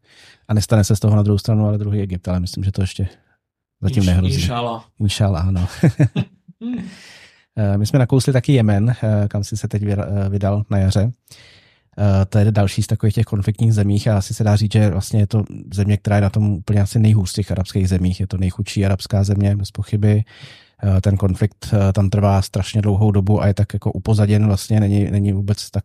a 0.48 0.54
nestane 0.54 0.84
se 0.84 0.96
z 0.96 1.00
toho 1.00 1.16
na 1.16 1.24
druhou 1.24 1.38
stranu, 1.38 1.68
ale 1.68 1.78
druhý 1.78 2.02
Egypt, 2.02 2.28
ale 2.28 2.40
myslím, 2.40 2.64
že 2.64 2.72
to 2.72 2.82
ještě 2.82 3.08
zatím 3.82 4.06
nehrozí. 4.06 4.34
Inšala. 4.34 4.86
Inšala, 5.00 5.40
ano. 5.40 5.68
Eh, 7.56 7.78
my 7.78 7.86
jsme 7.86 8.00
nakousli 8.00 8.34
taky 8.34 8.54
Jemen, 8.54 8.96
eh, 9.04 9.28
kam 9.28 9.44
si 9.44 9.58
se 9.58 9.68
teď 9.68 9.84
eh, 9.84 9.96
vydal 10.30 10.64
na 10.70 10.78
jaře. 10.78 11.12
To 12.30 12.38
je 12.38 12.52
další 12.52 12.84
z 12.84 12.88
takových 12.88 13.16
těch 13.16 13.26
konfliktních 13.26 13.74
zemích 13.74 14.08
a 14.08 14.18
asi 14.18 14.34
se 14.34 14.44
dá 14.44 14.56
říct, 14.56 14.74
že 14.74 14.90
vlastně 14.90 15.20
je 15.20 15.28
to 15.28 15.44
země, 15.74 15.98
která 15.98 16.16
je 16.16 16.22
na 16.22 16.30
tom 16.30 16.52
úplně 16.52 16.82
asi 16.82 17.00
nejhůř 17.00 17.30
z 17.30 17.34
těch 17.34 17.52
arabských 17.52 17.90
zemích. 17.90 18.20
Je 18.20 18.28
to 18.28 18.38
nejchudší 18.38 18.86
arabská 18.86 19.24
země, 19.24 19.56
bez 19.56 19.72
pochyby. 19.72 20.24
Ten 21.02 21.18
konflikt 21.18 21.74
tam 21.94 22.10
trvá 22.10 22.42
strašně 22.42 22.82
dlouhou 22.82 23.12
dobu 23.12 23.42
a 23.42 23.48
je 23.48 23.54
tak 23.54 23.74
jako 23.74 23.92
upozaděn, 23.92 24.48
vlastně 24.48 24.80
není, 24.80 25.12
není 25.12 25.34
vůbec 25.34 25.72
tak 25.72 25.84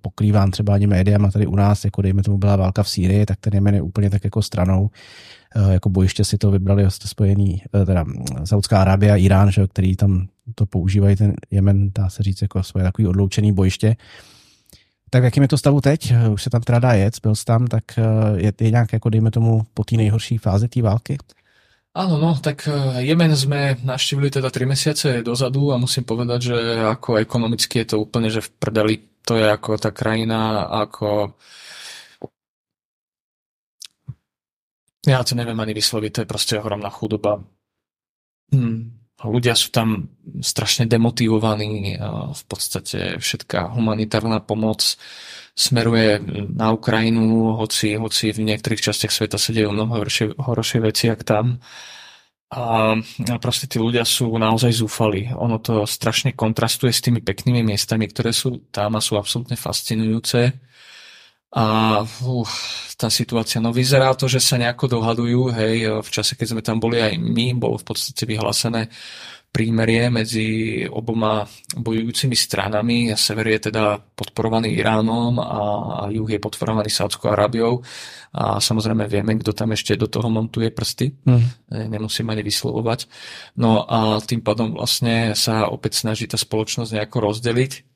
pokrýván 0.00 0.50
třeba 0.50 0.74
ani 0.74 0.86
médiama 0.86 1.30
tady 1.30 1.46
u 1.46 1.56
nás, 1.56 1.84
jako 1.84 2.02
dejme 2.02 2.22
tomu 2.22 2.38
byla 2.38 2.56
válka 2.56 2.82
v 2.82 2.88
Sýrii, 2.88 3.26
tak 3.26 3.38
ten 3.40 3.54
Jemen 3.54 3.74
je 3.74 3.82
úplně 3.82 4.10
tak 4.10 4.24
jako 4.24 4.42
stranou. 4.42 4.90
Jako 5.70 5.88
bojiště 5.88 6.24
si 6.24 6.38
to 6.38 6.50
vybrali 6.50 6.86
spojený, 6.90 7.62
teda 7.86 8.04
Saudská 8.44 8.80
Arábia, 8.80 9.16
Irán, 9.16 9.50
že, 9.50 9.66
který 9.66 9.96
tam 9.96 10.28
to 10.54 10.66
používají 10.66 11.16
ten 11.16 11.34
Jemen, 11.50 11.90
dá 11.98 12.10
se 12.10 12.22
říct, 12.22 12.42
jako 12.42 12.62
svoje 12.62 12.84
takový 12.84 13.08
odloučený 13.08 13.52
bojiště. 13.52 13.96
Tak 15.10 15.22
v 15.22 15.24
jakým 15.24 15.42
je 15.42 15.48
to 15.48 15.58
stavu 15.58 15.80
teď? 15.80 16.12
Už 16.32 16.42
se 16.42 16.50
tam 16.50 16.60
teda 16.60 16.78
dá 16.78 16.92
jet, 16.92 17.14
byl 17.22 17.34
jsi 17.34 17.44
tam, 17.44 17.66
tak 17.66 17.84
eh, 17.98 18.02
je, 18.36 18.52
je 18.60 18.70
nějak, 18.70 18.92
jako 18.92 19.08
dejme 19.10 19.30
tomu, 19.30 19.62
po 19.74 19.84
té 19.84 19.96
nejhorší 19.96 20.38
fázi 20.38 20.68
té 20.68 20.82
války? 20.82 21.18
Áno, 21.94 22.22
no, 22.22 22.38
tak 22.38 22.70
eh, 22.70 23.02
Jemen 23.02 23.34
sme 23.34 23.74
navštívili 23.82 24.30
teda 24.30 24.50
3 24.50 24.66
mesiace 24.66 25.22
dozadu 25.26 25.74
a 25.74 25.82
musím 25.82 26.06
povedať, 26.06 26.54
že 26.54 26.56
ako 26.86 27.18
ekonomicky 27.18 27.82
je 27.82 27.84
to 27.84 27.96
úplne, 27.98 28.30
že 28.30 28.40
v 28.40 28.50
prdeli. 28.50 28.94
To 29.26 29.34
je 29.34 29.50
ako 29.50 29.78
tá 29.78 29.90
krajina, 29.90 30.70
ako... 30.70 31.34
Ja 35.08 35.24
to 35.24 35.32
neviem 35.32 35.56
ani 35.56 35.72
vysloviť, 35.72 36.10
to 36.12 36.20
je 36.22 36.28
proste 36.28 36.54
ohromná 36.60 36.92
chudoba. 36.92 37.40
Hmm 38.52 39.00
ľudia 39.28 39.52
sú 39.52 39.68
tam 39.68 40.08
strašne 40.40 40.88
demotivovaní, 40.88 42.00
v 42.32 42.42
podstate 42.48 43.20
všetká 43.20 43.76
humanitárna 43.76 44.40
pomoc 44.40 44.96
smeruje 45.52 46.22
na 46.48 46.72
Ukrajinu, 46.72 47.52
hoci, 47.60 48.00
hoci 48.00 48.32
v 48.32 48.48
niektorých 48.48 48.80
častiach 48.80 49.12
sveta 49.12 49.36
sa 49.36 49.52
dejú 49.52 49.74
mnoho 49.76 50.00
horšie, 50.00 50.40
horšie 50.40 50.78
veci, 50.80 51.12
ak 51.12 51.20
tam. 51.26 51.60
A, 52.50 52.96
a 52.96 53.36
proste 53.38 53.68
tí 53.68 53.76
ľudia 53.78 54.02
sú 54.02 54.32
naozaj 54.34 54.72
zúfali. 54.74 55.28
Ono 55.36 55.60
to 55.60 55.84
strašne 55.84 56.32
kontrastuje 56.34 56.90
s 56.90 57.04
tými 57.04 57.20
peknými 57.22 57.62
miestami, 57.62 58.08
ktoré 58.08 58.32
sú 58.34 58.72
tam 58.72 58.96
a 58.96 59.04
sú 59.04 59.20
absolútne 59.20 59.54
fascinujúce. 59.54 60.50
A 61.50 61.64
uh, 62.06 62.46
tá 62.94 63.10
situácia, 63.10 63.58
no 63.58 63.74
vyzerá 63.74 64.14
to, 64.14 64.30
že 64.30 64.38
sa 64.38 64.54
nejako 64.54 65.00
dohadujú, 65.00 65.50
hej, 65.56 65.98
v 65.98 66.10
čase, 66.12 66.38
keď 66.38 66.46
sme 66.54 66.62
tam 66.62 66.78
boli 66.78 67.02
aj 67.02 67.18
my, 67.18 67.58
bolo 67.58 67.74
v 67.80 67.86
podstate 67.90 68.22
vyhlásené 68.22 68.86
prímerie 69.50 70.06
medzi 70.14 70.46
oboma 70.86 71.42
bojujúcimi 71.74 72.38
stranami. 72.38 73.10
Sever 73.18 73.50
je 73.50 73.70
teda 73.70 73.98
podporovaný 73.98 74.78
Iránom 74.78 75.42
a 75.42 75.60
juh 76.06 76.30
je 76.30 76.38
podporovaný 76.38 76.86
Sádskou 76.86 77.34
Arábiou. 77.34 77.82
A 78.30 78.62
samozrejme 78.62 79.10
vieme, 79.10 79.34
kto 79.42 79.50
tam 79.50 79.74
ešte 79.74 79.98
do 79.98 80.06
toho 80.06 80.30
montuje 80.30 80.70
prsty. 80.70 81.18
Mm. 81.26 81.46
Nemusím 81.90 82.30
ani 82.30 82.46
vyslovovať. 82.46 83.10
No 83.58 83.82
a 83.90 84.22
tým 84.22 84.38
pádom 84.38 84.78
vlastne 84.78 85.34
sa 85.34 85.66
opäť 85.66 85.98
snaží 85.98 86.30
tá 86.30 86.38
spoločnosť 86.38 86.94
nejako 86.94 87.18
rozdeliť 87.18 87.89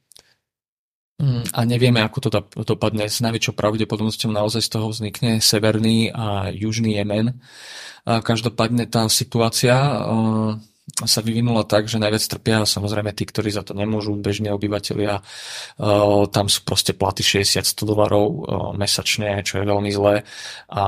a 1.54 1.60
nevieme, 1.62 2.02
ako 2.02 2.18
to 2.18 2.30
dopadne. 2.66 3.06
S 3.06 3.22
najväčšou 3.22 3.54
pravdepodobnosťou 3.54 4.34
naozaj 4.34 4.62
z 4.66 4.70
toho 4.74 4.90
vznikne 4.90 5.38
severný 5.38 6.10
a 6.10 6.50
južný 6.50 6.98
Jemen. 6.98 7.38
Každopádne 8.02 8.90
tá 8.90 9.06
situácia 9.06 9.72
sa 11.06 11.24
vyvinula 11.24 11.64
tak, 11.64 11.88
že 11.88 12.02
najviac 12.02 12.24
trpia 12.26 12.66
samozrejme 12.66 13.14
tí, 13.14 13.24
ktorí 13.28 13.52
za 13.52 13.62
to 13.62 13.72
nemôžu, 13.72 14.16
bežní 14.18 14.50
obyvateľia. 14.52 15.22
Tam 16.28 16.46
sú 16.48 16.60
proste 16.66 16.92
platy 16.96 17.22
60-100 17.22 17.84
dolarov 17.84 18.26
mesačne, 18.74 19.40
čo 19.46 19.60
je 19.60 19.64
veľmi 19.64 19.90
zlé. 19.94 20.26
A 20.72 20.82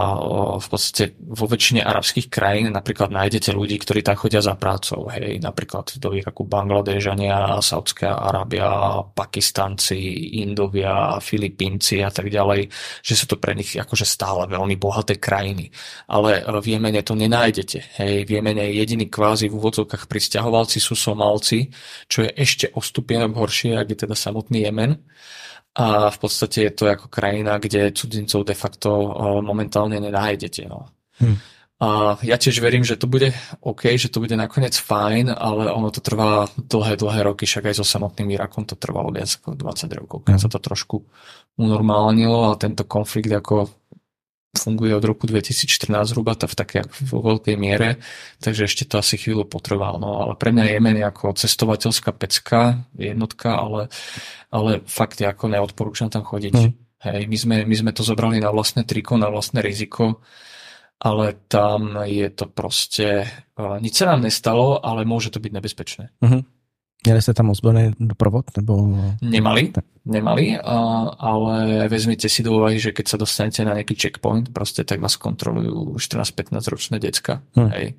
v 0.58 0.66
podstate 0.66 1.14
vo 1.20 1.46
väčšine 1.46 1.84
arabských 1.84 2.26
krajín 2.26 2.74
napríklad 2.74 3.14
nájdete 3.14 3.54
ľudí, 3.54 3.78
ktorí 3.78 4.02
tam 4.02 4.18
chodia 4.18 4.42
za 4.42 4.58
prácou. 4.58 5.06
Hej, 5.12 5.38
napríklad 5.40 5.96
do 6.00 6.12
Iraku 6.12 6.44
Bangladežania, 6.44 7.62
Saudská 7.62 8.18
Arábia, 8.18 9.00
Pakistanci, 9.14 10.40
Indovia, 10.42 11.22
Filipínci 11.22 12.02
a 12.02 12.10
tak 12.10 12.28
ďalej, 12.32 12.68
že 13.04 13.14
sú 13.14 13.30
to 13.30 13.36
pre 13.38 13.54
nich 13.54 13.76
akože 13.76 14.04
stále 14.08 14.48
veľmi 14.50 14.74
bohaté 14.80 15.20
krajiny. 15.20 15.70
Ale 16.10 16.42
v 16.42 16.66
Jemene 16.76 17.02
to 17.06 17.14
nenájdete. 17.14 18.00
Hej, 18.02 18.26
v 18.26 18.30
Jemene 18.38 18.66
je 18.68 18.82
jediný 18.82 19.06
kvázi 19.06 19.46
v 19.46 19.56
úvodzov 19.56 19.86
úvodzovkách 20.06 20.14
prisťahovalci 20.14 20.78
sú 20.78 20.94
Somálci, 20.94 21.68
čo 22.06 22.22
je 22.22 22.30
ešte 22.30 22.70
o 22.72 22.80
stupienok 22.80 23.34
horšie, 23.34 23.74
ak 23.74 23.90
je 23.90 23.98
teda 24.06 24.14
samotný 24.14 24.64
Jemen. 24.64 25.02
A 25.76 26.08
v 26.08 26.18
podstate 26.18 26.70
je 26.70 26.72
to 26.72 26.88
ako 26.88 27.12
krajina, 27.12 27.60
kde 27.60 27.92
cudzincov 27.92 28.48
de 28.48 28.56
facto 28.56 28.88
momentálne 29.44 30.00
nenájdete. 30.00 30.64
No. 30.70 30.88
Hm. 31.20 31.36
A 31.76 32.16
ja 32.24 32.40
tiež 32.40 32.64
verím, 32.64 32.88
že 32.88 32.96
to 32.96 33.04
bude 33.04 33.36
OK, 33.60 34.00
že 34.00 34.08
to 34.08 34.24
bude 34.24 34.32
nakoniec 34.32 34.72
fajn, 34.72 35.28
ale 35.36 35.68
ono 35.68 35.92
to 35.92 36.00
trvá 36.00 36.48
dlhé, 36.56 36.96
dlhé 36.96 37.20
roky, 37.28 37.44
však 37.44 37.68
aj 37.68 37.76
so 37.76 37.84
samotným 37.84 38.32
Irakom 38.32 38.64
to 38.64 38.80
trvalo 38.80 39.12
viac 39.12 39.28
ako 39.28 39.52
20 39.52 40.00
rokov, 40.00 40.18
keď 40.24 40.40
hm. 40.40 40.40
sa 40.40 40.48
to 40.48 40.58
trošku 40.64 41.04
unormálnilo 41.60 42.56
a 42.56 42.56
tento 42.56 42.88
konflikt 42.88 43.28
ako 43.28 43.68
funguje 44.56 44.96
od 44.96 45.04
roku 45.04 45.28
2014 45.28 46.10
zhruba 46.10 46.34
v 46.34 46.54
také 46.56 46.80
vo 47.06 47.20
veľkej 47.20 47.56
miere, 47.60 48.00
takže 48.40 48.66
ešte 48.66 48.88
to 48.88 48.98
asi 48.98 49.20
chvíľu 49.20 49.46
potrvá. 49.46 49.94
No, 50.00 50.24
ale 50.24 50.34
pre 50.34 50.50
mňa 50.50 50.72
Jemen 50.72 50.98
ako 51.04 51.36
cestovateľská 51.36 52.10
pecka, 52.16 52.82
jednotka, 52.96 53.54
ale, 53.54 53.92
ale 54.50 54.82
fakt 54.88 55.20
ako 55.20 55.52
neodporúčam 55.52 56.08
tam 56.08 56.24
chodiť. 56.24 56.54
Mm. 56.56 56.72
Hej, 57.06 57.22
my 57.28 57.36
sme, 57.36 57.56
my 57.68 57.76
sme 57.76 57.92
to 57.92 58.02
zobrali 58.02 58.40
na 58.40 58.50
vlastné 58.50 58.82
triko, 58.88 59.20
na 59.20 59.30
vlastné 59.30 59.60
riziko, 59.62 60.24
ale 60.96 61.36
tam 61.46 62.00
je 62.08 62.26
to 62.32 62.48
proste, 62.48 63.28
nič 63.56 63.94
sa 64.00 64.16
nám 64.16 64.24
nestalo, 64.24 64.80
ale 64.80 65.04
môže 65.04 65.28
to 65.28 65.38
byť 65.38 65.52
nebezpečné. 65.52 66.04
Mm-hmm. 66.24 66.55
Měli 67.06 67.22
jste 67.22 67.34
tam 67.34 67.50
ozbrojený 67.50 67.92
doprovod? 68.00 68.44
Nebo... 68.56 68.88
Nemali, 69.22 69.72
nemali, 70.04 70.58
ale 71.18 71.88
vezmite 71.88 72.28
si 72.28 72.42
do 72.42 72.52
úvahy, 72.52 72.78
že 72.78 72.92
keď 72.92 73.06
sa 73.08 73.16
dostanete 73.16 73.64
na 73.64 73.78
nejaký 73.78 73.94
checkpoint, 73.94 74.50
proste 74.50 74.84
tak 74.84 75.00
vás 75.00 75.16
kontrolujú 75.16 75.96
14-15 76.02 76.66
ročné 76.66 76.96
decka, 76.98 77.42
hmm. 77.54 77.70
hej, 77.78 77.94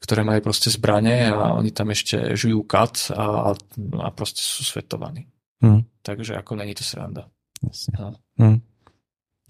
ktoré 0.00 0.24
majú 0.24 0.40
proste 0.40 0.72
zbranie 0.72 1.28
a 1.28 1.52
oni 1.52 1.70
tam 1.70 1.92
ešte 1.92 2.36
žijú 2.36 2.64
kat 2.64 3.12
a, 3.12 3.52
a 4.00 4.08
proste 4.16 4.40
sú 4.40 4.64
svetovaní. 4.64 5.28
Hmm. 5.60 5.84
Takže 6.02 6.40
ako 6.40 6.56
není 6.56 6.74
to 6.74 6.84
sranda. 6.84 7.28
Jasně. 7.62 7.92
No. 8.00 8.14
Hmm 8.38 8.60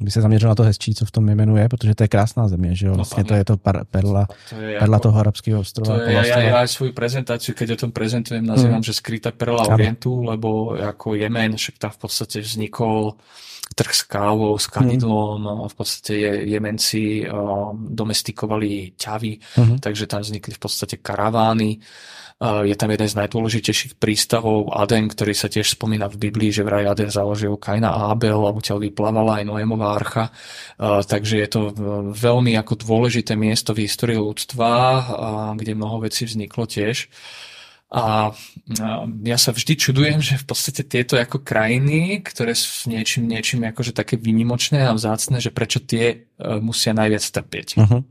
by 0.00 0.10
se 0.10 0.20
zaměřil 0.20 0.48
na 0.48 0.54
to 0.54 0.62
hezčí, 0.62 0.94
co 0.94 1.04
v 1.04 1.10
tom 1.10 1.28
jménu 1.28 1.56
je, 1.56 1.68
protože 1.68 1.94
to 1.94 2.04
je 2.04 2.08
krásná 2.08 2.48
země, 2.48 2.74
že 2.74 2.86
jo? 2.86 2.90
No, 2.90 2.96
vlastně 2.96 3.24
to 3.24 3.34
je 3.34 3.44
to 3.44 3.56
par, 3.56 3.84
perla, 3.90 4.26
to 4.48 4.54
je 4.54 4.78
perla 4.78 4.94
jako, 4.94 5.02
toho 5.02 5.20
arabského 5.20 5.60
ostrova. 5.60 5.98
To 5.98 6.02
je, 6.02 6.14
ja, 6.14 6.38
ja 6.38 6.56
aj 6.62 6.68
svoju 6.68 6.92
prezentáciu, 6.94 7.54
keď 7.54 7.74
o 7.74 7.80
tom 7.86 7.90
prezentujem, 7.90 8.46
nazývam, 8.46 8.78
mm. 8.78 8.86
že 8.86 8.94
skrytá 8.94 9.30
perla 9.34 9.66
ano. 9.66 9.74
Orientu, 9.74 10.22
lebo 10.22 10.78
ako 10.78 11.18
Jemen, 11.18 11.58
však 11.58 11.78
tam 11.78 11.90
v 11.90 11.98
podstate 11.98 12.40
vznikol 12.40 13.18
trh 13.74 13.92
s 13.94 14.02
kávou, 14.06 14.54
s 14.58 14.66
kanidlom, 14.70 15.42
mm. 15.42 15.68
v 15.68 15.74
podstate 15.74 16.12
je, 16.14 16.32
Jemenci 16.54 17.26
uh, 17.26 17.74
domestikovali 17.74 18.94
ťavy, 18.94 19.32
mm. 19.58 19.76
takže 19.82 20.06
tam 20.06 20.22
vznikli 20.22 20.54
v 20.54 20.60
podstate 20.62 21.02
karavány 21.02 21.78
je 22.38 22.74
tam 22.78 22.94
jeden 22.94 23.10
z 23.10 23.18
najdôležitejších 23.18 23.98
prístavov 23.98 24.70
Aden, 24.70 25.10
ktorý 25.10 25.34
sa 25.34 25.50
tiež 25.50 25.74
spomína 25.74 26.06
v 26.06 26.30
Biblii, 26.30 26.54
že 26.54 26.62
vraj 26.62 26.86
Aden 26.86 27.10
založil 27.10 27.58
Kaina 27.58 27.90
a 27.90 28.14
Abel 28.14 28.38
a 28.38 28.54
odtiaľ 28.54 28.78
vyplávala 28.78 29.42
aj 29.42 29.44
Noémová 29.50 29.98
archa. 29.98 30.30
Takže 30.78 31.34
je 31.42 31.48
to 31.50 31.60
veľmi 32.14 32.54
ako 32.54 32.78
dôležité 32.78 33.34
miesto 33.34 33.74
v 33.74 33.90
histórii 33.90 34.22
ľudstva, 34.22 34.70
kde 35.58 35.74
mnoho 35.74 36.06
vecí 36.06 36.30
vzniklo 36.30 36.70
tiež. 36.70 37.10
A 37.90 38.30
ja 39.26 39.38
sa 39.40 39.50
vždy 39.50 39.74
čudujem, 39.74 40.22
že 40.22 40.38
v 40.38 40.46
podstate 40.46 40.86
tieto 40.86 41.18
ako 41.18 41.42
krajiny, 41.42 42.22
ktoré 42.22 42.54
sú 42.54 42.86
niečím, 42.86 43.26
niečím 43.26 43.66
akože 43.66 43.90
také 43.90 44.14
výnimočné 44.14 44.86
a 44.86 44.94
vzácne, 44.94 45.42
že 45.42 45.50
prečo 45.50 45.82
tie 45.82 46.30
musia 46.62 46.94
najviac 46.94 47.24
trpieť. 47.34 47.82
Uh-huh. 47.82 48.06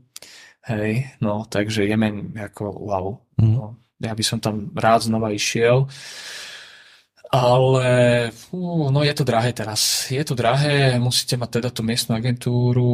Hej, 0.68 1.16
no, 1.24 1.48
takže 1.48 1.88
Jemen 1.88 2.36
ako 2.36 2.76
wow. 2.76 3.06
Uh-huh. 3.40 3.56
No 3.56 3.87
ja 3.98 4.12
by 4.14 4.24
som 4.24 4.38
tam 4.38 4.70
rád 4.74 5.10
znova 5.10 5.34
išiel. 5.34 5.90
Ale 7.28 7.88
fú, 8.32 8.88
no 8.88 9.04
je 9.04 9.12
to 9.12 9.20
drahé 9.20 9.52
teraz. 9.52 10.08
Je 10.08 10.24
to 10.24 10.32
drahé, 10.32 10.96
musíte 10.96 11.36
mať 11.36 11.60
teda 11.60 11.68
tú 11.68 11.84
miestnu 11.84 12.16
agentúru, 12.16 12.88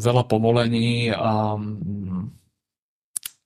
veľa 0.00 0.24
povolení, 0.24 1.12
a, 1.12 1.60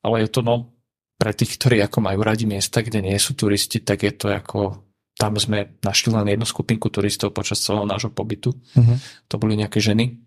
ale 0.06 0.16
je 0.22 0.28
to 0.30 0.40
no 0.46 0.70
pre 1.18 1.34
tých, 1.34 1.58
ktorí 1.58 1.82
ako 1.82 1.98
majú 1.98 2.22
radi 2.22 2.46
miesta, 2.46 2.78
kde 2.78 3.02
nie 3.02 3.18
sú 3.18 3.34
turisti, 3.34 3.82
tak 3.82 4.06
je 4.06 4.12
to 4.14 4.30
ako 4.30 4.86
tam 5.16 5.32
sme 5.40 5.80
našli 5.80 6.12
len 6.12 6.28
jednu 6.28 6.44
skupinku 6.44 6.92
turistov 6.92 7.32
počas 7.32 7.64
celého 7.64 7.88
nášho 7.88 8.12
pobytu. 8.12 8.52
Uh-huh. 8.52 9.00
To 9.32 9.40
boli 9.40 9.56
nejaké 9.56 9.80
ženy, 9.80 10.20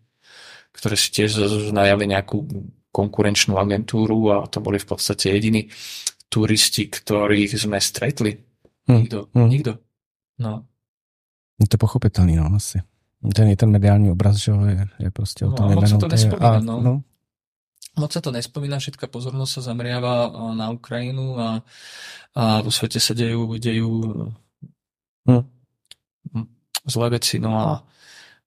ktoré 0.74 0.97
si 0.97 1.14
tiež 1.14 1.38
najali 1.70 2.10
nejakú 2.10 2.41
konkurenčnú 2.99 3.55
agentúru 3.55 4.35
a 4.35 4.37
to 4.51 4.59
boli 4.59 4.75
v 4.75 4.87
podstate 4.91 5.31
jediní 5.31 5.71
turisti, 6.27 6.91
ktorých 6.91 7.55
sme 7.55 7.79
stretli. 7.79 8.35
Hm. 8.91 8.97
Nikto. 8.99 9.17
Hm. 9.31 9.49
Nikto. 9.49 9.71
No. 10.43 10.67
Je 11.59 11.67
to 11.67 11.77
pochopitelný, 11.79 12.35
no 12.35 12.51
asi. 12.55 12.83
Ten, 13.35 13.51
ten 13.55 13.69
mediální 13.69 14.11
obraz, 14.11 14.35
že 14.39 14.51
je, 14.51 14.87
je 14.99 15.11
prostě 15.11 15.45
o 15.45 15.51
tom 15.51 15.67
no, 15.69 15.75
moc 15.75 15.89
sa 15.89 15.97
to 15.99 16.07
nespomína, 16.07 16.55
a, 16.55 16.59
no. 16.59 16.79
no. 16.79 16.93
Moc 17.99 18.15
sa 18.15 18.23
to 18.23 18.31
nespomína, 18.31 18.79
všetká 18.79 19.11
pozornosť 19.11 19.51
sa 19.59 19.61
zameriava 19.61 20.31
na 20.55 20.71
Ukrajinu 20.71 21.35
a, 21.35 21.59
a 22.31 22.63
vo 22.63 22.71
svete 22.71 22.95
sa 22.95 23.11
dejú, 23.11 23.59
dejú 23.59 23.91
hm. 25.27 25.43
zlé 26.87 27.07
veci, 27.19 27.43
no 27.43 27.59
a 27.59 27.83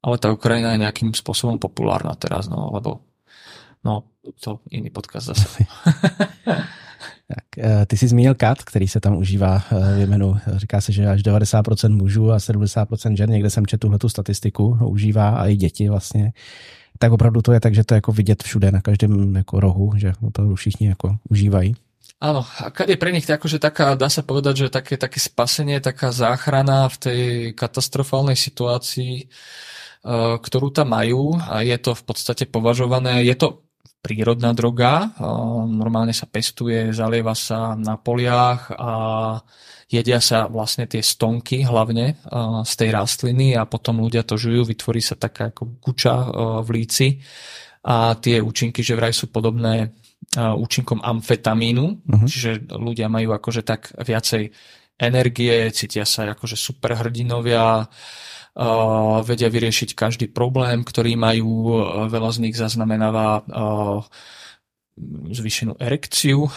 ale 0.02 0.18
tá 0.18 0.34
Ukrajina 0.34 0.74
je 0.74 0.82
nejakým 0.82 1.14
spôsobom 1.14 1.62
populárna 1.62 2.18
teraz, 2.18 2.50
no, 2.50 2.74
lebo 2.74 3.06
no, 3.84 4.04
to 4.40 4.60
iný 4.70 4.90
podcast 4.90 5.26
zase. 5.26 5.48
Tak, 7.34 7.58
eh, 7.58 7.86
ty 7.86 7.96
jsi 7.96 8.08
zmínil 8.08 8.34
kat, 8.34 8.62
který 8.62 8.88
se 8.88 9.00
tam 9.00 9.16
užívá 9.16 9.62
eh, 9.72 9.96
v 9.96 9.98
Jemenu. 9.98 10.36
Říká 10.56 10.80
se, 10.80 10.92
že 10.92 11.06
až 11.06 11.22
90% 11.22 11.96
mužů 11.96 12.32
a 12.32 12.36
70% 12.36 13.16
žen, 13.16 13.30
někde 13.30 13.50
jsem 13.50 13.66
četl 13.66 13.98
tu 13.98 14.08
statistiku, 14.08 14.78
užívá 14.84 15.28
a 15.28 15.46
i 15.46 15.56
děti 15.56 15.88
vlastně. 15.88 16.32
Tak 16.98 17.12
opravdu 17.12 17.42
to 17.42 17.52
je 17.52 17.60
tak, 17.60 17.74
že 17.74 17.84
to 17.84 17.94
je 17.94 17.96
jako 17.96 18.12
vidět 18.12 18.42
všude, 18.42 18.70
na 18.70 18.80
každém 18.80 19.36
jako 19.36 19.60
rohu, 19.60 19.92
že 19.96 20.12
opravdu 20.20 20.54
všichni 20.54 20.86
jako 20.86 21.16
užívají. 21.30 21.74
Áno, 22.22 22.46
a 22.46 22.70
je 22.86 22.94
pre 22.94 23.10
nich 23.10 23.26
akože 23.26 23.58
taká, 23.58 23.98
dá 23.98 24.06
sa 24.06 24.22
povedať, 24.22 24.54
že 24.56 24.66
také, 24.70 24.94
také 24.94 25.18
spasenie, 25.18 25.82
taká 25.82 26.14
záchrana 26.14 26.86
v 26.86 26.96
tej 27.02 27.22
katastrofálnej 27.58 28.38
situácii, 28.38 29.26
ktorú 30.38 30.70
tam 30.70 30.94
majú 30.94 31.34
a 31.38 31.66
je 31.66 31.74
to 31.82 31.98
v 31.98 32.02
podstate 32.06 32.46
považované, 32.46 33.26
je 33.26 33.34
to 33.34 33.61
prírodná 34.02 34.50
droga. 34.50 35.14
Normálne 35.70 36.10
sa 36.10 36.26
pestuje, 36.26 36.90
zalieva 36.90 37.38
sa 37.38 37.78
na 37.78 37.94
poliach 37.94 38.74
a 38.74 38.92
jedia 39.86 40.18
sa 40.18 40.50
vlastne 40.50 40.90
tie 40.90 40.98
stonky 40.98 41.62
hlavne 41.62 42.18
z 42.66 42.72
tej 42.74 42.90
rastliny 42.90 43.54
a 43.54 43.62
potom 43.62 44.02
ľudia 44.02 44.26
to 44.26 44.34
žujú, 44.34 44.66
vytvorí 44.66 44.98
sa 44.98 45.14
taká 45.14 45.54
ako 45.54 45.78
kuča 45.78 46.14
v 46.66 46.68
líci 46.74 47.22
a 47.86 48.18
tie 48.18 48.42
účinky, 48.42 48.82
že 48.82 48.98
vraj 48.98 49.14
sú 49.14 49.30
podobné 49.30 49.94
účinkom 50.34 51.02
amfetamínu, 51.04 51.86
uh-huh. 52.08 52.26
čiže 52.26 52.72
ľudia 52.72 53.06
majú 53.12 53.36
akože 53.36 53.62
tak 53.62 53.92
viacej 54.00 54.50
energie, 55.02 55.66
cítia 55.74 56.06
sa 56.06 56.30
akože 56.30 56.54
super 56.54 56.94
hrdinovia, 56.94 57.90
vedia 59.26 59.48
vyriešiť 59.50 59.98
každý 59.98 60.30
problém, 60.30 60.86
ktorý 60.86 61.18
majú. 61.18 61.82
Veľa 62.06 62.30
z 62.30 62.38
nich 62.46 62.54
zaznamenáva 62.54 63.42
zvýšenú 65.32 65.80
erekciu 65.80 66.52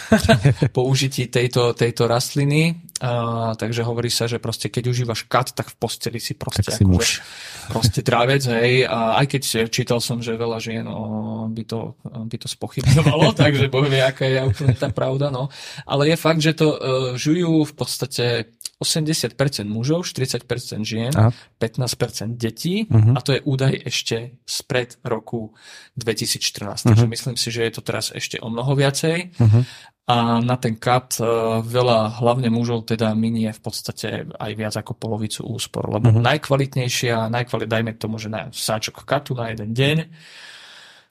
po 0.76 0.82
užití 0.88 1.28
tejto, 1.28 1.76
tejto 1.76 2.08
rastliny. 2.08 2.80
A, 3.04 3.52
takže 3.52 3.84
hovorí 3.84 4.08
sa, 4.08 4.24
že 4.24 4.40
proste 4.40 4.72
keď 4.72 4.88
užívaš 4.88 5.28
kat, 5.28 5.52
tak 5.52 5.68
v 5.68 5.76
posteli 5.76 6.16
si 6.16 6.32
proste 6.32 6.72
tak 6.72 6.80
si 6.80 6.88
muž. 6.88 7.20
proste 7.68 8.00
trávec, 8.00 8.40
hej. 8.48 8.88
A 8.88 9.20
aj 9.20 9.26
keď 9.36 9.42
čítal 9.68 10.00
som, 10.00 10.24
že 10.24 10.32
veľa 10.32 10.56
žien 10.56 10.88
o, 10.88 11.44
by, 11.52 11.62
to, 11.68 12.00
by 12.00 12.36
to 12.40 12.48
spochybňovalo, 12.48 13.34
takže 13.44 13.68
boh 13.68 13.84
vie, 13.84 14.00
aká 14.00 14.24
je 14.24 14.40
úplne 14.40 14.72
tá 14.72 14.88
pravda, 14.88 15.28
no. 15.28 15.52
Ale 15.84 16.08
je 16.08 16.16
fakt, 16.16 16.40
že 16.40 16.56
to 16.56 16.72
uh, 16.72 16.78
žujú 17.20 17.68
v 17.68 17.72
podstate 17.76 18.55
80% 18.76 19.64
mužov, 19.64 20.04
40% 20.04 20.84
žien, 20.84 21.12
a? 21.16 21.32
15% 21.56 22.36
detí 22.36 22.84
uh-huh. 22.84 23.16
a 23.16 23.24
to 23.24 23.32
je 23.32 23.40
údaj 23.40 23.72
ešte 23.88 24.36
spred 24.44 25.00
roku 25.00 25.56
2014. 25.96 26.60
Uh-huh. 26.60 26.92
Takže 26.92 27.06
mhm. 27.08 27.12
myslím 27.16 27.36
si, 27.40 27.48
že 27.48 27.64
je 27.64 27.72
to 27.72 27.80
teraz 27.80 28.12
ešte 28.12 28.36
o 28.36 28.52
mnoho 28.52 28.76
viacej. 28.76 29.32
Uh-huh. 29.40 29.64
A 30.06 30.38
na 30.38 30.54
ten 30.60 30.76
kat 30.76 31.18
uh, 31.18 31.64
veľa 31.64 32.20
hlavne 32.22 32.52
mužov 32.52 32.86
teda 32.86 33.10
minie 33.16 33.50
v 33.50 33.60
podstate 33.64 34.28
aj 34.28 34.52
viac 34.54 34.74
ako 34.76 34.92
polovicu 34.94 35.42
úspor, 35.48 35.88
lebo 35.88 36.12
uh-huh. 36.12 36.22
najkvalitnejšia, 36.22 37.32
najkvalit, 37.32 37.66
dajme 37.72 37.96
tomu, 37.96 38.20
že 38.20 38.28
na 38.28 38.52
sáčok 38.52 39.08
katu 39.08 39.32
na 39.32 39.56
jeden 39.56 39.72
deň, 39.72 39.96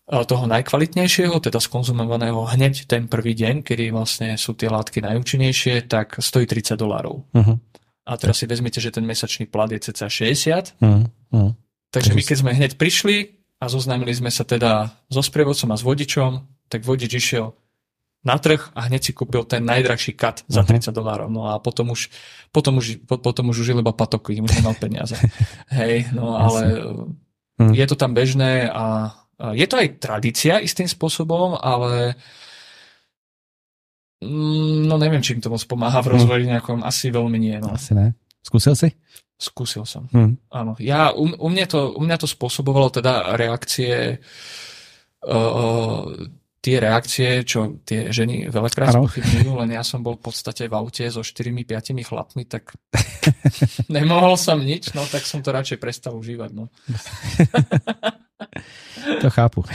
toho 0.05 0.45
najkvalitnejšieho, 0.45 1.33
teda 1.41 1.57
skonzumovaného 1.57 2.45
hneď 2.45 2.85
ten 2.85 3.09
prvý 3.09 3.33
deň, 3.33 3.65
kedy 3.65 3.89
vlastne 3.89 4.37
sú 4.37 4.53
tie 4.53 4.69
látky 4.69 5.01
najúčinnejšie, 5.01 5.89
tak 5.89 6.21
stojí 6.21 6.45
30 6.45 6.77
dolárov. 6.77 7.25
Uh-huh. 7.33 7.57
A 8.05 8.11
teraz 8.21 8.37
si 8.37 8.45
vezmite, 8.45 8.77
že 8.77 8.93
ten 8.93 9.01
mesačný 9.01 9.49
plat 9.49 9.65
je 9.73 9.81
cca 9.81 10.05
60. 10.05 10.77
Uh-huh. 10.77 11.09
Uh-huh. 11.33 11.51
Takže 11.89 12.13
my 12.13 12.21
keď 12.21 12.37
sme 12.37 12.51
hneď 12.53 12.71
prišli 12.77 13.33
a 13.57 13.65
zoznámili 13.65 14.13
sme 14.13 14.29
sa 14.29 14.45
teda 14.45 14.93
so 15.09 15.25
sprievodcom 15.25 15.73
a 15.73 15.79
s 15.79 15.81
vodičom, 15.81 16.31
tak 16.69 16.85
vodič 16.85 17.09
išiel 17.17 17.57
na 18.25 18.37
trh 18.41 18.61
a 18.77 18.89
hneď 18.89 19.01
si 19.09 19.11
kúpil 19.13 19.45
ten 19.45 19.65
najdrahší 19.65 20.17
kat 20.17 20.45
za 20.49 20.61
30 20.65 20.93
dolárov. 20.93 21.29
No 21.33 21.49
a 21.49 21.57
potom 21.57 21.93
už, 21.93 22.13
potom 22.53 22.77
už, 22.77 23.05
potom 23.05 23.53
už 23.53 23.65
užil 23.65 23.81
iba 23.81 23.93
patoky, 23.93 24.37
už 24.37 24.53
nemal 24.53 24.77
peniaze. 24.77 25.17
Hej, 25.77 26.13
no 26.13 26.37
ale 26.37 26.61
je 27.57 27.85
to 27.85 27.95
tam 27.97 28.13
bežné 28.17 28.69
a 28.69 29.13
je 29.35 29.65
to 29.67 29.75
aj 29.75 29.87
tradícia 29.99 30.63
istým 30.63 30.87
spôsobom, 30.87 31.59
ale 31.59 32.15
mm, 34.23 34.87
no 34.87 34.95
neviem, 34.95 35.19
či 35.19 35.35
im 35.35 35.43
to 35.43 35.51
moc 35.51 35.63
pomáha 35.67 35.99
v 35.99 36.09
hm. 36.09 36.13
rozvoji 36.15 36.43
nejakom, 36.47 36.79
asi 36.83 37.11
veľmi 37.11 37.37
nie. 37.39 37.57
No. 37.59 37.75
Asi 37.75 37.91
ne. 37.91 38.15
Skúsil 38.45 38.77
si? 38.77 38.89
Skúsil 39.35 39.83
som. 39.83 40.07
Hmm. 40.15 40.39
Áno. 40.47 40.79
Ja, 40.79 41.11
u, 41.11 41.27
u, 41.27 41.47
mňa 41.51 41.65
to, 41.67 41.91
u 41.97 42.01
mňa 42.05 42.17
to 42.23 42.27
spôsobovalo 42.29 42.87
teda 42.87 43.35
reakcie 43.35 44.23
uh, 45.27 46.07
tie 46.65 46.81
reakcie, 46.81 47.45
čo 47.45 47.77
tie 47.85 48.09
ženy 48.09 48.49
veľakrát 48.49 48.97
spochybňujú, 48.97 49.53
len 49.61 49.69
ja 49.77 49.85
som 49.85 50.01
bol 50.01 50.17
v 50.17 50.25
podstate 50.25 50.65
v 50.65 50.73
aute 50.73 51.05
so 51.13 51.21
4-5 51.21 52.01
chlapmi, 52.01 52.49
tak 52.49 52.73
nemohol 53.93 54.33
som 54.33 54.57
nič, 54.57 54.97
no 54.97 55.05
tak 55.05 55.29
som 55.29 55.45
to 55.45 55.53
radšej 55.53 55.77
prestal 55.77 56.17
užívať. 56.17 56.49
No. 56.57 56.73
to 59.21 59.29
chápu. 59.29 59.63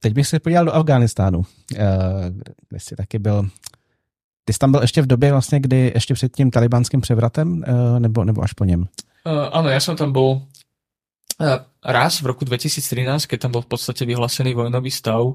Teď 0.00 0.12
bych 0.12 0.26
se 0.26 0.40
podíval 0.40 0.64
do 0.64 0.74
Afghánistánu, 0.74 1.42
eh, 1.76 1.84
kde 2.68 2.80
jsi 2.80 2.96
taky 2.96 3.18
byl 3.18 3.48
ty 4.44 4.52
jsi 4.52 4.58
tam 4.58 4.72
byl 4.72 4.80
ještě 4.80 5.02
v 5.02 5.06
době 5.06 5.32
vlastně, 5.32 5.60
kdy 5.60 5.92
ještě 5.94 6.14
před 6.14 6.36
tím 6.36 6.50
talibánským 6.50 7.00
převratem, 7.00 7.64
nebo, 7.98 8.24
nebo 8.24 8.42
až 8.42 8.52
po 8.52 8.64
něm? 8.64 8.88
Uh, 9.26 9.50
áno, 9.50 9.66
ja 9.74 9.82
som 9.82 9.98
tam 9.98 10.14
bol 10.14 10.46
uh, 11.42 11.58
raz 11.82 12.22
v 12.22 12.30
roku 12.30 12.46
2013, 12.46 13.26
keď 13.26 13.38
tam 13.42 13.58
bol 13.58 13.66
v 13.66 13.74
podstate 13.74 14.06
vyhlásený 14.06 14.54
vojnový 14.54 14.94
stav. 14.94 15.34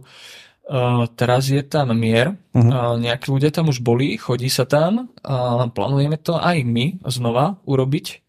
Uh, 0.64 1.04
teraz 1.20 1.52
je 1.52 1.60
tam 1.60 1.91
mier, 1.91 2.39
uh-huh. 2.56 2.72
uh, 2.72 2.95
nejakí 2.95 3.28
ľudia 3.28 3.52
tam 3.52 3.68
už 3.68 3.84
boli, 3.84 4.16
chodí 4.16 4.47
sa 4.47 4.64
tam, 4.64 5.12
uh, 5.28 5.68
plánujeme 5.68 6.16
to 6.24 6.39
aj 6.39 6.64
my 6.64 7.04
znova 7.04 7.60
urobiť. 7.68 8.24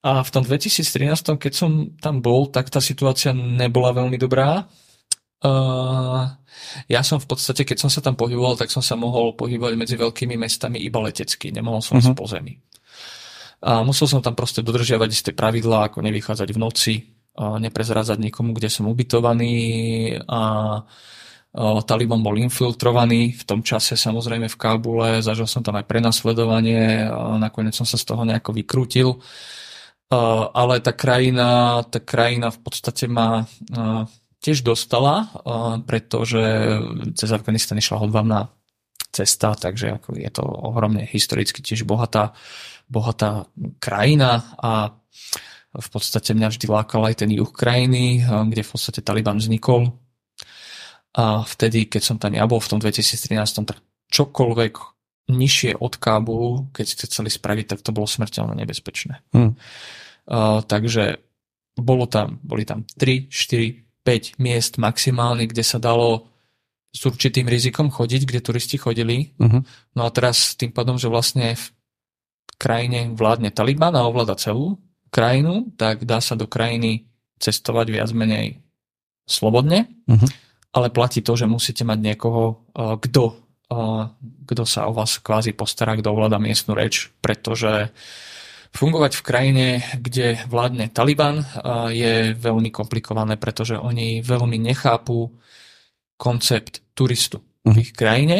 A 0.00 0.24
v 0.24 0.30
tom 0.32 0.42
2013, 0.44 1.36
keď 1.36 1.52
som 1.52 1.92
tam 2.00 2.24
bol, 2.24 2.48
tak 2.48 2.72
tá 2.72 2.80
situácia 2.80 3.36
nebola 3.36 3.92
veľmi 3.92 4.16
dobrá. 4.16 4.64
Uh, 5.40 6.24
ja 6.88 7.04
som 7.04 7.20
v 7.20 7.28
podstate, 7.28 7.68
keď 7.68 7.84
som 7.84 7.90
sa 7.92 8.00
tam 8.00 8.16
pohyboval, 8.16 8.56
tak 8.56 8.72
som 8.72 8.80
sa 8.80 8.96
mohol 8.96 9.36
pohybovať 9.36 9.74
medzi 9.76 9.96
veľkými 10.00 10.40
mestami 10.40 10.80
iba 10.80 11.00
letecky, 11.04 11.52
nemohol 11.52 11.84
som 11.84 12.00
uh-huh. 12.00 12.12
ísť 12.12 12.16
po 12.16 12.24
zemi. 12.28 12.56
A 13.60 13.84
musel 13.84 14.08
som 14.08 14.24
tam 14.24 14.32
proste 14.32 14.64
dodržiavať 14.64 15.08
isté 15.12 15.30
pravidlá, 15.36 15.92
ako 15.92 16.00
nevychádzať 16.00 16.48
v 16.48 16.58
noci, 16.60 16.94
neprezrázať 17.36 18.16
nikomu, 18.20 18.56
kde 18.56 18.72
som 18.72 18.88
ubytovaný 18.88 20.16
a 20.28 20.40
Taliban 21.84 22.22
bol 22.22 22.38
infiltrovaný 22.38 23.34
v 23.34 23.42
tom 23.42 23.60
čase 23.60 23.98
samozrejme 23.98 24.46
v 24.46 24.60
Kábule, 24.60 25.08
zažil 25.18 25.50
som 25.50 25.66
tam 25.66 25.76
aj 25.76 25.88
prenasledovanie, 25.88 27.10
nakoniec 27.42 27.74
som 27.74 27.82
sa 27.82 27.98
z 27.98 28.06
toho 28.06 28.22
nejako 28.22 28.54
vykrútil. 28.54 29.18
Ale 30.10 30.82
tá 30.82 30.90
krajina, 30.90 31.80
tá 31.86 32.02
krajina 32.02 32.50
v 32.50 32.58
podstate 32.66 33.06
ma 33.06 33.46
tiež 34.42 34.66
dostala, 34.66 35.30
pretože 35.86 36.42
cez 37.14 37.30
Afganistan 37.30 37.78
išla 37.78 38.02
hodvávna 38.02 38.50
cesta, 39.10 39.54
takže 39.54 40.02
ako 40.02 40.18
je 40.18 40.30
to 40.30 40.42
ohromne 40.42 41.02
historicky 41.06 41.62
tiež 41.62 41.82
bohatá 41.82 42.34
bohatá 42.90 43.46
krajina 43.78 44.42
a 44.58 44.90
v 45.70 45.88
podstate 45.94 46.34
mňa 46.34 46.50
vždy 46.50 46.66
lákal 46.66 47.06
aj 47.06 47.22
ten 47.22 47.30
juh 47.30 47.46
krajiny, 47.46 48.26
kde 48.26 48.66
v 48.66 48.70
podstate 48.74 49.06
Taliban 49.06 49.38
vznikol. 49.38 49.94
A 51.14 51.46
vtedy, 51.46 51.86
keď 51.86 52.02
som 52.02 52.16
tam 52.18 52.34
ja 52.34 52.42
bol 52.50 52.58
v 52.58 52.70
tom 52.74 52.82
2013, 52.82 53.38
tak 53.70 53.78
čokoľvek 54.10 54.74
nižšie 55.30 55.78
od 55.78 55.94
Kábulu, 55.94 56.74
keď 56.74 56.86
ste 56.90 57.06
chceli 57.06 57.30
spraviť, 57.30 57.66
tak 57.70 57.86
to 57.86 57.94
bolo 57.94 58.10
smrteľne 58.10 58.58
nebezpečné. 58.58 59.22
Hmm. 59.30 59.54
Uh, 60.30 60.62
takže 60.62 61.18
bolo 61.74 62.06
tam, 62.06 62.38
boli 62.46 62.62
tam 62.62 62.86
3, 62.86 63.26
4, 63.26 64.06
5 64.06 64.38
miest 64.38 64.78
maximálne, 64.78 65.44
kde 65.50 65.64
sa 65.66 65.82
dalo 65.82 66.30
s 66.90 67.06
určitým 67.06 67.46
rizikom 67.46 67.90
chodiť, 67.90 68.22
kde 68.26 68.40
turisti 68.42 68.76
chodili. 68.78 69.30
Uh-huh. 69.38 69.62
No 69.94 70.00
a 70.06 70.10
teraz 70.10 70.58
tým 70.58 70.74
pádom, 70.74 70.98
že 70.98 71.06
vlastne 71.06 71.54
v 71.54 71.64
krajine 72.58 73.14
vládne 73.14 73.54
Taliban 73.54 73.94
a 73.94 74.06
ovláda 74.06 74.34
celú 74.34 74.78
krajinu, 75.14 75.70
tak 75.78 76.02
dá 76.06 76.18
sa 76.18 76.34
do 76.34 76.50
krajiny 76.50 77.06
cestovať 77.38 77.86
viac 77.94 78.10
menej 78.10 78.58
slobodne, 79.24 79.86
uh-huh. 80.10 80.28
ale 80.74 80.90
platí 80.90 81.22
to, 81.22 81.38
že 81.38 81.46
musíte 81.46 81.86
mať 81.86 81.98
niekoho, 82.02 82.66
uh, 82.74 82.98
kto, 82.98 83.38
uh, 83.70 84.10
kto 84.50 84.62
sa 84.66 84.90
o 84.90 84.92
vás 84.92 85.22
kvázi 85.22 85.54
postará, 85.54 85.94
kto 85.94 86.10
ovláda 86.10 86.42
miestnu 86.42 86.74
reč, 86.74 87.14
pretože 87.22 87.94
fungovať 88.70 89.12
v 89.18 89.26
krajine, 89.26 89.66
kde 89.98 90.38
vládne 90.46 90.94
Taliban, 90.94 91.42
je 91.90 92.38
veľmi 92.38 92.70
komplikované, 92.70 93.34
pretože 93.34 93.74
oni 93.74 94.22
veľmi 94.22 94.62
nechápu 94.62 95.30
koncept 96.14 96.84
turistu 96.94 97.42
v 97.66 97.74
mhm. 97.74 97.80
ich 97.80 97.90
krajine 97.92 98.38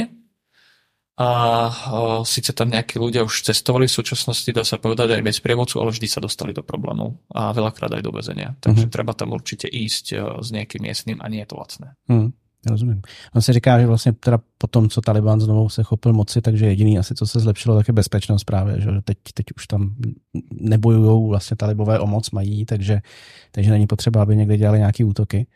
a 1.21 1.29
o, 1.69 2.25
síce 2.25 2.57
tam 2.57 2.73
nejakí 2.73 2.97
ľudia 2.97 3.21
už 3.21 3.45
cestovali 3.45 3.85
v 3.85 3.93
súčasnosti, 3.93 4.49
dá 4.57 4.65
sa 4.65 4.81
povedať 4.81 5.21
aj 5.21 5.23
bez 5.29 5.37
prievodcu, 5.45 5.77
ale 5.77 5.93
vždy 5.93 6.09
sa 6.09 6.17
dostali 6.17 6.57
do 6.57 6.65
problémov 6.65 7.13
a 7.29 7.53
veľakrát 7.53 7.93
aj 7.93 8.01
do 8.01 8.09
väzenia. 8.09 8.57
Takže 8.57 8.89
mm-hmm. 8.89 8.97
treba 8.97 9.13
tam 9.13 9.37
určite 9.37 9.69
ísť 9.69 10.05
o, 10.17 10.41
s 10.41 10.49
niekým 10.49 10.89
miestnym 10.89 11.21
a 11.21 11.29
nie 11.29 11.45
je 11.45 11.49
to 11.53 11.61
lacné. 11.61 11.93
Mm. 12.09 12.33
Rozumím. 12.67 13.03
On 13.35 13.43
se 13.43 13.53
říká, 13.53 13.81
že 13.81 13.87
vlastně 13.87 14.13
teda 14.13 14.39
po 14.59 14.67
tom, 14.67 14.89
co 14.89 15.01
Taliban 15.01 15.41
znovu 15.41 15.69
se 15.69 15.83
chopil 15.83 16.13
moci, 16.13 16.41
takže 16.43 16.67
jediný 16.67 16.99
asi, 16.99 17.15
co 17.15 17.27
se 17.27 17.41
zlepšilo, 17.41 17.77
tak 17.77 17.89
je 17.89 17.95
bezpečnost 17.95 18.45
právě, 18.45 18.81
že 18.81 18.91
teď, 19.05 19.19
teď 19.35 19.47
už 19.57 19.67
tam 19.67 19.95
nebojují 20.53 21.29
vlastně 21.29 21.57
talibové 21.57 21.99
o 21.99 22.07
moc 22.07 22.31
mají, 22.31 22.65
takže, 22.65 23.01
takže 23.53 23.71
není 23.71 23.87
potřeba, 23.87 24.23
aby 24.23 24.37
někde 24.37 24.57
dělali 24.57 24.79
nějaké 24.79 25.05
útoky. 25.05 25.47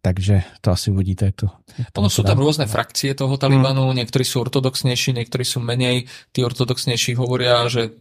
Takže 0.00 0.64
to 0.64 0.72
asi 0.72 0.88
uvidíte, 0.88 1.28
to... 1.36 1.52
Ono 2.00 2.08
sú 2.08 2.24
tam 2.24 2.40
rôzne 2.40 2.64
frakcie 2.64 3.12
toho 3.12 3.36
Talibanu, 3.36 3.92
mm. 3.92 4.00
niektorí 4.00 4.24
sú 4.24 4.40
ortodoxnejší, 4.40 5.12
niektorí 5.12 5.44
sú 5.44 5.60
menej. 5.60 6.08
Tí 6.32 6.40
ortodoxnejší 6.40 7.20
hovoria, 7.20 7.68
že 7.68 7.92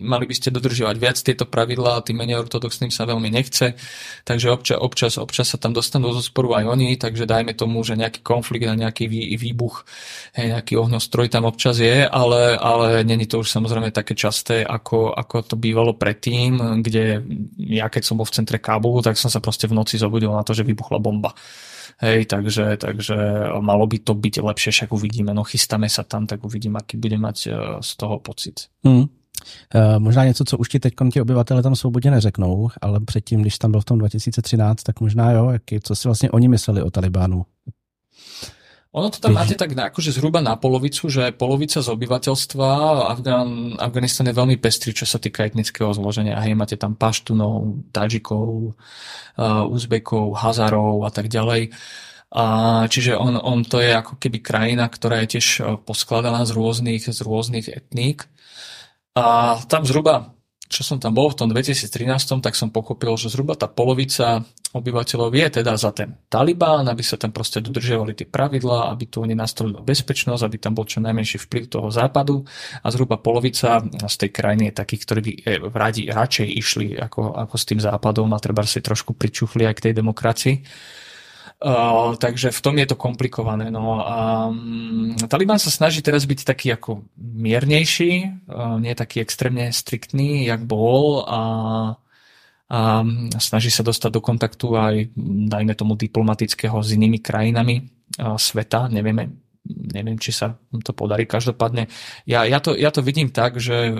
mali 0.00 0.24
by 0.24 0.32
ste 0.32 0.48
dodržiavať 0.48 0.96
viac 0.96 1.18
tieto 1.20 1.44
pravidlá, 1.44 2.00
tým 2.00 2.24
menej 2.24 2.40
ortodoxným 2.40 2.88
sa 2.88 3.04
veľmi 3.04 3.28
nechce, 3.28 3.76
takže 4.24 4.48
občas, 4.48 4.80
občas, 4.80 5.12
občas 5.20 5.46
sa 5.52 5.60
tam 5.60 5.76
dostanú 5.76 6.08
zo 6.16 6.24
sporu 6.24 6.56
aj 6.56 6.64
oni, 6.72 6.96
takže 6.96 7.28
dajme 7.28 7.52
tomu, 7.52 7.84
že 7.84 8.00
nejaký 8.00 8.24
konflikt 8.24 8.64
a 8.64 8.72
nejaký 8.72 9.12
vý, 9.12 9.36
výbuch, 9.36 9.84
hej, 10.40 10.56
nejaký 10.56 10.80
ohňostroj 10.80 11.28
tam 11.28 11.44
občas 11.44 11.76
je, 11.84 12.08
ale, 12.08 12.56
ale 12.56 13.04
není 13.04 13.28
to 13.28 13.44
už 13.44 13.52
samozrejme 13.52 13.92
také 13.92 14.16
časté, 14.16 14.64
ako, 14.64 15.12
ako 15.12 15.52
to 15.52 15.54
bývalo 15.60 15.92
predtým, 15.92 16.80
kde 16.80 17.20
ja 17.60 17.92
keď 17.92 18.08
som 18.08 18.16
bol 18.16 18.24
v 18.24 18.40
centre 18.40 18.56
Kábulu, 18.56 19.04
tak 19.04 19.20
som 19.20 19.28
sa 19.28 19.44
proste 19.44 19.68
v 19.68 19.76
noci 19.76 20.00
zobudil 20.00 20.32
na 20.32 20.40
to, 20.48 20.56
že 20.56 20.64
vybuchla 20.92 20.98
bomba. 20.98 21.34
Hej, 21.98 22.26
takže, 22.26 22.76
takže 22.76 23.16
malo 23.60 23.86
by 23.86 23.98
to 23.98 24.14
byť 24.14 24.42
lepšie, 24.42 24.72
však 24.72 24.92
uvidíme, 24.92 25.34
no 25.34 25.44
chystáme 25.46 25.86
sa 25.86 26.02
tam, 26.02 26.26
tak 26.26 26.44
uvidím, 26.44 26.76
aký 26.76 26.96
bude 26.96 27.18
mať 27.18 27.46
e, 27.46 27.50
z 27.80 27.90
toho 27.96 28.18
pocit. 28.18 28.66
Hmm. 28.84 29.06
Možná 29.98 30.24
něco, 30.24 30.44
co 30.44 30.58
už 30.58 30.68
ti 30.68 30.78
teď 30.80 30.94
ti 31.12 31.20
obyvatele 31.20 31.62
tam 31.62 31.76
svobodně 31.76 32.10
neřeknou, 32.10 32.68
ale 32.80 33.00
předtím, 33.00 33.42
když 33.42 33.58
tam 33.58 33.70
byl 33.70 33.80
v 33.80 33.84
tom 33.84 33.98
2013, 33.98 34.82
tak 34.82 35.00
možná 35.00 35.30
jo, 35.30 35.50
jaký, 35.50 35.80
co 35.80 35.94
si 35.94 36.08
vlastně 36.08 36.30
oni 36.30 36.48
mysleli 36.48 36.82
o 36.82 36.90
Talibánu? 36.90 37.46
Ono 38.92 39.08
to 39.08 39.24
tam 39.24 39.32
máte 39.32 39.56
tak 39.56 39.72
akože 39.72 40.12
zhruba 40.12 40.44
na 40.44 40.52
polovicu, 40.60 41.08
že 41.08 41.32
polovica 41.32 41.80
z 41.80 41.88
obyvateľstva 41.88 42.68
Afgan, 43.08 43.80
Afganistan 43.80 44.28
je 44.28 44.36
veľmi 44.36 44.60
pestrý, 44.60 44.92
čo 44.92 45.08
sa 45.08 45.16
týka 45.16 45.48
etnického 45.48 45.88
zloženia. 45.96 46.36
Hej, 46.44 46.52
máte 46.52 46.76
tam 46.76 46.92
paštunov, 46.92 47.88
tadžikov, 47.88 48.76
uh, 48.76 49.64
uzbekov, 49.64 50.36
hazarov 50.36 51.08
a 51.08 51.10
tak 51.10 51.32
ďalej. 51.32 51.72
A, 52.32 52.44
čiže 52.88 53.16
on, 53.16 53.36
on 53.36 53.60
to 53.64 53.80
je 53.80 53.92
ako 53.92 54.16
keby 54.16 54.40
krajina, 54.40 54.88
ktorá 54.88 55.20
je 55.24 55.36
tiež 55.36 55.80
poskladaná 55.84 56.44
z 56.48 56.56
rôznych, 56.56 57.04
z 57.04 57.20
rôznych 57.20 57.68
etník. 57.68 58.28
A 59.12 59.56
tam 59.68 59.84
zhruba, 59.84 60.32
čo 60.68 60.80
som 60.80 60.96
tam 60.96 61.12
bol 61.12 61.28
v 61.28 61.36
tom 61.36 61.48
2013, 61.52 62.40
tak 62.40 62.56
som 62.56 62.72
pochopil, 62.72 63.12
že 63.20 63.28
zhruba 63.28 63.52
tá 63.52 63.68
polovica 63.68 64.48
obyvateľov 64.72 65.30
je 65.36 65.46
teda 65.60 65.76
za 65.76 65.92
ten 65.92 66.16
Talibán, 66.32 66.88
aby 66.88 67.04
sa 67.04 67.20
tam 67.20 67.28
proste 67.28 67.60
dodržiavali 67.60 68.16
tie 68.16 68.24
pravidlá, 68.24 68.88
aby 68.88 69.04
tu 69.04 69.20
oni 69.20 69.36
nastolili 69.36 69.84
bezpečnosť, 69.84 70.42
aby 70.42 70.56
tam 70.56 70.72
bol 70.72 70.88
čo 70.88 71.04
najmenší 71.04 71.44
vplyv 71.44 71.64
toho 71.68 71.88
západu 71.92 72.40
a 72.80 72.86
zhruba 72.88 73.20
polovica 73.20 73.84
z 73.84 74.14
tej 74.16 74.30
krajiny 74.32 74.72
je 74.72 74.78
takých, 74.80 75.02
ktorí 75.04 75.20
by 75.20 75.32
eh, 75.32 75.60
radi, 75.76 76.02
radšej 76.08 76.48
išli 76.48 76.86
ako, 76.96 77.36
ako 77.36 77.54
s 77.60 77.64
tým 77.68 77.80
západom 77.84 78.32
a 78.32 78.40
treba 78.40 78.64
si 78.64 78.80
trošku 78.80 79.12
pričuchli 79.12 79.68
aj 79.68 79.74
k 79.76 79.84
tej 79.90 79.94
demokracii. 80.00 80.56
Uh, 81.62 82.18
takže 82.18 82.50
v 82.50 82.58
tom 82.58 82.74
je 82.74 82.90
to 82.90 82.98
komplikované. 82.98 83.70
No 83.70 84.02
um, 84.02 85.14
Taliban 85.30 85.62
sa 85.62 85.70
snaží 85.70 86.02
teraz 86.02 86.26
byť 86.26 86.42
taký 86.42 86.74
ako 86.74 87.06
miernejší, 87.14 88.42
uh, 88.50 88.82
nie 88.82 88.90
taký 88.98 89.22
extrémne 89.22 89.70
striktný, 89.70 90.50
jak 90.50 90.66
bol 90.66 91.22
a, 91.22 91.38
a 92.72 93.04
snaží 93.36 93.68
sa 93.68 93.84
dostať 93.84 94.10
do 94.16 94.24
kontaktu 94.24 94.66
aj, 94.72 95.12
dajme 95.52 95.76
tomu, 95.76 95.92
diplomatického 95.92 96.80
s 96.80 96.96
inými 96.96 97.20
krajinami 97.20 97.84
sveta. 98.16 98.88
Nevieme, 98.88 99.28
neviem, 99.68 100.16
či 100.16 100.32
sa 100.32 100.56
to 100.56 100.96
podarí. 100.96 101.28
Každopádne, 101.28 101.92
ja, 102.24 102.48
ja, 102.48 102.64
to, 102.64 102.72
ja 102.72 102.88
to 102.88 103.04
vidím 103.04 103.28
tak, 103.28 103.60
že 103.60 103.92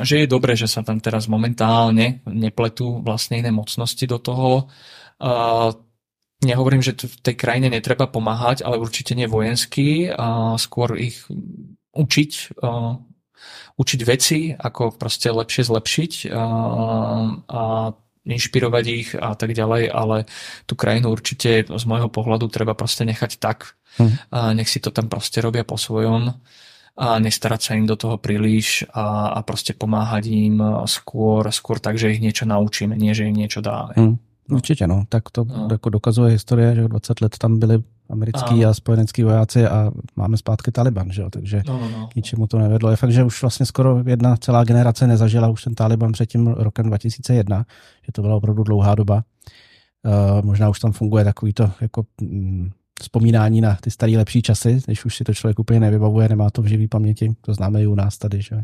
že 0.00 0.24
je 0.24 0.32
dobré, 0.32 0.56
že 0.56 0.64
sa 0.64 0.80
tam 0.80 1.04
teraz 1.04 1.28
momentálne 1.28 2.24
nepletú 2.24 3.04
vlastne 3.04 3.44
iné 3.44 3.52
mocnosti 3.52 4.08
do 4.08 4.16
toho. 4.16 4.72
Nehovorím, 6.40 6.80
že 6.80 6.96
v 6.96 7.16
tej 7.20 7.36
krajine 7.36 7.68
netreba 7.68 8.08
pomáhať, 8.08 8.64
ale 8.64 8.80
určite 8.80 9.12
nie 9.12 9.28
vojensky, 9.28 10.08
skôr 10.56 10.96
ich 10.96 11.28
učiť, 11.92 12.56
učiť 13.80 14.00
veci, 14.04 14.52
ako 14.52 15.00
proste 15.00 15.32
lepšie 15.32 15.64
zlepšiť 15.64 16.12
a, 16.28 16.44
a 17.48 17.62
inšpirovať 18.28 18.84
ich 18.92 19.08
a 19.16 19.32
tak 19.32 19.56
ďalej, 19.56 19.88
ale 19.88 20.28
tú 20.68 20.76
krajinu 20.76 21.08
určite 21.08 21.64
z 21.64 21.84
môjho 21.88 22.12
pohľadu 22.12 22.52
treba 22.52 22.76
proste 22.76 23.08
nechať 23.08 23.40
tak. 23.40 23.80
Hm. 23.96 24.12
A 24.30 24.38
nech 24.52 24.68
si 24.68 24.84
to 24.84 24.92
tam 24.92 25.08
proste 25.08 25.40
robia 25.40 25.64
po 25.64 25.80
svojom 25.80 26.36
a 27.00 27.16
nestarať 27.16 27.60
sa 27.64 27.72
im 27.80 27.88
do 27.88 27.96
toho 27.96 28.20
príliš 28.20 28.84
a, 28.92 29.32
a 29.32 29.40
proste 29.40 29.72
pomáhať 29.72 30.28
im 30.28 30.60
skôr, 30.84 31.48
skôr 31.48 31.80
tak, 31.80 31.96
že 31.96 32.12
ich 32.12 32.20
niečo 32.20 32.44
naučíme, 32.44 32.92
nie 32.92 33.16
že 33.16 33.24
im 33.24 33.36
niečo 33.40 33.64
dáme. 33.64 33.96
Hm. 33.96 34.14
No. 34.50 34.56
Určitě, 34.56 34.86
no. 34.86 35.04
Tak 35.08 35.30
to 35.30 35.44
no. 35.44 35.68
jako 35.70 35.90
dokazuje 35.90 36.32
historie, 36.32 36.74
že 36.74 36.88
20 36.88 37.20
let 37.20 37.38
tam 37.38 37.58
byli 37.58 37.82
americký 38.10 38.64
a, 38.64 38.70
a 38.70 38.74
spojenecký 38.74 39.22
vojáci 39.22 39.66
a 39.66 39.90
máme 40.16 40.36
zpátky 40.36 40.72
Taliban, 40.72 41.12
že 41.12 41.22
jo? 41.22 41.30
takže 41.30 41.62
no, 41.68 41.80
no, 41.80 41.90
no. 41.90 42.06
k 42.06 42.16
ničemu 42.16 42.46
to 42.46 42.58
nevedlo. 42.58 42.90
Je 42.90 42.96
fakt, 42.96 43.12
že 43.12 43.24
už 43.24 43.42
vlastně 43.42 43.66
skoro 43.66 44.02
jedna 44.06 44.36
celá 44.36 44.64
generace 44.64 45.06
nezažila 45.06 45.48
už 45.48 45.64
ten 45.64 45.74
Taliban 45.74 46.12
před 46.12 46.26
tím 46.26 46.46
rokem 46.46 46.86
2001, 46.86 47.66
že 48.06 48.12
to 48.12 48.22
byla 48.22 48.36
opravdu 48.36 48.62
dlouhá 48.62 48.94
doba. 48.94 49.24
Uh, 50.06 50.44
možná 50.44 50.68
už 50.68 50.80
tam 50.80 50.92
funguje 50.92 51.24
takový 51.24 51.52
to 51.52 51.70
jako 51.80 52.04
mm, 52.20 52.70
vzpomínání 53.00 53.60
na 53.60 53.78
ty 53.80 53.90
staré 53.90 54.12
lepší 54.16 54.42
časy, 54.42 54.80
když 54.86 55.04
už 55.04 55.16
si 55.16 55.24
to 55.24 55.34
člověk 55.34 55.58
úplně 55.58 55.80
nevybavuje, 55.80 56.28
nemá 56.28 56.50
to 56.50 56.62
v 56.62 56.66
živý 56.66 56.88
paměti, 56.88 57.34
to 57.40 57.54
známe 57.54 57.82
i 57.82 57.86
u 57.86 57.94
nás 57.94 58.18
tady, 58.18 58.42
že 58.42 58.62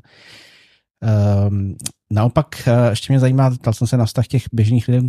Um, 1.48 1.76
naopak 2.10 2.68
eh, 2.68 2.90
ještě 2.90 3.12
mě 3.12 3.20
zajímá, 3.20 3.50
ptal 3.50 3.72
jsem 3.72 3.86
se 3.86 3.96
na 3.96 4.04
vztah 4.04 4.26
těch 4.26 4.42
běžných 4.52 4.88
lidí, 4.88 5.08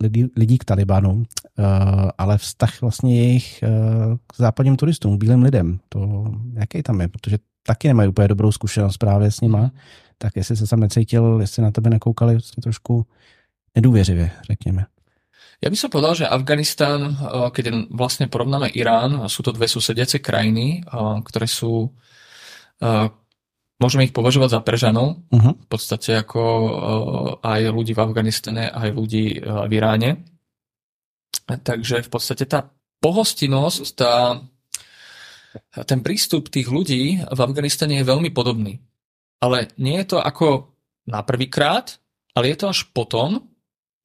lidí, 0.00 0.24
lidí 0.36 0.58
k 0.58 0.64
Talibanu, 0.64 1.12
uh, 1.12 1.24
ale 2.18 2.38
vztah 2.38 2.80
vlastně 2.80 3.16
jejich 3.16 3.64
k 4.26 4.36
západním 4.36 4.76
turistům, 4.76 5.18
bílým 5.18 5.42
lidem, 5.42 5.80
to 5.88 6.24
jaký 6.54 6.82
tam 6.82 7.00
je, 7.00 7.08
protože 7.08 7.38
taky 7.66 7.88
nemají 7.88 8.08
úplně 8.08 8.28
dobrou 8.28 8.52
zkušenost 8.52 8.96
právě 8.96 9.30
s 9.30 9.40
nima, 9.40 9.70
tak 10.18 10.36
jestli 10.36 10.56
se 10.56 10.66
tam 10.66 10.80
necítil, 10.80 11.38
jestli 11.40 11.62
na 11.62 11.70
tebe 11.70 11.90
nekoukali 11.90 12.34
vlastně 12.34 12.62
trošku 12.62 13.06
nedůvěřivě, 13.74 14.30
řekněme. 14.50 14.86
Ja 15.62 15.72
by 15.72 15.80
som 15.80 15.88
povedal, 15.88 16.12
že 16.12 16.28
Afganistan, 16.28 17.16
keď 17.54 17.88
vlastne 17.88 18.28
porovnáme 18.28 18.68
Irán, 18.76 19.32
sú 19.32 19.40
to 19.40 19.54
dve 19.54 19.64
susediace 19.64 20.20
krajiny, 20.20 20.84
ktoré 21.24 21.48
sú 21.48 21.88
môžeme 23.82 24.06
ich 24.06 24.14
považovať 24.14 24.50
za 24.54 24.60
Peržanov, 24.62 25.18
uh-huh. 25.30 25.54
v 25.58 25.66
podstate 25.66 26.22
ako 26.22 26.42
uh, 26.42 26.70
aj 27.42 27.60
ľudí 27.74 27.92
v 27.92 28.02
Afganistane, 28.02 28.64
aj 28.70 28.88
ľudí 28.94 29.38
uh, 29.38 29.66
v 29.66 29.72
Iráne. 29.74 30.10
Takže 31.44 32.06
v 32.06 32.10
podstate 32.10 32.48
tá 32.48 32.70
pohostinnosť, 33.02 33.84
tá, 33.98 34.40
ten 35.84 36.00
prístup 36.00 36.48
tých 36.48 36.70
ľudí 36.72 37.20
v 37.20 37.40
Afganistane 37.40 38.00
je 38.00 38.08
veľmi 38.08 38.32
podobný. 38.32 38.80
Ale 39.44 39.68
nie 39.76 40.00
je 40.00 40.16
to 40.16 40.18
ako 40.24 40.72
na 41.04 41.20
prvýkrát, 41.20 42.00
ale 42.32 42.54
je 42.54 42.56
to 42.56 42.66
až 42.72 42.88
potom, 42.96 43.44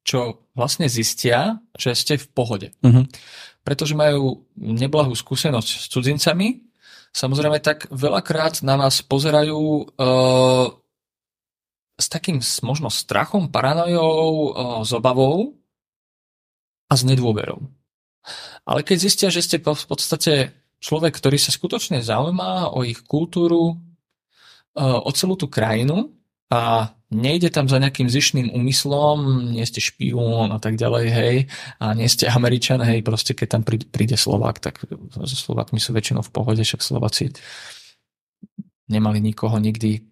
čo 0.04 0.44
vlastne 0.52 0.84
zistia, 0.90 1.64
že 1.72 1.96
ste 1.96 2.20
v 2.20 2.28
pohode. 2.28 2.68
Uh-huh. 2.84 3.08
Pretože 3.64 3.96
majú 3.96 4.44
neblahú 4.58 5.16
skúsenosť 5.16 5.68
s 5.68 5.86
cudzincami, 5.88 6.69
samozrejme 7.14 7.58
tak 7.62 7.90
veľakrát 7.90 8.62
na 8.62 8.78
nás 8.78 9.02
pozerajú 9.02 9.60
uh, 9.96 10.66
s 12.00 12.06
takým 12.08 12.40
možno 12.62 12.88
strachom, 12.88 13.52
paranojou, 13.52 14.24
uh, 14.24 14.80
s 14.86 14.90
obavou 14.94 15.58
a 16.90 16.92
s 16.96 17.02
nedôverou. 17.04 17.60
Ale 18.64 18.84
keď 18.84 18.96
zistia, 19.00 19.28
že 19.32 19.42
ste 19.42 19.58
v 19.60 19.86
podstate 19.86 20.52
človek, 20.80 21.16
ktorý 21.16 21.36
sa 21.40 21.52
skutočne 21.52 22.00
zaujíma 22.00 22.72
o 22.72 22.84
ich 22.84 23.02
kultúru, 23.04 23.74
uh, 23.74 25.00
o 25.02 25.10
celú 25.12 25.34
tú 25.36 25.50
krajinu 25.50 26.12
a 26.50 26.92
nejde 27.10 27.50
tam 27.50 27.66
za 27.66 27.82
nejakým 27.82 28.06
zišným 28.06 28.54
úmyslom, 28.54 29.50
nie 29.50 29.66
ste 29.66 29.82
špión 29.82 30.54
a 30.54 30.58
tak 30.62 30.78
ďalej, 30.78 31.06
hej, 31.10 31.36
a 31.82 31.92
nie 31.98 32.06
ste 32.06 32.30
Američan, 32.30 32.80
hej, 32.86 33.02
proste 33.02 33.34
keď 33.34 33.48
tam 33.58 33.62
príde 33.66 34.14
Slovák, 34.14 34.62
tak 34.62 34.86
so 35.18 35.26
Slovákmi 35.26 35.82
sú 35.82 35.90
väčšinou 35.90 36.22
v 36.22 36.32
pohode, 36.32 36.62
však 36.62 36.80
Slováci 36.80 37.34
nemali 38.90 39.18
nikoho 39.18 39.58
nikdy 39.58 40.06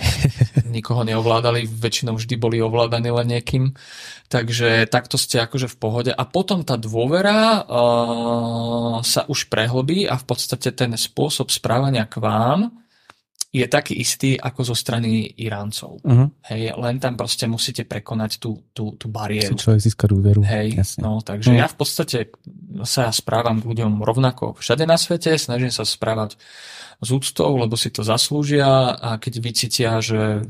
nikoho 0.76 1.02
neovládali, 1.04 1.66
väčšinou 1.66 2.16
vždy 2.16 2.34
boli 2.40 2.56
ovládaní 2.62 3.10
len 3.10 3.26
niekým. 3.36 3.74
Takže 4.30 4.86
takto 4.86 5.18
ste 5.18 5.42
akože 5.42 5.66
v 5.66 5.76
pohode. 5.76 6.12
A 6.14 6.22
potom 6.24 6.62
tá 6.62 6.78
dôvera 6.78 7.60
uh, 7.60 9.02
sa 9.02 9.26
už 9.26 9.50
prehlbí 9.50 10.06
a 10.06 10.16
v 10.16 10.24
podstate 10.24 10.72
ten 10.72 10.94
spôsob 10.94 11.50
správania 11.50 12.06
k 12.06 12.22
vám 12.22 12.79
je 13.50 13.66
taký 13.66 13.98
istý 13.98 14.38
ako 14.38 14.62
zo 14.62 14.76
strany 14.78 15.26
Iráncov. 15.34 15.98
Uh-huh. 16.06 16.30
Hej, 16.46 16.70
len 16.78 17.02
tam 17.02 17.18
proste 17.18 17.50
musíte 17.50 17.82
prekonať 17.82 18.38
tú, 18.38 18.62
tú, 18.70 18.94
tú 18.94 19.10
bariéru. 19.10 19.58
Si 19.58 19.66
človek 19.66 19.82
získa 19.82 20.06
dôveru. 20.06 20.40
Hej, 20.46 20.78
Jasne. 20.78 21.02
no, 21.02 21.18
takže 21.18 21.50
uh-huh. 21.50 21.62
ja 21.62 21.66
v 21.66 21.76
podstate 21.76 22.18
sa 22.86 23.10
správam 23.10 23.58
k 23.58 23.66
ľuďom 23.74 24.06
rovnako 24.06 24.54
všade 24.54 24.86
na 24.86 24.94
svete, 24.94 25.34
snažím 25.34 25.74
sa 25.74 25.82
správať 25.82 26.38
s 27.02 27.08
úctou, 27.10 27.58
lebo 27.58 27.74
si 27.74 27.90
to 27.90 28.06
zaslúžia 28.06 28.94
a 28.94 29.18
keď 29.18 29.32
vycítia, 29.42 29.98
že 29.98 30.46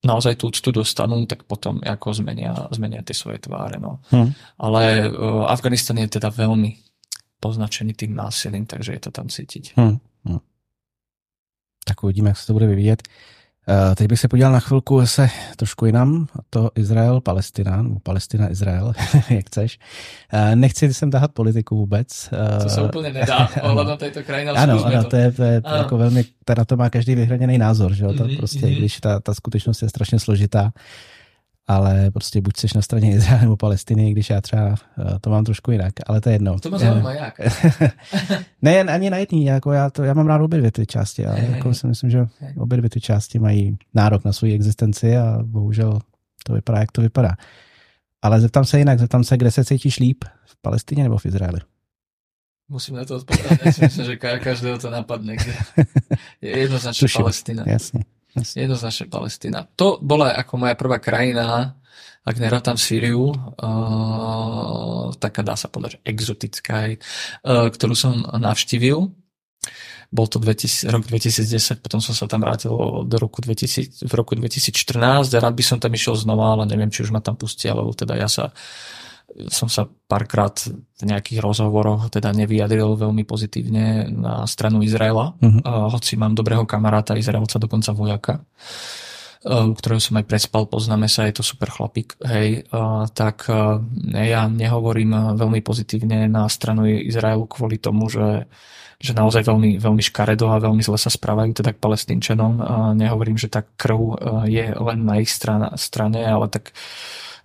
naozaj 0.00 0.40
tú 0.40 0.48
úctu 0.48 0.72
dostanú, 0.72 1.28
tak 1.28 1.44
potom 1.44 1.76
ako 1.84 2.16
zmenia, 2.16 2.72
zmenia 2.72 3.04
tie 3.04 3.12
svoje 3.12 3.44
tváre. 3.44 3.76
No. 3.76 4.00
Uh-huh. 4.08 4.32
Ale 4.56 5.12
uh, 5.12 5.44
Afganistan 5.44 6.00
je 6.00 6.08
teda 6.08 6.32
veľmi 6.32 6.72
poznačený 7.36 7.92
tým 7.92 8.16
násilím, 8.16 8.64
takže 8.64 8.96
je 8.96 9.02
to 9.04 9.10
tam 9.12 9.28
cítiť. 9.28 9.76
Uh-huh 9.76 10.00
tak 11.84 12.04
uvidíme, 12.04 12.30
jak 12.30 12.36
se 12.36 12.46
to 12.46 12.52
bude 12.52 12.66
vyvíjet. 12.66 13.02
Uh, 13.68 13.94
teď 13.94 14.08
bych 14.08 14.20
se 14.20 14.28
podíval 14.28 14.52
na 14.52 14.60
chvilku 14.60 15.06
se 15.06 15.28
trošku 15.56 15.86
jinam, 15.86 16.26
to 16.50 16.70
Izrael, 16.74 17.20
Palestina, 17.20 17.82
nebo 17.82 18.00
Palestina, 18.00 18.50
Izrael, 18.50 18.92
jak 19.30 19.46
chceš. 19.46 19.78
Uh, 20.32 20.54
nechci 20.54 20.94
sem 20.94 21.10
tahat 21.10 21.32
politiku 21.32 21.76
vůbec. 21.76 22.30
Uh, 22.32 22.62
to 22.62 22.68
se 22.68 22.82
úplně 22.82 23.12
nedá, 23.12 23.48
ohledom 23.62 23.98
této 23.98 24.22
krajiny. 24.22 24.50
Ano, 24.50 24.84
ano, 24.84 25.04
to 25.04 25.16
je, 25.16 25.32
to 25.32 25.42
je 25.42 25.62
ano. 25.64 25.76
jako 25.76 25.98
velmi, 25.98 26.24
teda 26.44 26.64
to 26.64 26.76
má 26.76 26.90
každý 26.90 27.14
vyhraněný 27.14 27.58
názor, 27.58 27.94
že 27.94 28.04
jo, 28.04 28.12
to 28.12 28.24
mm-hmm, 28.24 28.36
prostě, 28.36 28.66
mm-hmm. 28.66 28.78
když 28.78 29.00
ta, 29.00 29.20
ta 29.20 29.34
skutečnost 29.34 29.82
je 29.82 29.88
strašně 29.88 30.18
složitá, 30.18 30.72
ale 31.66 32.10
prostě 32.10 32.40
buď 32.40 32.56
jsi 32.56 32.66
na 32.74 32.82
straně 32.82 33.10
Izraele 33.10 33.42
nebo 33.42 33.56
Palestiny, 33.56 34.12
když 34.12 34.30
já 34.30 34.40
třeba 34.40 34.74
eh, 34.74 35.18
to 35.20 35.30
mám 35.30 35.44
trošku 35.44 35.70
jinak, 35.70 35.92
ale 36.06 36.20
to 36.20 36.28
je 36.28 36.34
jedno. 36.34 36.60
To 36.60 36.70
má 36.70 36.78
zajímá 36.78 37.12
jak? 37.12 37.40
ne, 38.62 38.80
ani 38.80 39.10
na 39.10 39.16
jedný, 39.16 39.44
jako 39.44 39.72
já, 39.72 39.90
to, 39.90 40.02
já 40.02 40.14
mám 40.14 40.26
rád 40.26 40.40
obě 40.42 40.58
dvě 40.58 40.72
ty 40.72 40.86
části, 40.86 41.26
ale 41.26 41.40
jako 41.40 41.74
si 41.74 41.86
myslím, 41.86 42.10
že 42.10 42.26
obě 42.56 42.78
dvě 42.78 42.90
ty 42.90 43.00
části 43.00 43.38
mají 43.38 43.76
nárok 43.94 44.24
na 44.24 44.32
svou 44.32 44.54
existenci 44.54 45.16
a 45.16 45.38
bohužel 45.42 45.98
to 46.44 46.52
vypadá, 46.52 46.78
jak 46.78 46.92
to 46.92 47.00
vypadá. 47.00 47.32
Ale 48.22 48.40
zeptám 48.40 48.64
se 48.64 48.78
jinak, 48.78 48.98
zeptám 48.98 49.24
se, 49.24 49.36
kde 49.36 49.50
se 49.50 49.64
cítíš 49.64 49.98
líp, 49.98 50.24
v 50.44 50.56
Palestině 50.62 51.02
nebo 51.02 51.18
v 51.18 51.26
Izraeli? 51.26 51.60
Musím 52.68 52.96
na 52.96 53.04
to 53.04 53.20
odpovedať, 53.20 53.58
ja 53.68 53.72
si 53.74 53.84
myslím, 53.84 54.04
že 54.06 54.14
každého 54.16 54.80
to 54.80 54.88
napadne, 54.88 55.36
kde 55.36 55.52
je 56.40 56.50
jednoznačne 56.56 57.04
Palestina. 57.20 57.62
Jasne. 57.68 58.08
Jednoznačne 58.36 59.12
Palestina. 59.12 59.68
To 59.76 60.00
bola 60.00 60.32
ako 60.32 60.64
moja 60.64 60.72
prvá 60.72 60.96
krajina, 60.96 61.76
ak 62.22 62.36
nerátam 62.38 62.78
Sýriu, 62.78 63.34
uh, 63.34 65.10
taká 65.18 65.42
dá 65.42 65.58
sa 65.58 65.66
povedať, 65.68 65.98
exotická, 66.06 66.94
uh, 66.94 67.68
ktorú 67.68 67.92
som 67.98 68.22
navštívil. 68.24 69.10
Bol 70.12 70.26
to 70.28 70.38
2000, 70.38 70.92
rok 70.92 71.08
2010, 71.08 71.80
potom 71.80 72.00
som 72.00 72.12
sa 72.12 72.28
tam 72.28 72.44
vrátil 72.44 72.72
do 73.08 73.16
roku 73.16 73.40
2000, 73.40 74.04
v 74.06 74.12
roku 74.12 74.36
2014 74.36 75.32
a 75.32 75.38
rád 75.40 75.54
by 75.56 75.64
som 75.64 75.80
tam 75.80 75.92
išiel 75.92 76.14
znova, 76.14 76.56
ale 76.56 76.68
neviem, 76.68 76.92
či 76.92 77.02
už 77.02 77.10
ma 77.10 77.24
tam 77.24 77.34
pustia, 77.34 77.72
lebo 77.72 77.96
teda 77.96 78.20
ja 78.20 78.28
sa 78.28 78.52
som 79.48 79.68
sa 79.68 79.88
párkrát 79.88 80.52
v 81.00 81.02
nejakých 81.08 81.40
rozhovoroch 81.40 82.12
teda 82.12 82.36
nevyjadril 82.36 83.00
veľmi 83.00 83.24
pozitívne 83.24 84.12
na 84.12 84.44
stranu 84.44 84.84
Izraela, 84.84 85.32
uh-huh. 85.40 85.88
hoci 85.88 86.20
mám 86.20 86.36
dobrého 86.36 86.68
kamaráta 86.68 87.16
Izraelca, 87.16 87.56
dokonca 87.56 87.96
vojaka, 87.96 88.34
u 89.42 89.74
ktorého 89.74 89.98
som 89.98 90.20
aj 90.20 90.28
prespal, 90.28 90.68
poznáme 90.68 91.08
sa, 91.08 91.26
je 91.26 91.40
to 91.40 91.42
super 91.42 91.72
chlapík, 91.72 92.14
hej, 92.22 92.68
tak 93.16 93.48
ja 94.12 94.42
nehovorím 94.52 95.34
veľmi 95.34 95.64
pozitívne 95.64 96.28
na 96.28 96.46
stranu 96.52 96.84
Izraelu 96.86 97.48
kvôli 97.48 97.80
tomu, 97.80 98.12
že 98.12 98.46
že 99.02 99.18
naozaj 99.18 99.42
veľmi, 99.42 99.82
veľmi 99.82 99.98
škaredo 99.98 100.46
a 100.46 100.62
veľmi 100.62 100.78
zle 100.78 100.94
sa 100.94 101.10
správajú 101.10 101.58
teda 101.58 101.74
k 101.74 101.82
palestínčanom. 101.82 102.62
Nehovorím, 102.94 103.34
že 103.34 103.50
tá 103.50 103.66
krv 103.66 104.14
je 104.46 104.70
len 104.70 104.98
na 105.02 105.18
ich 105.18 105.26
strane, 105.26 105.74
strane 105.74 106.22
ale 106.22 106.46
tak 106.46 106.70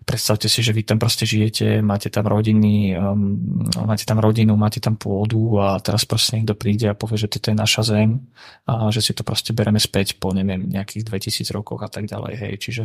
predstavte 0.07 0.47
si, 0.47 0.63
že 0.63 0.71
vy 0.71 0.87
tam 0.87 0.95
proste 0.95 1.27
žijete, 1.27 1.83
máte 1.83 2.07
tam 2.07 2.31
rodiny, 2.31 2.95
um, 2.95 3.67
máte 3.83 4.07
tam 4.07 4.23
rodinu, 4.23 4.55
máte 4.55 4.79
tam 4.79 4.95
pôdu 4.95 5.59
a 5.59 5.83
teraz 5.83 6.07
proste 6.07 6.39
niekto 6.39 6.55
príde 6.55 6.87
a 6.87 6.95
povie, 6.95 7.19
že 7.19 7.27
toto 7.27 7.51
je 7.51 7.59
naša 7.59 7.83
zem 7.91 8.23
a 8.63 8.87
že 8.87 9.03
si 9.03 9.11
to 9.11 9.27
proste 9.27 9.51
bereme 9.51 9.83
späť 9.83 10.15
po, 10.15 10.31
neviem, 10.31 10.63
nejakých 10.63 11.03
2000 11.11 11.51
rokoch 11.51 11.83
a 11.83 11.91
tak 11.91 12.07
ďalej, 12.07 12.33
hej. 12.39 12.53
Čiže 12.55 12.83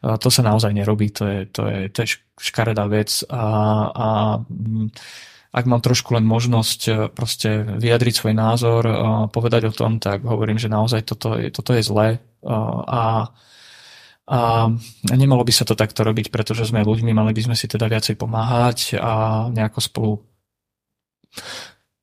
to 0.00 0.28
sa 0.32 0.40
naozaj 0.40 0.72
nerobí, 0.72 1.12
to 1.12 1.28
je, 1.28 1.38
to 1.52 1.62
je, 1.68 1.78
to 1.92 1.98
je 2.08 2.08
škaredá 2.40 2.88
vec 2.88 3.20
a, 3.28 3.44
a 3.92 4.08
um, 4.40 4.88
ak 5.52 5.68
mám 5.68 5.84
trošku 5.84 6.16
len 6.16 6.24
možnosť 6.24 6.80
uh, 6.88 6.94
proste 7.12 7.68
vyjadriť 7.68 8.14
svoj 8.16 8.32
názor, 8.32 8.82
uh, 8.88 8.96
povedať 9.28 9.68
o 9.68 9.76
tom, 9.76 10.00
tak 10.00 10.24
hovorím, 10.24 10.56
že 10.56 10.72
naozaj 10.72 11.04
toto 11.04 11.36
je, 11.36 11.52
toto 11.52 11.76
je 11.76 11.84
zlé 11.84 12.16
a 12.42 12.56
a 12.88 13.30
nemalo 15.10 15.42
by 15.42 15.52
sa 15.52 15.66
to 15.66 15.74
takto 15.74 16.06
robiť, 16.06 16.30
pretože 16.30 16.70
sme 16.70 16.86
ľuďmi, 16.86 17.10
mali 17.10 17.34
by 17.34 17.42
sme 17.50 17.56
si 17.58 17.66
teda 17.66 17.90
viacej 17.90 18.14
pomáhať 18.14 18.96
a 19.02 19.46
nejako 19.50 19.80
spolu 19.82 20.12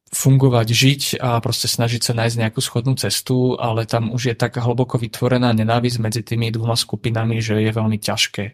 fungovať, 0.09 0.67
žiť 0.73 1.01
a 1.21 1.37
proste 1.37 1.69
snažiť 1.69 2.01
sa 2.01 2.17
nájsť 2.17 2.35
nejakú 2.41 2.59
schodnú 2.65 2.97
cestu, 2.97 3.53
ale 3.61 3.85
tam 3.85 4.09
už 4.09 4.33
je 4.33 4.35
tak 4.35 4.57
hlboko 4.57 4.97
vytvorená 4.97 5.53
nenávisť 5.53 5.97
medzi 6.01 6.21
tými 6.25 6.49
dvoma 6.49 6.73
skupinami, 6.73 7.37
že 7.37 7.61
je 7.61 7.69
veľmi 7.69 8.01
ťažké, 8.01 8.45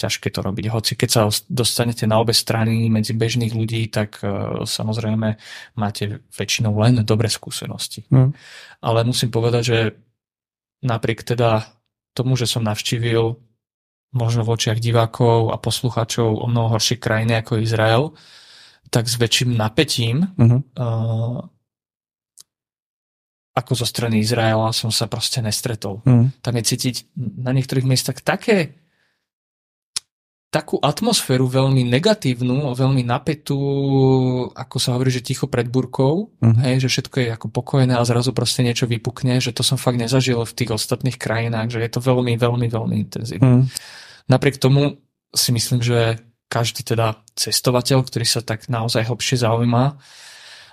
ťažké 0.00 0.28
to 0.32 0.40
robiť. 0.40 0.72
Hoci 0.72 0.96
keď 0.96 1.08
sa 1.12 1.22
dostanete 1.52 2.08
na 2.08 2.16
obe 2.16 2.32
strany 2.32 2.88
medzi 2.88 3.12
bežných 3.12 3.52
ľudí, 3.52 3.92
tak 3.92 4.24
uh, 4.24 4.64
samozrejme 4.64 5.36
máte 5.76 6.24
väčšinou 6.32 6.72
len 6.80 7.04
dobré 7.04 7.28
skúsenosti. 7.28 8.08
Mm. 8.08 8.32
Ale 8.80 9.04
musím 9.04 9.28
povedať, 9.28 9.62
že 9.68 9.78
napriek 10.80 11.28
teda 11.28 11.75
tomu, 12.16 12.32
že 12.40 12.48
som 12.48 12.64
navštívil 12.64 13.36
možno 14.16 14.42
v 14.48 14.52
očiach 14.56 14.80
divákov 14.80 15.52
a 15.52 15.60
poslucháčov 15.60 16.40
o 16.40 16.46
mnoho 16.48 16.72
horšie 16.72 16.96
krajiny 16.96 17.36
ako 17.44 17.60
Izrael, 17.60 18.16
tak 18.88 19.10
s 19.10 19.20
väčším 19.20 19.52
napätím 19.58 20.24
uh-huh. 20.24 20.60
uh, 20.78 21.38
ako 23.56 23.72
zo 23.76 23.86
strany 23.88 24.24
Izraela 24.24 24.72
som 24.72 24.88
sa 24.88 25.10
proste 25.10 25.44
nestretol. 25.44 26.00
Uh-huh. 26.06 26.32
Tam 26.40 26.54
je 26.56 26.64
cítiť 26.64 27.12
na 27.44 27.52
niektorých 27.52 27.84
miestach 27.84 28.22
také 28.24 28.85
takú 30.56 30.80
atmosféru 30.80 31.44
veľmi 31.44 31.84
negatívnu, 31.84 32.72
veľmi 32.72 33.04
napätú, 33.04 33.60
ako 34.56 34.76
sa 34.80 34.96
hovorí, 34.96 35.12
že 35.12 35.20
ticho 35.20 35.52
pred 35.52 35.68
burkou, 35.68 36.32
uh-huh. 36.32 36.64
hej, 36.64 36.88
že 36.88 36.88
všetko 36.88 37.16
je 37.20 37.28
ako 37.36 37.46
pokojné 37.52 37.92
a 37.92 38.08
zrazu 38.08 38.32
proste 38.32 38.64
niečo 38.64 38.88
vypukne, 38.88 39.36
že 39.44 39.52
to 39.52 39.60
som 39.60 39.76
fakt 39.76 40.00
nezažil 40.00 40.40
v 40.40 40.56
tých 40.56 40.72
ostatných 40.72 41.20
krajinách, 41.20 41.76
že 41.76 41.84
je 41.84 41.90
to 41.92 42.00
veľmi, 42.00 42.40
veľmi, 42.40 42.72
veľmi 42.72 42.96
intenzívne. 42.96 43.44
Uh-huh. 43.44 43.68
Napriek 44.32 44.56
tomu 44.56 44.96
si 45.36 45.52
myslím, 45.52 45.84
že 45.84 46.24
každý 46.48 46.88
teda 46.88 47.20
cestovateľ, 47.36 48.08
ktorý 48.08 48.24
sa 48.24 48.40
tak 48.40 48.72
naozaj 48.72 49.04
hlbšie 49.12 49.44
zaujíma 49.44 49.84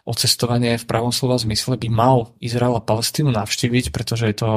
o 0.07 0.13
cestovanie 0.15 0.79
v 0.79 0.87
pravom 0.87 1.11
slova 1.11 1.35
zmysle, 1.35 1.75
by 1.75 1.91
mal 1.91 2.31
Izrael 2.39 2.79
a 2.79 2.83
Palestínu 2.83 3.35
navštíviť, 3.35 3.91
pretože 3.91 4.31
je 4.31 4.35
to 4.39 4.49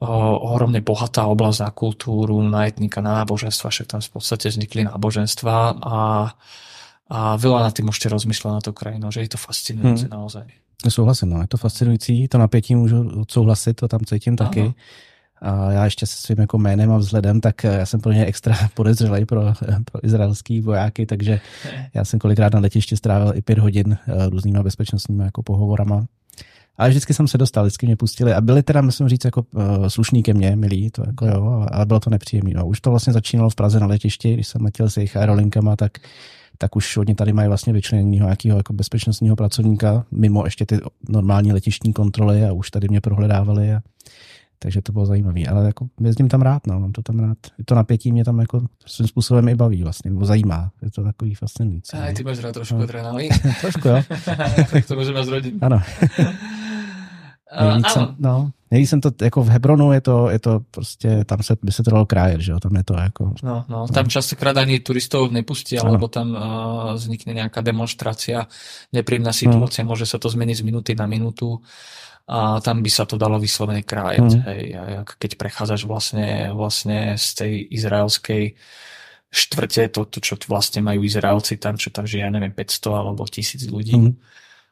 ohromne 0.00 0.80
bohatá 0.80 1.28
oblasť 1.28 1.60
na 1.60 1.70
kultúru, 1.76 2.40
na 2.40 2.64
etnika, 2.64 3.04
na 3.04 3.20
náboženstva, 3.20 3.68
však 3.68 3.86
tam 3.86 4.00
v 4.00 4.10
podstate 4.16 4.48
vznikli 4.48 4.88
náboženstva 4.88 5.54
a, 5.76 5.98
a 7.12 7.18
veľa 7.36 7.68
na 7.68 7.70
tým 7.70 7.92
môžete 7.92 8.08
rozmýšľať 8.08 8.52
na 8.52 8.62
tú 8.64 8.72
krajinu, 8.72 9.12
že 9.12 9.28
je 9.28 9.30
to 9.36 9.38
fascinujúce 9.38 10.08
hmm. 10.08 10.16
naozaj. 10.16 10.48
Souhlasím, 10.88 11.28
no, 11.28 11.40
je 11.44 11.48
to 11.48 11.56
fascinující, 11.56 12.28
to 12.28 12.38
napětí 12.38 12.74
můžu 12.74 13.20
odsouhlasit, 13.20 13.76
to 13.76 13.88
tam 13.88 14.00
cítím 14.00 14.36
taky. 14.36 14.74
A 15.42 15.72
já 15.72 15.84
ještě 15.84 16.06
se 16.06 16.16
svým 16.16 16.40
jako 16.40 16.58
jménem 16.58 16.92
a 16.92 16.98
vzhledem, 16.98 17.40
tak 17.40 17.64
já 17.64 17.86
jsem 17.86 18.00
pro 18.00 18.12
ně 18.12 18.26
extra 18.26 18.56
podezřelý 18.74 19.24
pro, 19.24 19.42
pro 19.84 20.04
izraelský 20.04 20.60
vojáky, 20.60 21.06
takže 21.06 21.40
já 21.94 22.04
jsem 22.04 22.18
kolikrát 22.18 22.52
na 22.52 22.60
letišti 22.60 22.96
strávil 22.96 23.32
i 23.34 23.42
pět 23.42 23.58
hodin 23.58 23.98
eh, 24.08 24.28
různýma 24.30 24.62
bezpečnostními 24.62 25.24
jako 25.24 25.42
pohovorama. 25.42 26.06
Ale 26.78 26.88
vždycky 26.88 27.14
jsem 27.14 27.28
se 27.28 27.38
dostal, 27.38 27.64
vždycky 27.64 27.86
mě 27.86 27.96
pustili 27.96 28.34
a 28.34 28.40
byli 28.40 28.62
teda, 28.62 28.82
musím 28.82 29.08
říct, 29.08 29.24
jako 29.24 29.44
uh, 29.52 29.86
slušní 29.86 30.22
ke 30.22 30.34
mně, 30.34 30.56
milí, 30.56 30.90
to 30.90 31.02
jako 31.06 31.26
jo, 31.26 31.66
ale 31.72 31.86
bylo 31.86 32.00
to 32.00 32.10
nepříjemné. 32.10 32.52
No. 32.54 32.66
Už 32.66 32.80
to 32.80 32.90
vlastně 32.90 33.12
začínalo 33.12 33.50
v 33.50 33.54
Praze 33.54 33.80
na 33.80 33.86
letišti, 33.86 34.34
když 34.34 34.48
jsem 34.48 34.64
letěl 34.64 34.90
s 34.90 34.96
jejich 34.96 35.16
aerolinkama, 35.16 35.76
tak 35.76 35.92
tak 36.62 36.76
už 36.76 36.96
oni 36.96 37.14
tady 37.14 37.32
mají 37.32 37.48
vlastně 37.48 37.72
vyčleněného 37.72 38.26
nějakého 38.26 38.56
jako 38.56 38.72
bezpečnostního 38.72 39.36
pracovníka, 39.36 40.04
mimo 40.10 40.44
ještě 40.44 40.66
ty 40.66 40.78
normální 41.08 41.52
letištní 41.52 41.92
kontroly 41.92 42.44
a 42.44 42.52
už 42.52 42.70
tady 42.70 42.88
mě 42.88 43.00
prohledávali 43.00 43.74
a 43.74 43.80
takže 44.62 44.82
to 44.82 44.92
bylo 44.92 45.06
zajímavé. 45.06 45.40
Ale 45.50 45.66
jako 45.66 45.88
jezdím 46.00 46.28
tam 46.28 46.42
rád, 46.42 46.66
no, 46.66 46.80
mám 46.80 46.92
to 46.92 47.02
tam 47.02 47.18
rád. 47.18 47.38
Je 47.58 47.64
to 47.64 47.74
napětí 47.74 48.12
mě 48.12 48.24
tam 48.24 48.38
jako 48.38 48.62
svým 48.86 49.08
způsobem 49.08 49.48
i 49.48 49.54
baví 49.54 49.82
vlastně, 49.82 50.10
nebo 50.10 50.24
zajímá. 50.24 50.70
Je 50.82 50.90
to 50.90 51.04
takový 51.04 51.34
fascinující. 51.34 51.96
A 51.96 52.12
ty 52.12 52.24
máš 52.24 52.38
rád 52.38 52.52
trošku 52.52 52.76
no. 52.76 52.82
adrenalín. 52.82 53.30
trošku, 53.60 53.88
jo. 53.88 54.02
tak 54.70 54.86
to 54.86 54.96
můžeme 54.96 55.24
zrodit. 55.24 55.54
Ano. 55.60 55.82
Nejvíc, 57.60 57.86
jsem, 57.86 58.14
no, 58.18 58.50
nejvíc 58.70 58.90
jsem 58.90 59.00
to, 59.00 59.10
jako 59.22 59.42
v 59.42 59.48
Hebronu 59.48 59.92
je 59.92 60.00
to, 60.00 60.30
je 60.30 60.38
to 60.38 60.60
prostě, 60.70 61.24
tam 61.24 61.42
se, 61.42 61.56
by 61.62 61.72
se 61.72 61.82
to 61.82 61.90
dalo 61.90 62.06
krájet, 62.06 62.40
že 62.40 62.52
jo, 62.52 62.60
tam 62.60 62.76
je 62.76 62.84
to 62.84 62.94
jako... 62.94 63.34
No, 63.42 63.64
no, 63.68 63.86
tam 63.88 64.04
no. 64.04 64.10
častokrát 64.10 64.56
ani 64.56 64.80
turistov 64.80 65.32
nepustí, 65.32 65.78
alebo 65.78 66.08
tam 66.08 66.30
uh, 66.30 66.94
vznikne 66.94 67.34
nejaká 67.34 67.58
demonstrácia, 67.58 68.46
nepríjemná 68.94 69.34
situácia, 69.34 69.82
no. 69.82 69.90
môže 69.90 70.06
sa 70.06 70.22
to 70.22 70.30
zmeniť 70.30 70.62
z 70.62 70.66
minúty 70.66 70.90
na 70.94 71.10
minútu 71.10 71.58
a 72.30 72.62
tam 72.62 72.78
by 72.78 72.90
sa 72.94 73.02
to 73.10 73.18
dalo 73.18 73.42
vyslovene 73.42 73.82
krájať. 73.82 74.28
Mm. 74.30 74.42
Hej, 74.46 74.62
keď 75.18 75.30
prechádzaš 75.34 75.82
vlastne, 75.90 76.54
vlastne 76.54 77.18
z 77.18 77.28
tej 77.34 77.52
izraelskej 77.74 78.54
štvrte, 79.34 79.90
to, 79.90 80.06
to, 80.06 80.22
čo 80.22 80.38
vlastne 80.46 80.82
majú 80.82 81.02
Izraelci 81.02 81.58
tam, 81.58 81.74
čo 81.74 81.90
tam 81.90 82.06
žije, 82.06 82.22
ja 82.22 82.30
neviem, 82.30 82.54
500 82.54 82.86
alebo 82.94 83.26
1000 83.26 83.66
ľudí. 83.66 83.98
Mm 83.98 84.14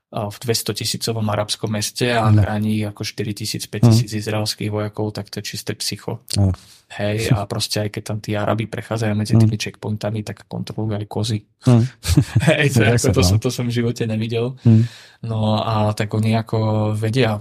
v 0.09 0.37
200 0.41 0.73
tisícovom 0.73 1.29
arabskom 1.29 1.69
meste 1.69 2.09
a 2.17 2.33
chráni 2.33 2.81
ako 2.89 3.05
4 3.05 3.29
tisíc, 3.37 3.69
5 3.69 3.93
tisíc 3.93 4.11
mm. 4.17 4.21
izraelských 4.25 4.71
vojakov, 4.73 5.13
tak 5.13 5.29
to 5.29 5.45
je 5.45 5.53
čisté 5.53 5.77
psycho. 5.77 6.25
Mm. 6.33 6.57
Hej, 6.89 7.37
a 7.37 7.45
proste 7.45 7.85
aj 7.85 7.93
keď 7.93 8.03
tam 8.09 8.19
tí 8.25 8.33
Arabi 8.33 8.65
prechádzajú 8.65 9.13
medzi 9.13 9.37
mm. 9.37 9.41
tými 9.45 9.57
checkpointami, 9.61 10.25
tak 10.25 10.49
kontrolujú 10.49 10.97
aj 10.97 11.05
kozy. 11.05 11.45
Mm. 11.69 11.85
Hej, 12.49 12.67
to, 12.73 12.81
ako, 12.89 13.09
to, 13.13 13.21
som, 13.21 13.37
to 13.37 13.51
som 13.53 13.69
v 13.69 13.77
živote 13.77 14.09
nevidel. 14.09 14.57
Mm. 14.65 14.89
No 15.29 15.61
a 15.61 15.93
tak 15.93 16.09
oni 16.17 16.33
ako 16.33 16.91
vedia, 16.97 17.37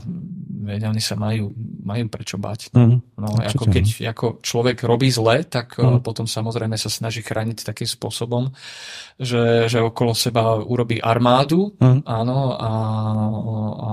vedia, 0.68 0.92
oni 0.92 1.00
sa 1.00 1.16
majú, 1.16 1.56
majú 1.80 2.04
prečo 2.12 2.36
bať. 2.36 2.76
Mm. 2.76 3.00
No, 3.16 3.28
ako 3.40 3.72
keď 3.72 3.86
no. 3.88 3.98
ako 4.12 4.26
človek 4.44 4.84
robí 4.84 5.08
zle, 5.08 5.48
tak 5.48 5.80
mm. 5.80 6.04
potom 6.04 6.28
samozrejme 6.28 6.76
sa 6.76 6.92
snaží 6.92 7.24
chrániť 7.24 7.64
takým 7.64 7.88
spôsobom, 7.88 8.52
že, 9.16 9.72
že 9.72 9.80
okolo 9.80 10.12
seba 10.12 10.60
urobí 10.60 11.00
armádu, 11.00 11.72
mm. 11.80 12.04
áno, 12.04 12.57
a, 12.58 12.72
a 13.78 13.90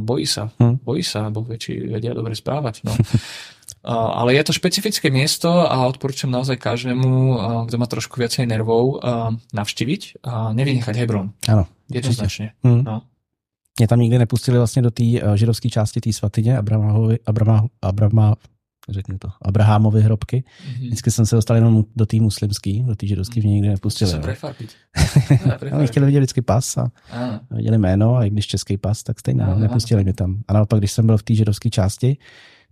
bojí 0.00 0.26
sa. 0.26 0.48
Mm. 0.58 0.78
Bojí 0.86 1.02
sa, 1.02 1.30
bo 1.30 1.42
väčší 1.42 1.90
vedia 1.90 2.14
dobre 2.14 2.38
správať. 2.38 2.86
No. 2.86 2.94
Ale 3.86 4.34
je 4.34 4.42
to 4.46 4.52
špecifické 4.52 5.10
miesto 5.10 5.50
a 5.50 5.86
odporúčam 5.86 6.30
naozaj 6.30 6.58
každému, 6.58 7.10
kto 7.66 7.76
má 7.78 7.86
trošku 7.86 8.18
viacej 8.18 8.46
nervov, 8.46 9.02
navštíviť 9.54 10.26
a 10.26 10.50
nevynechať 10.54 10.94
Hebron. 10.96 11.34
Ano. 11.50 11.66
Jednoznačne. 11.90 12.54
Mm. 12.62 12.82
No. 12.82 13.02
Mě 13.78 13.88
tam 13.88 14.00
nikdy 14.00 14.18
nepustili 14.18 14.58
vlastně 14.58 14.82
do 14.82 14.90
té 14.90 15.04
uh, 15.04 15.34
židovské 15.34 15.68
části 15.68 16.00
té 16.00 16.12
svatyně 16.12 16.58
Abrahamovi, 16.58 17.18
Abrama, 17.26 17.66
Abrama, 17.82 18.34
řekni 18.88 19.18
to, 19.18 19.28
Abrahamovy 19.42 20.02
hrobky. 20.02 20.44
Mm-hmm. 20.46 20.86
Vždycky 20.86 21.10
jsem 21.10 21.26
se 21.26 21.36
dostal 21.36 21.56
jenom 21.56 21.84
do 21.96 22.06
té 22.06 22.16
muslimské, 22.16 22.82
do 22.82 22.96
té 22.96 23.06
židovské 23.06 23.40
mě 23.40 23.52
nikdy 23.52 23.68
nepustili. 23.68 24.10
Se 24.10 24.18
Oni 25.72 25.86
chtěli 25.86 26.06
vidět 26.06 26.18
vždycky 26.18 26.42
pas 26.42 26.76
a, 26.76 26.90
a 27.10 27.40
viděli 27.50 27.78
jméno 27.78 28.16
a 28.16 28.24
i 28.24 28.30
když 28.30 28.46
český 28.46 28.76
pas, 28.76 29.02
tak 29.02 29.20
stejně 29.20 29.42
Aha. 29.42 29.54
nepustili 29.54 30.02
mě 30.04 30.12
tam. 30.12 30.42
A 30.48 30.52
naopak, 30.52 30.78
když 30.78 30.92
jsem 30.92 31.06
byl 31.06 31.18
v 31.18 31.22
té 31.22 31.34
židovské 31.34 31.70
části 31.70 32.16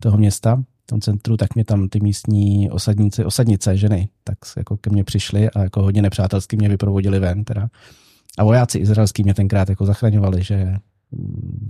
toho 0.01 0.19
města, 0.19 0.63
v 0.85 0.87
tom 0.87 1.01
centru, 1.01 1.37
tak 1.37 1.55
mě 1.55 1.65
tam 1.65 1.89
ty 1.89 2.01
místní 2.01 2.71
osadníci, 2.71 3.25
osadnice, 3.25 3.77
ženy, 3.77 4.09
tak 4.25 4.39
jako 4.57 4.77
ke 4.77 4.91
mně 4.91 5.05
přišli 5.05 5.51
a 5.51 5.63
jako 5.63 5.83
hodně 5.83 6.03
nepřátelsky 6.03 6.57
mě 6.57 6.69
vyprovodili 6.69 7.19
ven 7.19 7.45
teda. 7.45 7.69
A 8.39 8.45
vojáci 8.45 8.79
izraelský 8.79 9.23
mě 9.23 9.35
tenkrát 9.35 9.69
jako 9.69 9.87
zachraňovali, 9.87 10.43
že 10.43 10.75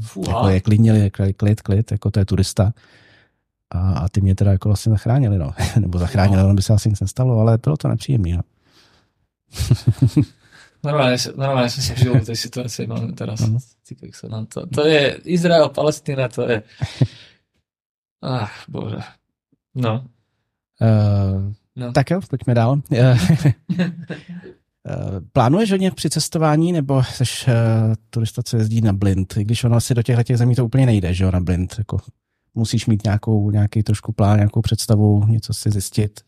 Fuha. 0.01 0.37
jako 0.37 0.49
je 0.49 0.61
klidnili, 0.61 1.11
klid, 1.37 1.63
klid, 1.63 1.93
jako 1.93 2.11
to 2.11 2.19
je 2.19 2.25
turista. 2.25 2.73
A, 3.75 3.93
a 3.93 4.09
ty 4.09 4.21
mě 4.21 4.35
teda 4.35 4.53
jako 4.53 4.69
vlastně 4.69 4.91
zachránili, 4.91 5.39
no. 5.39 5.51
Nebo 5.81 5.99
zachránili, 5.99 6.43
no. 6.43 6.55
by 6.55 6.63
se 6.63 6.73
asi 6.73 6.91
nic 6.91 7.01
nestalo, 7.01 7.41
ale 7.41 7.59
bylo 7.59 7.77
to 7.77 7.89
nepříjemné, 7.89 8.37
no. 8.37 8.43
Normálne, 10.85 11.17
normálne 11.33 11.73
som 11.73 11.81
sa 11.81 11.97
žil 11.97 12.13
v 12.21 12.29
tej 12.29 12.37
situácii, 12.37 12.85
no 12.85 13.09
teraz. 13.17 13.41
Uh-huh. 13.41 13.57
No, 14.29 14.45
to, 14.45 14.69
to 14.69 14.85
je 14.85 15.17
Izrael, 15.25 15.73
Palestína, 15.73 16.29
to 16.29 16.45
je... 16.45 16.61
Ach, 18.21 18.69
bože. 18.69 19.01
No. 19.75 20.05
Uh, 20.81 21.53
no. 21.77 21.93
Tak 21.93 22.11
jo, 22.11 22.21
pojďme 22.29 22.55
dál. 22.55 22.81
Eh, 24.87 25.21
plánuješ 25.33 25.71
hodně 25.71 25.91
při 25.91 26.11
cestování, 26.11 26.73
nebo 26.73 27.03
jsi 27.05 27.25
uh, 27.25 27.55
turista, 28.11 28.43
co 28.43 28.57
jezdí 28.57 28.81
na 28.81 28.93
blind? 28.93 29.35
Když 29.35 29.65
ono 29.65 29.77
asi 29.77 29.95
do 29.95 30.03
těchto 30.03 30.23
těch 30.23 30.39
zemí 30.39 30.55
to 30.55 30.65
úplně 30.65 30.87
nejde, 30.87 31.15
že 31.15 31.25
jo, 31.25 31.31
na 31.31 31.41
blind. 31.41 31.75
Jako, 31.79 31.99
musíš 32.55 32.87
mít 32.87 33.05
nějakou, 33.05 33.51
nějaký 33.51 33.83
trošku 33.83 34.13
plán, 34.13 34.37
nějakou 34.37 34.61
představu, 34.61 35.27
něco 35.27 35.55
si 35.55 35.71
zjistit. 35.71 36.21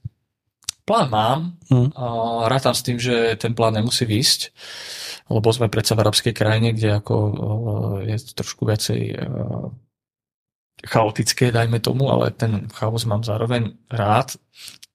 Plán 0.85 1.11
mám. 1.11 1.53
Hmm. 1.70 1.91
Rátam 2.47 2.74
s 2.74 2.83
tým, 2.83 2.99
že 2.99 3.37
ten 3.37 3.55
plán 3.55 3.74
nemusí 3.74 4.07
výsť, 4.07 4.55
lebo 5.31 5.51
sme 5.51 5.66
predsa 5.66 5.99
v 5.99 6.07
arabskej 6.07 6.31
krajine, 6.31 6.70
kde 6.70 7.03
ako 7.03 7.14
eh, 7.27 8.14
je 8.14 8.16
trošku 8.39 8.62
viacej 8.70 9.18
chaotické, 10.85 11.49
dajme 11.49 11.81
tomu, 11.81 12.12
ale 12.12 12.31
ten 12.31 12.68
chaos 12.68 13.05
mám 13.09 13.24
zároveň 13.24 13.72
rád. 13.89 14.37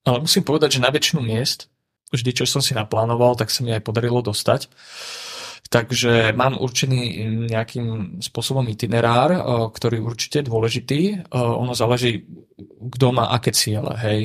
Ale 0.06 0.22
musím 0.22 0.46
povedať, 0.46 0.78
že 0.78 0.84
na 0.84 0.90
väčšinu 0.90 1.22
miest 1.22 1.66
vždy, 2.12 2.30
čo 2.42 2.44
som 2.46 2.62
si 2.62 2.76
naplánoval, 2.76 3.34
tak 3.34 3.50
sa 3.50 3.64
mi 3.64 3.74
aj 3.74 3.82
podarilo 3.82 4.22
dostať. 4.22 4.68
Takže 5.72 6.36
mám 6.36 6.60
určený 6.60 7.00
nejakým 7.48 8.20
spôsobom 8.20 8.68
itinerár, 8.68 9.32
ktorý 9.72 9.96
je 9.96 10.04
určite 10.04 10.38
dôležitý. 10.44 11.32
Ono 11.32 11.72
záleží, 11.72 12.28
kto 12.62 13.16
má 13.16 13.32
aké 13.32 13.56
ciele. 13.56 13.96
Hej. 14.04 14.20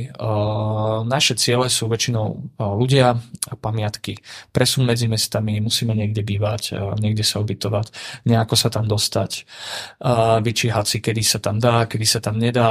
Naše 1.07 1.39
ciele 1.39 1.71
sú 1.71 1.87
väčšinou 1.87 2.59
ľudia 2.59 3.15
a 3.47 3.53
pamiatky. 3.55 4.19
Presun 4.51 4.83
medzi 4.83 5.07
mestami, 5.07 5.63
musíme 5.63 5.95
niekde 5.95 6.19
bývať, 6.19 6.75
niekde 6.99 7.23
sa 7.23 7.39
ubytovať, 7.39 7.95
nejako 8.27 8.55
sa 8.59 8.67
tam 8.67 8.83
dostať, 8.83 9.47
vyčíhať 10.43 10.85
si, 10.85 10.97
kedy 10.99 11.23
sa 11.23 11.39
tam 11.39 11.63
dá, 11.63 11.87
kedy 11.87 12.03
sa 12.03 12.19
tam 12.19 12.35
nedá, 12.35 12.67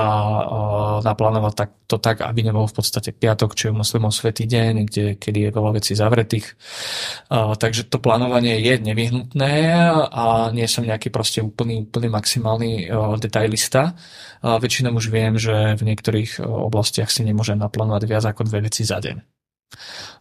naplánovať 1.00 1.54
tak, 1.56 1.70
to 1.86 1.96
tak, 2.02 2.20
aby 2.20 2.44
nebol 2.44 2.66
v 2.66 2.76
podstate 2.76 3.14
piatok, 3.14 3.54
čo 3.54 3.70
je 3.70 3.78
muslimov 3.78 4.10
svetý 4.10 4.44
deň, 4.44 4.90
kde, 4.90 5.04
kedy 5.16 5.48
je 5.48 5.54
veľa 5.54 5.70
vecí 5.80 5.96
zavretých. 5.96 6.58
Takže 7.32 7.88
to 7.88 8.02
plánovanie 8.02 8.58
je 8.58 8.65
nevyhnutné 8.74 9.54
a 10.10 10.50
nie 10.50 10.66
som 10.66 10.82
nejaký 10.82 11.14
proste 11.14 11.38
úplný, 11.38 11.86
úplný 11.86 12.10
maximálny 12.10 12.90
detailista. 13.22 13.94
Väčšinou 14.42 14.98
už 14.98 15.14
viem, 15.14 15.38
že 15.38 15.78
v 15.78 15.82
niektorých 15.86 16.42
oblastiach 16.42 17.08
si 17.14 17.22
nemôžem 17.22 17.54
naplánovať 17.54 18.02
viac 18.10 18.24
ako 18.26 18.50
dve 18.50 18.66
veci 18.66 18.82
za 18.82 18.98
deň. 18.98 19.16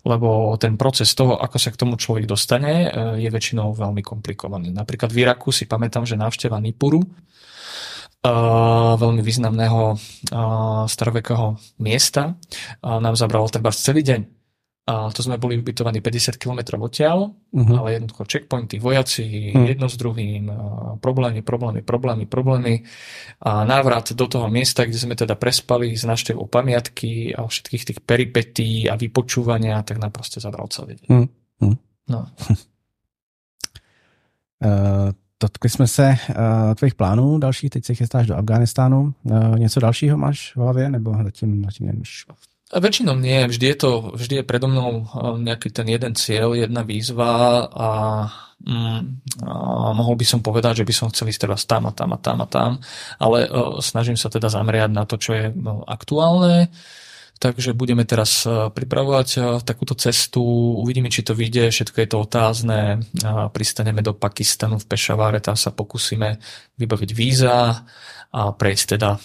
Lebo 0.06 0.54
ten 0.62 0.78
proces 0.78 1.14
toho, 1.18 1.38
ako 1.38 1.58
sa 1.58 1.74
k 1.74 1.82
tomu 1.82 1.98
človek 1.98 2.30
dostane, 2.30 2.90
je 3.18 3.30
väčšinou 3.30 3.74
veľmi 3.74 4.06
komplikovaný. 4.06 4.70
Napríklad 4.70 5.10
v 5.10 5.26
Iraku 5.26 5.50
si 5.50 5.66
pamätám, 5.66 6.06
že 6.06 6.14
návšteva 6.18 6.62
Nipuru, 6.62 7.02
veľmi 8.98 9.22
významného 9.22 10.02
starovekého 10.90 11.62
miesta, 11.78 12.34
nám 12.82 13.14
zabralo 13.14 13.46
treba 13.54 13.70
celý 13.70 14.02
deň 14.02 14.35
a 14.86 15.10
to 15.10 15.26
sme 15.26 15.42
boli 15.42 15.58
ubytovaní 15.58 15.98
50 15.98 16.38
km 16.38 16.78
odtiaľ, 16.78 17.34
uh-huh. 17.34 17.74
ale 17.74 17.98
jednoducho 17.98 18.22
checkpointy, 18.30 18.78
vojaci, 18.78 19.50
uh-huh. 19.50 19.66
jedno 19.66 19.90
s 19.90 19.98
druhým, 19.98 20.46
problémy, 21.02 21.42
problémy, 21.42 21.82
problémy, 21.82 22.26
problémy. 22.30 22.86
A 23.42 23.66
návrat 23.66 24.14
do 24.14 24.30
toho 24.30 24.46
miesta, 24.46 24.86
kde 24.86 25.02
sme 25.02 25.18
teda 25.18 25.34
prespali 25.42 25.98
s 25.98 26.06
návštevou 26.06 26.46
pamiatky 26.46 27.34
a 27.34 27.50
všetkých 27.50 27.86
tých 27.86 28.00
peripetí 28.06 28.86
a 28.86 28.94
vypočúvania, 28.94 29.82
tak 29.82 29.98
nám 29.98 30.14
proste 30.14 30.38
zabral 30.38 30.70
celý 30.70 31.02
deň. 31.02 31.08
Uh-huh. 31.10 31.78
No. 32.06 32.30
Uh, 34.62 35.10
dotkli 35.42 35.70
jsme 35.70 35.88
se 35.88 36.18
uh, 36.30 36.36
tvých 36.76 36.96
plánů 36.96 37.38
dalších, 37.38 37.70
teď 37.70 37.86
se 37.86 37.96
chystáš 37.96 38.28
do 38.28 38.38
Afganistánu. 38.38 39.14
Uh, 39.24 39.58
něco 39.58 39.80
dalšího 39.80 40.18
máš 40.18 40.54
v 40.56 40.60
hlavě, 40.60 40.90
nebo 40.90 41.18
zatím, 41.24 41.66
zatím 41.66 41.88
nemíš? 41.88 42.26
Väčšinou 42.74 43.14
nie, 43.14 43.46
vždy 43.46 43.66
je 43.72 43.78
to, 43.78 44.18
vždy 44.18 44.42
je 44.42 44.48
predo 44.48 44.66
mnou 44.66 45.06
eh, 45.06 45.38
nejaký 45.38 45.70
ten 45.70 45.86
jeden 45.86 46.18
cieľ, 46.18 46.58
jedna 46.58 46.82
výzva 46.82 47.62
a, 47.70 47.90
mm, 48.66 49.00
a 49.46 49.94
mohol 49.94 50.18
by 50.18 50.26
som 50.26 50.42
povedať, 50.42 50.82
že 50.82 50.88
by 50.90 50.94
som 50.98 51.10
chcel 51.14 51.30
ísť 51.30 51.42
teraz 51.46 51.62
tam 51.70 51.86
a 51.86 51.94
tam 51.94 52.10
a 52.14 52.18
tam 52.18 52.42
a 52.42 52.48
tam, 52.50 52.72
ale 53.22 53.46
uh, 53.46 53.78
snažím 53.86 54.18
sa 54.18 54.34
teda 54.34 54.50
zameriať 54.50 54.90
na 54.90 55.06
to, 55.06 55.22
čo 55.22 55.38
je 55.38 55.46
no, 55.54 55.86
aktuálne, 55.86 56.74
takže 57.38 57.78
budeme 57.78 58.02
teraz 58.02 58.50
pripravovať 58.50 59.62
takúto 59.62 59.94
cestu, 59.94 60.42
uvidíme, 60.82 61.14
či 61.14 61.22
to 61.22 61.38
vyjde, 61.38 61.70
všetko 61.70 61.98
je 62.02 62.10
to 62.10 62.18
otázne, 62.18 62.80
pristaneme 63.52 64.00
do 64.00 64.16
Pakistanu 64.16 64.80
v 64.80 64.88
Pešaváre, 64.88 65.44
tam 65.44 65.60
sa 65.60 65.76
pokúsime 65.76 66.40
vybaviť 66.80 67.12
víza 67.12 67.84
a 68.32 68.42
prejsť 68.56 68.86
teda 68.96 69.20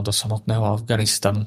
do 0.00 0.08
samotného 0.08 0.64
Afganistanu. 0.72 1.44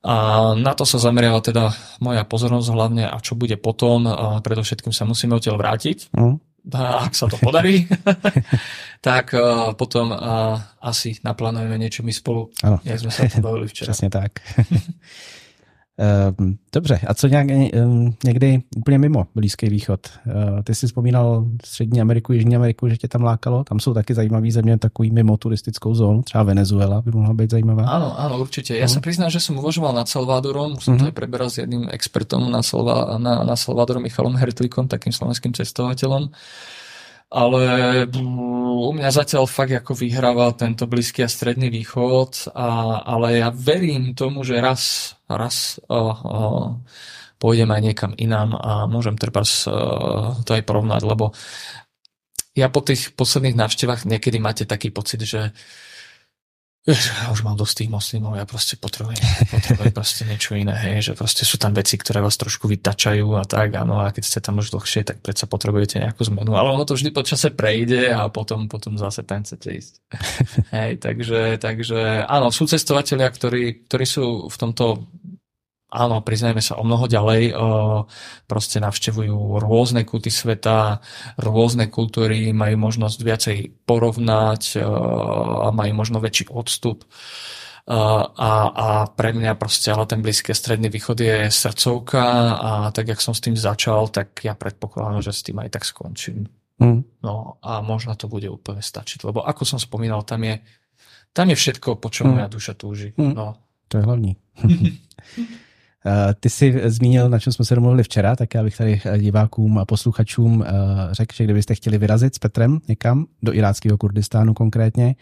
A 0.00 0.14
na 0.56 0.72
to 0.72 0.88
sa 0.88 0.96
zameriava 0.96 1.44
teda 1.44 1.76
moja 2.00 2.24
pozornosť 2.24 2.68
hlavne 2.72 3.04
a 3.04 3.16
čo 3.20 3.36
bude 3.36 3.60
potom. 3.60 4.08
A 4.08 4.40
predovšetkým 4.40 4.96
sa 4.96 5.04
musíme 5.04 5.36
odtiaľ 5.36 5.60
vrátiť. 5.60 6.16
Mm. 6.16 6.40
A 6.76 7.08
ak 7.08 7.16
sa 7.16 7.24
to 7.24 7.40
podarí, 7.40 7.88
tak 9.04 9.32
uh, 9.32 9.72
potom 9.72 10.12
uh, 10.12 10.60
asi 10.84 11.16
naplánujeme 11.24 11.80
niečo 11.80 12.04
my 12.04 12.12
spolu, 12.12 12.52
ano. 12.60 12.84
jak 12.84 13.00
sme 13.00 13.12
sa 13.12 13.24
bavili 13.40 13.64
včera. 13.68 13.92
Přesně 13.92 14.10
tak. 14.10 14.32
Ehm, 16.00 16.56
dobře, 16.72 17.00
a 17.06 17.14
co 17.14 17.26
nějak, 17.28 17.50
ehm, 17.50 18.14
někdy 18.24 18.62
úplně 18.76 18.98
mimo 18.98 19.26
Blízký 19.34 19.68
východ? 19.68 20.00
Ehm, 20.26 20.62
ty 20.62 20.74
jsi 20.74 20.86
vzpomínal 20.86 21.44
Střední 21.64 22.00
Ameriku, 22.00 22.32
Jižní 22.32 22.56
Ameriku, 22.56 22.88
že 22.88 22.96
tě 22.96 23.08
tam 23.08 23.22
lákalo? 23.22 23.64
Tam 23.64 23.80
jsou 23.80 23.94
taky 23.94 24.14
zajímavé 24.14 24.50
země, 24.50 24.78
takový 24.78 25.10
mimo 25.10 25.36
turistickou 25.36 25.94
zónu, 25.94 26.22
třeba 26.22 26.42
Venezuela 26.44 27.02
by 27.02 27.10
mohla 27.10 27.34
být 27.34 27.50
zajímavá. 27.50 27.84
Áno, 27.84 28.16
áno, 28.16 28.40
určite. 28.40 28.80
Ja 28.80 28.88
uh-huh. 28.88 28.96
sa 28.96 29.04
priznám, 29.04 29.28
že 29.28 29.44
som 29.44 29.60
uvažoval 29.60 29.92
nad 29.92 30.08
Salvadorom, 30.08 30.80
už 30.80 30.84
som 30.84 30.94
uh-huh. 30.96 31.04
to 31.04 31.10
aj 31.12 31.16
preberal 31.16 31.52
s 31.52 31.60
jedným 31.60 31.92
expertom 31.92 32.48
na, 32.48 32.64
Salva, 32.64 33.20
na, 33.20 33.44
na 33.44 33.56
Salvadorom 33.56 34.00
Michalom 34.00 34.40
Hertlikom, 34.40 34.88
takým 34.88 35.12
slovenským 35.12 35.52
cestovateľom 35.52 36.32
ale 37.30 37.62
u 38.80 38.90
mňa 38.90 39.10
zatiaľ 39.14 39.46
fakt 39.46 39.70
ako 39.70 39.94
vyhráva 39.94 40.50
tento 40.58 40.90
Blízky 40.90 41.22
a 41.22 41.30
Stredný 41.30 41.70
východ, 41.70 42.50
a, 42.50 43.00
ale 43.06 43.38
ja 43.38 43.54
verím 43.54 44.18
tomu, 44.18 44.42
že 44.42 44.58
raz, 44.58 45.14
raz 45.30 45.78
uh, 45.86 45.94
uh, 45.94 46.68
pôjdem 47.38 47.70
aj 47.70 47.80
niekam 47.86 48.12
inám 48.18 48.58
a 48.58 48.72
môžem 48.90 49.14
treba 49.14 49.46
uh, 49.46 50.34
to 50.42 50.50
aj 50.50 50.62
porovnať, 50.66 51.02
lebo 51.06 51.30
ja 52.58 52.66
po 52.66 52.82
tých 52.82 53.14
posledných 53.14 53.54
návštevách 53.54 54.10
niekedy 54.10 54.42
máte 54.42 54.66
taký 54.66 54.90
pocit, 54.90 55.22
že 55.22 55.54
ja 56.88 57.28
už 57.28 57.44
mám 57.44 57.60
dosť 57.60 57.84
tých 57.84 57.90
moslimov, 57.92 58.40
ja 58.40 58.48
proste 58.48 58.80
potrebujem, 58.80 59.20
potrebujem 59.52 59.92
proste 59.92 60.24
niečo 60.24 60.56
iné, 60.56 60.72
hej, 60.72 61.12
že 61.12 61.12
proste 61.12 61.44
sú 61.44 61.60
tam 61.60 61.76
veci, 61.76 62.00
ktoré 62.00 62.24
vás 62.24 62.40
trošku 62.40 62.64
vytačajú 62.72 63.36
a 63.36 63.44
tak, 63.44 63.76
áno, 63.76 64.00
a 64.00 64.08
keď 64.08 64.24
ste 64.24 64.40
tam 64.40 64.64
už 64.64 64.72
dlhšie, 64.72 65.04
tak 65.04 65.20
predsa 65.20 65.44
potrebujete 65.44 66.00
nejakú 66.00 66.24
zmenu, 66.32 66.56
ale 66.56 66.72
ono 66.72 66.88
to 66.88 66.96
vždy 66.96 67.12
po 67.12 67.20
čase 67.20 67.52
prejde 67.52 68.08
a 68.08 68.32
potom, 68.32 68.64
potom 68.64 68.96
zase 68.96 69.28
tam 69.28 69.44
chcete 69.44 69.68
ísť. 69.76 69.94
hej, 70.76 70.90
takže, 70.96 71.60
takže 71.60 72.24
áno, 72.24 72.48
sú 72.48 72.64
cestovateľia, 72.64 73.28
ktorí, 73.28 73.84
ktorí 73.84 74.06
sú 74.08 74.48
v 74.48 74.56
tomto 74.56 75.04
áno, 75.90 76.22
priznajme 76.22 76.62
sa 76.62 76.78
o 76.78 76.86
mnoho 76.86 77.10
ďalej, 77.10 77.52
proste 78.46 78.78
navštevujú 78.78 79.58
rôzne 79.58 80.06
kúty 80.06 80.30
sveta, 80.30 81.02
rôzne 81.36 81.90
kultúry, 81.90 82.54
majú 82.54 82.90
možnosť 82.90 83.18
viacej 83.20 83.56
porovnať 83.84 84.78
a 84.80 85.68
majú 85.74 85.92
možno 85.94 86.22
väčší 86.22 86.48
odstup. 86.50 87.04
A, 87.90 88.50
a 88.70 88.86
pre 89.10 89.34
mňa 89.34 89.58
proste 89.58 89.90
ale 89.90 90.06
ten 90.06 90.22
blízky 90.22 90.54
stredný 90.54 90.86
východ 90.86 91.18
je 91.18 91.36
srdcovka 91.50 92.22
a 92.54 92.70
tak, 92.94 93.10
jak 93.10 93.18
som 93.18 93.34
s 93.34 93.42
tým 93.42 93.58
začal, 93.58 94.06
tak 94.14 94.46
ja 94.46 94.54
predpokladám, 94.54 95.26
že 95.26 95.34
s 95.34 95.42
tým 95.42 95.58
aj 95.58 95.74
tak 95.74 95.82
skončím. 95.82 96.46
Mm. 96.78 97.02
No 97.26 97.58
a 97.60 97.82
možno 97.82 98.14
to 98.14 98.30
bude 98.30 98.46
úplne 98.46 98.78
stačiť, 98.78 99.26
lebo 99.26 99.42
ako 99.42 99.66
som 99.66 99.82
spomínal, 99.82 100.22
tam 100.22 100.46
je, 100.46 100.62
tam 101.34 101.50
je 101.50 101.56
všetko, 101.58 101.98
po 101.98 102.08
čom 102.14 102.30
mm. 102.30 102.32
moja 102.38 102.48
duša 102.48 102.72
túži. 102.78 103.10
Mm. 103.18 103.34
No. 103.34 103.58
To 103.90 103.98
je 103.98 104.02
hlavní. 104.06 104.32
Eh, 106.06 106.34
ty 106.40 106.50
jsi 106.50 106.82
zmínil, 106.86 107.28
na 107.28 107.38
čem 107.38 107.52
jsme 107.52 107.64
se 107.64 107.74
domluvili 107.74 108.02
včera, 108.02 108.36
tak 108.36 108.54
já 108.54 108.62
bych 108.62 108.76
tady 108.76 109.00
eh, 109.04 109.18
divákům 109.18 109.78
a 109.78 109.84
posluchačům 109.84 110.64
eh, 110.66 110.70
řekl, 111.12 111.36
že 111.36 111.44
kdybyste 111.44 111.74
chtěli 111.74 111.98
vyrazit 111.98 112.34
s 112.34 112.38
Petrem 112.38 112.80
někam, 112.88 113.26
do 113.42 113.54
iráckého 113.54 113.98
Kurdistánu 113.98 114.54
konkrétně, 114.54 115.14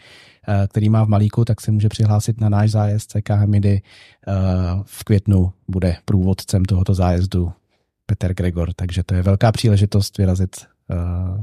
který 0.67 0.89
má 0.89 1.03
v 1.03 1.07
Malíku, 1.07 1.45
tak 1.45 1.61
se 1.61 1.71
může 1.71 1.89
přihlásit 1.89 2.41
na 2.41 2.49
náš 2.49 2.71
zájezd 2.71 3.11
CK 3.11 3.29
Hamidy. 3.29 3.81
V 4.83 5.03
květnu 5.03 5.53
bude 5.67 5.97
průvodcem 6.05 6.65
tohoto 6.65 6.93
zájezdu 6.93 7.51
Petr 8.05 8.33
Gregor, 8.33 8.73
takže 8.73 9.03
to 9.03 9.15
je 9.15 9.21
velká 9.21 9.51
příležitost 9.51 10.17
vyrazit 10.17 10.55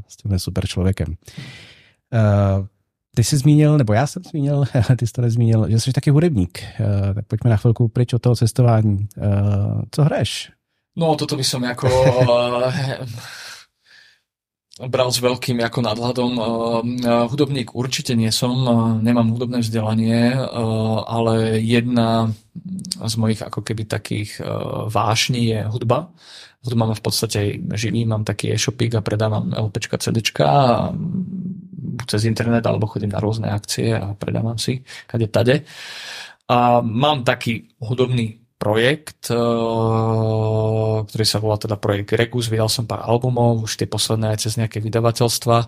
s 0.09 0.17
tímhle 0.17 0.39
super 0.39 0.67
člověkem. 0.67 1.15
Ty 3.17 3.25
jsi 3.25 3.37
zmínil, 3.37 3.79
nebo 3.79 3.93
já 3.93 4.07
jsem 4.07 4.23
zmínil, 4.23 4.65
ty 4.99 5.07
jsi 5.07 5.13
to 5.13 5.23
nezmínil, 5.23 5.71
že 5.71 5.81
jsi 5.81 5.93
taky 5.93 6.11
hudebník. 6.11 6.63
Eh, 6.63 7.15
tak 7.15 7.27
pojďme 7.27 7.51
na 7.51 7.57
chvilku 7.57 7.89
pryč 7.89 8.13
od 8.13 8.23
toho 8.23 8.37
cestování. 8.37 9.09
Eh, 9.19 9.83
co 9.91 10.03
hraješ? 10.05 10.51
No, 10.97 11.17
toto 11.17 11.37
by 11.37 11.45
som 11.45 11.65
ako 11.65 11.89
eh, 12.69 13.07
bral 14.93 15.09
s 15.09 15.25
veľkým 15.25 15.65
ako 15.65 15.81
nadhľadom. 15.81 16.33
Hudobník 17.33 17.73
určite 17.73 18.13
nie 18.13 18.29
som, 18.29 18.53
nemám 19.01 19.33
hudobné 19.33 19.65
vzdelanie, 19.65 20.37
ale 21.09 21.65
jedna 21.65 22.29
z 23.01 23.15
mojich 23.17 23.41
ako 23.41 23.65
keby 23.65 23.89
takých 23.89 24.37
vášní 24.93 25.57
je 25.57 25.65
hudba. 25.65 26.13
Hudba 26.61 26.93
ma 26.93 26.95
v 26.95 27.01
podstate 27.01 27.57
živí, 27.73 28.05
mám 28.05 28.29
taký 28.29 28.53
e-shopík 28.53 28.95
a 28.95 29.01
predávam 29.01 29.49
LPčka, 29.49 29.97
CDčka 29.97 30.45
a 30.45 30.93
cez 32.05 32.29
internet 32.29 32.69
alebo 32.69 32.85
chodím 32.85 33.17
na 33.17 33.23
rôzne 33.23 33.49
akcie 33.49 33.97
a 33.97 34.13
predávam 34.13 34.61
si 34.61 34.85
kade 35.09 35.33
tade. 35.33 35.65
A 36.47 36.85
mám 36.85 37.25
taký 37.25 37.73
hudobný 37.81 38.39
projekt, 38.57 39.29
eh, 39.29 39.37
ktorý 41.05 41.25
sa 41.25 41.39
volá 41.41 41.57
teda 41.57 41.77
projekt 41.81 42.13
Regus. 42.13 42.53
Vydal 42.53 42.69
som 42.69 42.89
pár 42.89 43.05
albumov, 43.05 43.65
už 43.65 43.81
tie 43.81 43.89
posledné 43.89 44.37
aj 44.37 44.39
cez 44.49 44.53
nejaké 44.57 44.81
vydavateľstva, 44.81 45.59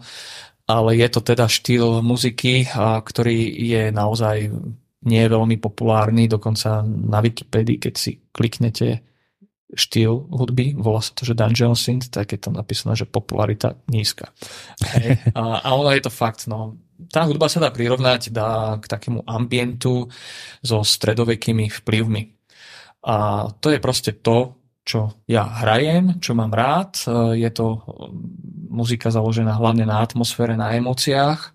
ale 0.68 0.91
je 1.01 1.09
to 1.09 1.20
teda 1.24 1.49
štýl 1.49 2.05
muziky, 2.05 2.68
ktorý 2.76 3.39
je 3.57 3.83
naozaj 3.89 4.53
nie 5.09 5.24
veľmi 5.24 5.57
populárny, 5.62 6.29
dokonca 6.29 6.83
na 6.85 7.24
Wikipedii, 7.24 7.81
keď 7.81 7.95
si 7.97 8.20
kliknete 8.35 9.07
štýl 9.68 10.32
hudby, 10.32 10.72
volá 10.76 11.04
sa 11.04 11.12
to, 11.12 11.28
že 11.28 11.36
Dungeon 11.36 11.76
Synth, 11.76 12.08
tak 12.08 12.32
je 12.32 12.40
tam 12.40 12.56
napísané, 12.56 12.96
že 12.96 13.04
popularita 13.04 13.76
nízka. 13.92 14.32
Hej. 14.96 15.20
A, 15.36 15.60
a 15.60 15.68
ono 15.76 15.92
je 15.92 16.02
to 16.04 16.12
fakt, 16.12 16.48
no, 16.48 16.80
tá 17.12 17.28
hudba 17.28 17.46
sa 17.46 17.62
dá 17.62 17.70
prirovnať 17.70 18.34
dá 18.34 18.80
k 18.82 18.84
takému 18.90 19.22
ambientu 19.28 20.10
so 20.64 20.82
stredovekými 20.82 21.70
vplyvmi. 21.70 22.22
A 23.06 23.46
to 23.62 23.70
je 23.70 23.78
proste 23.78 24.18
to, 24.18 24.58
čo 24.82 25.22
ja 25.30 25.44
hrajem, 25.44 26.18
čo 26.18 26.34
mám 26.34 26.50
rád. 26.50 26.98
Je 27.36 27.46
to 27.52 27.84
muzika 28.72 29.12
založená 29.12 29.54
hlavne 29.60 29.86
na 29.86 30.00
atmosfére, 30.02 30.56
na 30.56 30.74
emóciách. 30.74 31.54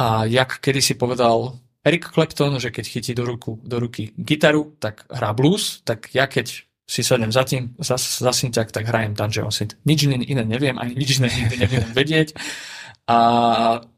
A 0.00 0.24
jak 0.24 0.62
kedysi 0.62 0.96
povedal 0.96 1.58
Eric 1.82 2.14
Clapton, 2.14 2.62
že 2.62 2.70
keď 2.70 2.84
chytí 2.88 3.12
do, 3.12 3.26
ruku, 3.26 3.58
do 3.66 3.76
ruky 3.82 4.14
gitaru, 4.14 4.78
tak 4.78 5.04
hrá 5.10 5.34
blues, 5.34 5.82
tak 5.82 6.14
ja 6.14 6.30
keď 6.30 6.62
si 6.86 7.00
sadnem 7.00 7.32
za 7.32 7.46
tým, 7.46 7.72
za, 7.78 7.96
za 7.96 8.32
synťak, 8.32 8.74
tak 8.74 8.90
hrajem 8.90 9.14
Dungeon 9.14 9.54
Synth. 9.54 9.78
Nič 9.86 10.04
iné, 10.04 10.20
iné 10.26 10.42
neviem, 10.44 10.76
ani 10.76 10.98
nič 10.98 11.22
iné 11.22 11.30
neviem 11.56 11.86
vedieť. 11.98 12.34
A 13.10 13.18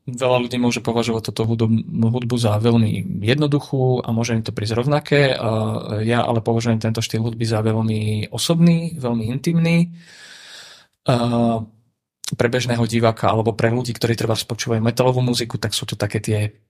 veľa 0.08 0.48
ľudí 0.48 0.56
môže 0.56 0.80
považovať 0.80 1.28
toto 1.28 1.44
hudbu 1.44 2.36
za 2.40 2.56
veľmi 2.56 3.20
jednoduchú 3.20 4.00
a 4.00 4.08
môže 4.16 4.32
im 4.32 4.40
to 4.40 4.56
prísť 4.56 4.80
rovnaké. 4.80 5.36
Ja 6.08 6.24
ale 6.24 6.40
považujem 6.40 6.80
tento 6.80 7.04
štýl 7.04 7.20
hudby 7.20 7.44
za 7.44 7.60
veľmi 7.60 8.32
osobný, 8.32 8.96
veľmi 8.96 9.24
intimný. 9.28 9.92
Pre 12.24 12.48
bežného 12.48 12.84
diváka 12.88 13.28
alebo 13.28 13.52
pre 13.52 13.68
ľudí, 13.68 13.92
ktorí 13.92 14.16
treba 14.16 14.32
spočúvajú 14.32 14.80
metalovú 14.80 15.20
muziku, 15.20 15.60
tak 15.60 15.76
sú 15.76 15.84
to 15.84 16.00
také 16.00 16.24
tie 16.24 16.63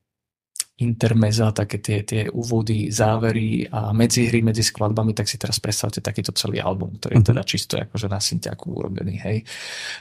intermeza, 0.74 1.54
také 1.54 1.78
tie, 1.78 2.02
tie 2.02 2.22
úvody, 2.26 2.90
závery 2.90 3.70
a 3.70 3.94
medzihry 3.94 4.42
medzi 4.42 4.66
skladbami, 4.66 5.14
tak 5.14 5.30
si 5.30 5.38
teraz 5.38 5.62
predstavte 5.62 6.02
takýto 6.02 6.34
celý 6.34 6.58
album, 6.58 6.98
ktorý 6.98 7.14
je 7.14 7.22
mhm. 7.22 7.30
teda 7.30 7.42
čisto 7.46 7.74
akože 7.78 8.10
na 8.10 8.18
syntiaku 8.18 8.74
urobený, 8.74 9.22
hej. 9.22 9.38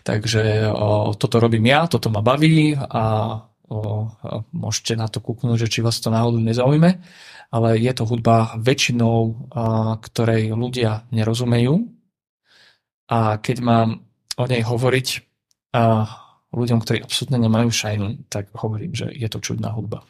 Takže 0.01 0.73
o, 0.73 1.13
toto 1.13 1.37
robím 1.37 1.69
ja, 1.69 1.85
toto 1.85 2.09
ma 2.09 2.25
baví 2.25 2.73
a 2.73 3.03
o, 3.69 3.77
môžete 4.49 4.97
na 4.97 5.05
to 5.05 5.21
kúknúť, 5.21 5.69
že 5.69 5.71
či 5.77 5.79
vás 5.85 6.01
to 6.01 6.09
náhodou 6.09 6.41
nezaujme, 6.41 6.89
ale 7.53 7.69
je 7.77 7.93
to 7.93 8.09
hudba 8.09 8.57
väčšinou, 8.57 9.17
a, 9.53 10.01
ktorej 10.01 10.57
ľudia 10.57 11.05
nerozumejú 11.13 11.85
a 13.13 13.37
keď 13.37 13.57
mám 13.61 14.01
o 14.41 14.45
nej 14.49 14.65
hovoriť 14.65 15.07
a 15.77 16.09
ľuďom, 16.49 16.81
ktorí 16.81 17.05
absolútne 17.05 17.37
nemajú 17.45 17.69
šajnu, 17.69 18.29
tak 18.29 18.49
hovorím, 18.57 18.97
že 18.97 19.09
je 19.13 19.29
to 19.29 19.37
čudná 19.37 19.69
hudba. 19.73 20.05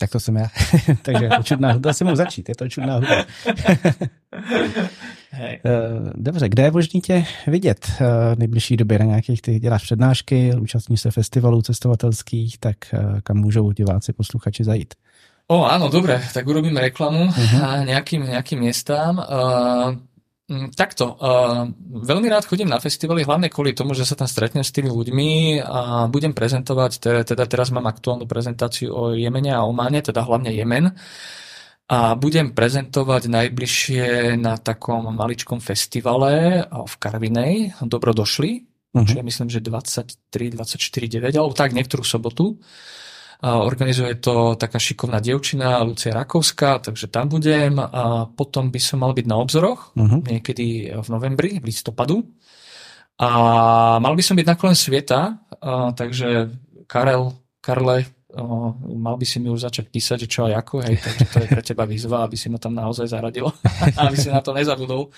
Tak 0.00 0.10
to 0.10 0.20
jsem 0.20 0.36
já. 0.36 0.48
Takže 1.02 1.28
čudná 1.42 1.72
hudba. 1.72 1.90
Asi 1.90 2.04
mohu 2.04 2.16
začít, 2.16 2.48
je 2.48 2.54
to 2.54 2.68
čudná 2.68 2.94
hudba. 2.94 3.14
Eh, 5.40 5.60
dobře, 6.14 6.48
kde 6.48 6.62
je 6.62 6.70
možný 6.70 7.00
tě 7.00 7.24
vidět 7.46 7.92
eh, 8.00 8.34
v 8.34 8.38
nejbližší 8.38 8.76
době 8.76 8.98
na 8.98 9.04
nějakých, 9.04 9.42
ty 9.42 9.60
děláš 9.60 9.82
přednášky, 9.82 10.52
účastníš 10.60 11.00
se 11.00 11.10
festivalů 11.10 11.62
cestovatelských, 11.62 12.58
tak 12.58 12.76
eh, 12.94 13.20
kam 13.22 13.36
můžou 13.36 13.72
diváci, 13.72 14.12
posluchači 14.12 14.64
zajít? 14.64 14.94
O, 15.48 15.64
áno, 15.64 15.88
dobre, 15.88 16.20
tak 16.34 16.44
urobím 16.44 16.76
reklamu 16.76 17.32
uh-huh. 17.32 17.88
nejakým, 17.88 18.28
nejakým 18.28 18.60
miestám. 18.60 19.16
Uh, 19.16 19.96
takto. 20.72 21.12
Uh, 21.20 21.68
veľmi 21.92 22.24
rád 22.32 22.48
chodím 22.48 22.72
na 22.72 22.80
festivaly, 22.80 23.28
hlavne 23.28 23.52
kvôli 23.52 23.76
tomu, 23.76 23.92
že 23.92 24.08
sa 24.08 24.16
tam 24.16 24.24
stretnem 24.24 24.64
s 24.64 24.72
tými 24.72 24.88
ľuďmi 24.88 25.60
a 25.60 26.08
budem 26.08 26.32
prezentovať, 26.32 26.92
teda, 27.04 27.20
teda 27.28 27.44
teraz 27.44 27.68
mám 27.68 27.84
aktuálnu 27.84 28.24
prezentáciu 28.24 28.88
o 28.96 29.02
Jemene 29.12 29.52
a 29.52 29.68
Ománe, 29.68 30.00
teda 30.00 30.24
hlavne 30.24 30.48
Jemen. 30.56 30.96
A 31.88 32.16
budem 32.16 32.52
prezentovať 32.52 33.32
najbližšie 33.32 34.36
na 34.40 34.60
takom 34.60 35.08
maličkom 35.08 35.60
festivale 35.60 36.64
v 36.68 36.94
Karvinej, 37.00 37.80
dobrodošli, 37.80 38.50
uh-huh. 38.92 39.08
čo 39.08 39.14
je 39.20 39.24
myslím, 39.24 39.48
že 39.48 39.64
23, 39.64 40.52
24, 40.52 40.76
9, 41.16 41.32
alebo 41.32 41.56
tak, 41.56 41.72
niektorú 41.72 42.04
sobotu. 42.04 42.60
Organizuje 43.38 44.18
to 44.18 44.58
taká 44.58 44.82
šikovná 44.82 45.22
dievčina 45.22 45.78
Lucia 45.86 46.10
Rakovská, 46.10 46.82
takže 46.82 47.06
tam 47.06 47.30
budem 47.30 47.78
a 47.78 48.26
potom 48.26 48.66
by 48.74 48.80
som 48.82 48.98
mal 48.98 49.14
byť 49.14 49.26
na 49.30 49.36
obzoroch 49.38 49.94
uh-huh. 49.94 50.26
niekedy 50.26 50.90
v 50.90 51.06
novembri, 51.06 51.62
v 51.62 51.70
listopadu. 51.70 52.26
A 53.18 53.28
mal 54.02 54.14
by 54.18 54.22
som 54.26 54.34
byť 54.34 54.46
na 54.46 54.58
kolem 54.58 54.74
sveta, 54.74 55.20
a, 55.58 55.90
takže 55.94 56.50
Karel, 56.86 57.34
Karle, 57.58 58.06
a, 58.06 58.42
mal 58.94 59.14
by 59.18 59.26
si 59.26 59.38
mi 59.38 59.50
už 59.50 59.70
začať 59.70 59.90
písať, 59.90 60.26
že 60.26 60.28
čo 60.30 60.46
a 60.46 60.58
ako, 60.58 60.86
hej, 60.86 60.98
takže 60.98 61.24
to 61.26 61.38
je 61.42 61.48
pre 61.50 61.62
teba 61.62 61.84
výzva, 61.86 62.26
aby 62.26 62.38
si 62.38 62.46
ma 62.46 62.62
tam 62.62 62.74
naozaj 62.78 63.10
zaradil, 63.10 63.50
aby 64.02 64.14
si 64.18 64.30
na 64.30 64.38
to 64.38 64.54
nezabudol. 64.54 65.10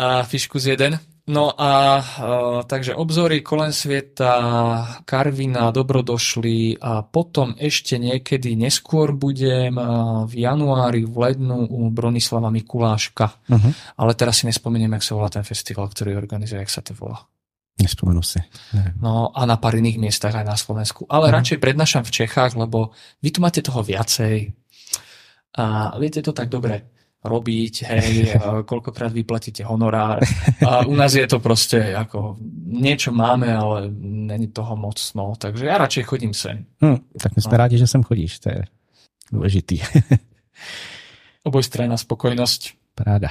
A 0.00 0.24
fišku 0.24 0.56
z 0.56 0.76
jeden. 0.76 0.96
No 1.30 1.54
a 1.54 2.02
uh, 2.02 2.66
takže 2.66 2.98
obzory 2.98 3.38
kolen 3.38 3.70
sveta, 3.70 4.34
Karvina, 5.06 5.70
dobrodošli 5.70 6.82
a 6.82 7.06
potom 7.06 7.54
ešte 7.54 8.02
niekedy 8.02 8.58
neskôr 8.58 9.14
budem 9.14 9.78
uh, 9.78 10.26
v 10.26 10.42
januári, 10.42 11.06
v 11.06 11.14
lednu 11.14 11.70
u 11.70 11.86
Bronislava 11.94 12.50
Mikuláška. 12.50 13.30
Uh-huh. 13.46 13.70
Ale 13.94 14.18
teraz 14.18 14.42
si 14.42 14.50
nespomeniem, 14.50 14.90
jak 14.98 15.06
sa 15.06 15.14
volá 15.14 15.30
ten 15.30 15.46
festival, 15.46 15.86
ktorý 15.86 16.18
organizuje, 16.18 16.58
jak 16.58 16.74
sa 16.74 16.82
to 16.82 16.98
volá. 16.98 17.22
Nespomenu 17.78 18.20
si. 18.26 18.42
No 18.98 19.30
a 19.30 19.46
na 19.46 19.56
pár 19.56 19.78
iných 19.78 20.02
miestach 20.02 20.34
aj 20.34 20.44
na 20.44 20.58
Slovensku. 20.58 21.06
Ale 21.06 21.30
uh-huh. 21.30 21.38
radšej 21.38 21.62
prednášam 21.62 22.02
v 22.02 22.26
Čechách, 22.26 22.58
lebo 22.58 22.90
vy 23.22 23.30
tu 23.30 23.38
máte 23.38 23.62
toho 23.62 23.86
viacej. 23.86 24.50
A 25.54 25.94
viete 25.94 26.26
to 26.26 26.34
tak 26.34 26.50
dobre 26.50 26.99
robiť, 27.20 27.74
hej, 27.84 28.40
koľkokrát 28.64 29.12
vyplatíte 29.12 29.60
honorár. 29.68 30.24
A 30.64 30.88
u 30.88 30.96
nás 30.96 31.12
je 31.12 31.28
to 31.28 31.36
proste 31.36 31.92
ako 31.92 32.40
niečo 32.64 33.12
máme, 33.12 33.52
ale 33.52 33.92
není 34.00 34.48
toho 34.48 34.72
moc, 34.76 34.96
no. 35.12 35.36
Takže 35.36 35.68
ja 35.68 35.76
radšej 35.76 36.04
chodím 36.08 36.32
sem. 36.32 36.64
Hm, 36.80 37.20
tak 37.20 37.36
my 37.36 37.40
sme 37.44 37.56
no. 37.56 37.60
rádi, 37.60 37.76
že 37.76 37.84
sem 37.84 38.00
chodíš, 38.00 38.40
to 38.40 38.48
je 38.48 38.60
dôležitý. 39.28 39.84
Obojstranná 41.48 41.96
spokojnosť. 41.96 42.60
Práda. 42.94 43.28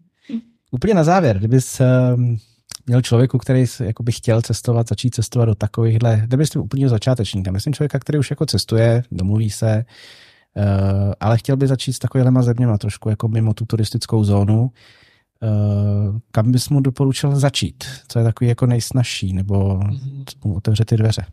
Úplně 0.70 0.94
na 0.94 1.04
závěr, 1.04 1.38
kdybys 1.38 1.80
um, 1.80 2.38
měl 2.86 3.02
člověku, 3.02 3.38
který 3.38 3.64
by 4.02 4.12
chtěl 4.12 4.42
cestovat, 4.42 4.88
začít 4.88 5.14
cestovat 5.14 5.48
do 5.48 5.54
takovýchhle, 5.54 6.22
kdybys 6.26 6.50
tím 6.50 6.60
úplného 6.62 6.88
začátečníka, 6.90 7.50
myslím 7.50 7.74
člověka, 7.74 7.98
který 7.98 8.18
už 8.18 8.30
jako 8.30 8.46
cestuje, 8.46 9.02
domluví 9.12 9.50
se, 9.50 9.84
Uh, 10.58 11.12
ale 11.20 11.38
chtěl 11.38 11.56
by 11.56 11.66
začít 11.66 11.92
s 11.92 11.98
takovýhlema 11.98 12.42
zeměma 12.42 12.78
trošku 12.78 13.08
jako 13.08 13.28
mimo 13.28 13.54
tu 13.54 13.64
turistickou 13.64 14.24
zónu. 14.24 14.70
Uh, 15.42 16.18
kam 16.30 16.52
bys 16.52 16.68
mu 16.68 16.80
doporučil 16.80 17.36
začít? 17.36 17.84
Co 18.08 18.18
je 18.18 18.24
takový 18.24 18.48
jako 18.48 18.66
nejsnažší, 18.66 19.32
nebo 19.32 19.54
mm-hmm. 19.78 20.24
mu 20.44 20.54
otevře 20.54 20.84
ty 20.84 20.96
dveře? 20.96 21.24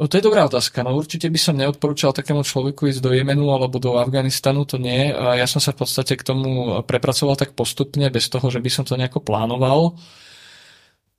O, 0.00 0.08
to 0.08 0.16
je 0.16 0.22
dobrá 0.24 0.44
otázka. 0.44 0.80
No 0.80 0.96
určite 0.96 1.28
by 1.28 1.36
som 1.36 1.60
neodporúčal 1.60 2.16
takému 2.16 2.40
človeku 2.40 2.88
ísť 2.88 3.04
do 3.04 3.12
Jemenu 3.12 3.52
alebo 3.52 3.76
do 3.76 4.00
Afganistanu, 4.00 4.64
to 4.64 4.80
nie. 4.80 5.12
Ja 5.12 5.44
som 5.44 5.60
sa 5.60 5.76
v 5.76 5.84
podstate 5.84 6.16
k 6.16 6.24
tomu 6.24 6.80
prepracoval 6.88 7.36
tak 7.36 7.52
postupne, 7.52 8.08
bez 8.08 8.32
toho, 8.32 8.48
že 8.48 8.64
by 8.64 8.70
som 8.72 8.88
to 8.88 8.96
nejako 8.96 9.20
plánoval. 9.20 10.00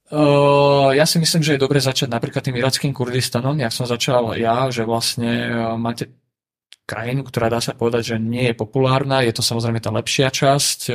Uh, 0.09 0.97
ja 0.97 1.05
si 1.05 1.21
myslím, 1.21 1.45
že 1.45 1.53
je 1.53 1.61
dobre 1.61 1.77
začať 1.77 2.09
napríklad 2.09 2.41
tým 2.41 2.57
irackým 2.57 2.89
Kurdistanom, 2.89 3.53
jak 3.61 3.69
som 3.69 3.85
začal 3.85 4.33
ja, 4.41 4.65
že 4.73 4.81
vlastne 4.81 5.53
máte 5.77 6.09
krajinu, 6.85 7.23
ktorá 7.23 7.47
dá 7.47 7.63
sa 7.63 7.71
povedať, 7.71 8.13
že 8.13 8.15
nie 8.19 8.51
je 8.51 8.55
populárna. 8.57 9.23
Je 9.23 9.31
to 9.31 9.45
samozrejme 9.45 9.79
tá 9.79 9.93
lepšia 9.93 10.27
časť, 10.27 10.79
e, 10.89 10.93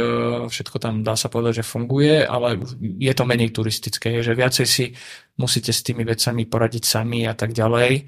všetko 0.50 0.76
tam 0.76 1.00
dá 1.00 1.16
sa 1.16 1.32
povedať, 1.32 1.62
že 1.62 1.70
funguje, 1.70 2.26
ale 2.26 2.60
je 2.80 3.12
to 3.16 3.24
menej 3.24 3.54
turistické, 3.54 4.20
že 4.20 4.36
viacej 4.36 4.66
si 4.68 4.92
musíte 5.40 5.72
s 5.72 5.80
tými 5.80 6.04
vecami 6.04 6.44
poradiť 6.44 6.84
sami 6.84 7.24
a 7.24 7.32
tak 7.32 7.56
ďalej. 7.56 8.06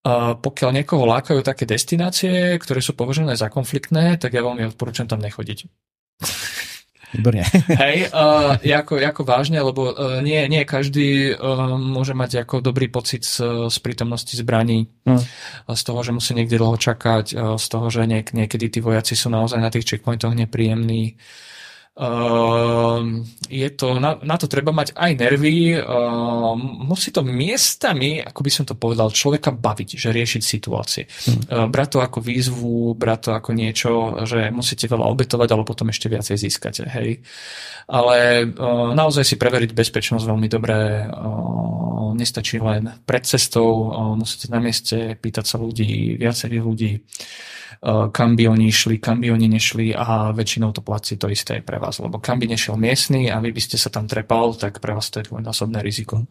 A 0.00 0.32
pokiaľ 0.36 0.70
niekoho 0.80 1.04
lákajú 1.04 1.44
také 1.44 1.68
destinácie, 1.68 2.56
ktoré 2.56 2.80
sú 2.80 2.96
považené 2.96 3.36
za 3.36 3.52
konfliktné, 3.52 4.16
tak 4.16 4.32
ja 4.32 4.40
veľmi 4.40 4.64
odporúčam 4.72 5.04
tam 5.04 5.20
nechodiť. 5.20 5.68
Výborne. 7.10 7.42
Hej, 7.82 8.10
uh, 8.14 8.56
ako, 8.60 9.02
ako 9.02 9.22
vážne, 9.26 9.58
lebo 9.58 9.90
uh, 9.90 10.22
nie, 10.22 10.38
nie 10.46 10.62
každý 10.62 11.34
uh, 11.34 11.74
môže 11.74 12.14
mať 12.14 12.46
ako 12.46 12.62
dobrý 12.62 12.86
pocit 12.86 13.26
z, 13.26 13.66
z 13.66 13.76
prítomnosti 13.82 14.30
zbraní, 14.34 14.86
mm. 15.06 15.22
z 15.74 15.82
toho, 15.82 16.00
že 16.06 16.14
musí 16.14 16.32
niekde 16.38 16.60
dlho 16.60 16.78
čakať, 16.78 17.26
uh, 17.34 17.58
z 17.58 17.66
toho, 17.66 17.86
že 17.90 18.06
niek- 18.06 18.30
niekedy 18.30 18.70
tí 18.70 18.78
vojaci 18.78 19.18
sú 19.18 19.26
naozaj 19.28 19.58
na 19.58 19.70
tých 19.74 19.86
checkpointoch 19.86 20.34
nepríjemní. 20.34 21.14
Uh, 21.14 21.49
je 23.50 23.68
to, 23.76 24.00
na, 24.00 24.16
na 24.24 24.36
to 24.40 24.48
treba 24.48 24.72
mať 24.72 24.96
aj 24.96 25.12
nervy, 25.20 25.76
uh, 25.76 26.56
musí 26.56 27.12
to 27.12 27.20
miestami, 27.20 28.24
ako 28.24 28.40
by 28.40 28.50
som 28.50 28.64
to 28.64 28.72
povedal, 28.72 29.12
človeka 29.12 29.52
baviť, 29.52 30.00
že 30.00 30.08
riešiť 30.08 30.42
situácie. 30.42 31.04
Uh, 31.52 31.68
brať 31.68 31.88
to 31.92 31.98
ako 32.00 32.24
výzvu, 32.24 32.96
brať 32.96 33.20
to 33.20 33.30
ako 33.36 33.50
niečo, 33.52 33.90
že 34.24 34.48
musíte 34.48 34.88
veľa 34.88 35.12
obetovať, 35.12 35.48
ale 35.52 35.68
potom 35.68 35.92
ešte 35.92 36.08
viacej 36.08 36.36
získate, 36.40 36.88
hej. 36.88 37.20
Ale 37.84 38.48
uh, 38.48 38.96
naozaj 38.96 39.26
si 39.26 39.36
preveriť 39.36 39.76
bezpečnosť 39.76 40.24
veľmi 40.24 40.48
dobre, 40.48 41.04
uh, 41.04 42.16
nestačí 42.16 42.58
len 42.64 42.96
pred 43.04 43.22
cestou, 43.28 43.92
musíte 44.16 44.48
na 44.48 44.58
mieste 44.58 45.14
pýtať 45.20 45.44
sa 45.46 45.56
ľudí, 45.60 46.16
viacerých 46.18 46.64
ľudí, 46.64 46.92
kam 48.12 48.36
by 48.36 48.44
oni 48.44 48.68
išli, 48.68 49.00
kam 49.00 49.24
by 49.24 49.32
oni 49.32 49.48
nešli 49.48 49.96
a 49.96 50.36
väčšinou 50.36 50.68
to 50.76 50.84
platí 50.84 51.16
to 51.16 51.32
isté 51.32 51.60
aj 51.60 51.64
pre 51.64 51.80
vás, 51.80 51.89
lebo 51.98 52.22
kam 52.22 52.38
by 52.38 52.46
nešiel 52.46 52.78
miestny 52.78 53.26
a 53.26 53.42
vy 53.42 53.50
by 53.50 53.58
ste 53.58 53.74
sa 53.74 53.90
tam 53.90 54.06
trepal, 54.06 54.54
tak 54.54 54.78
pre 54.78 54.94
vás 54.94 55.10
to 55.10 55.18
je 55.18 55.26
dvojnásobné 55.26 55.82
riziko. 55.82 56.30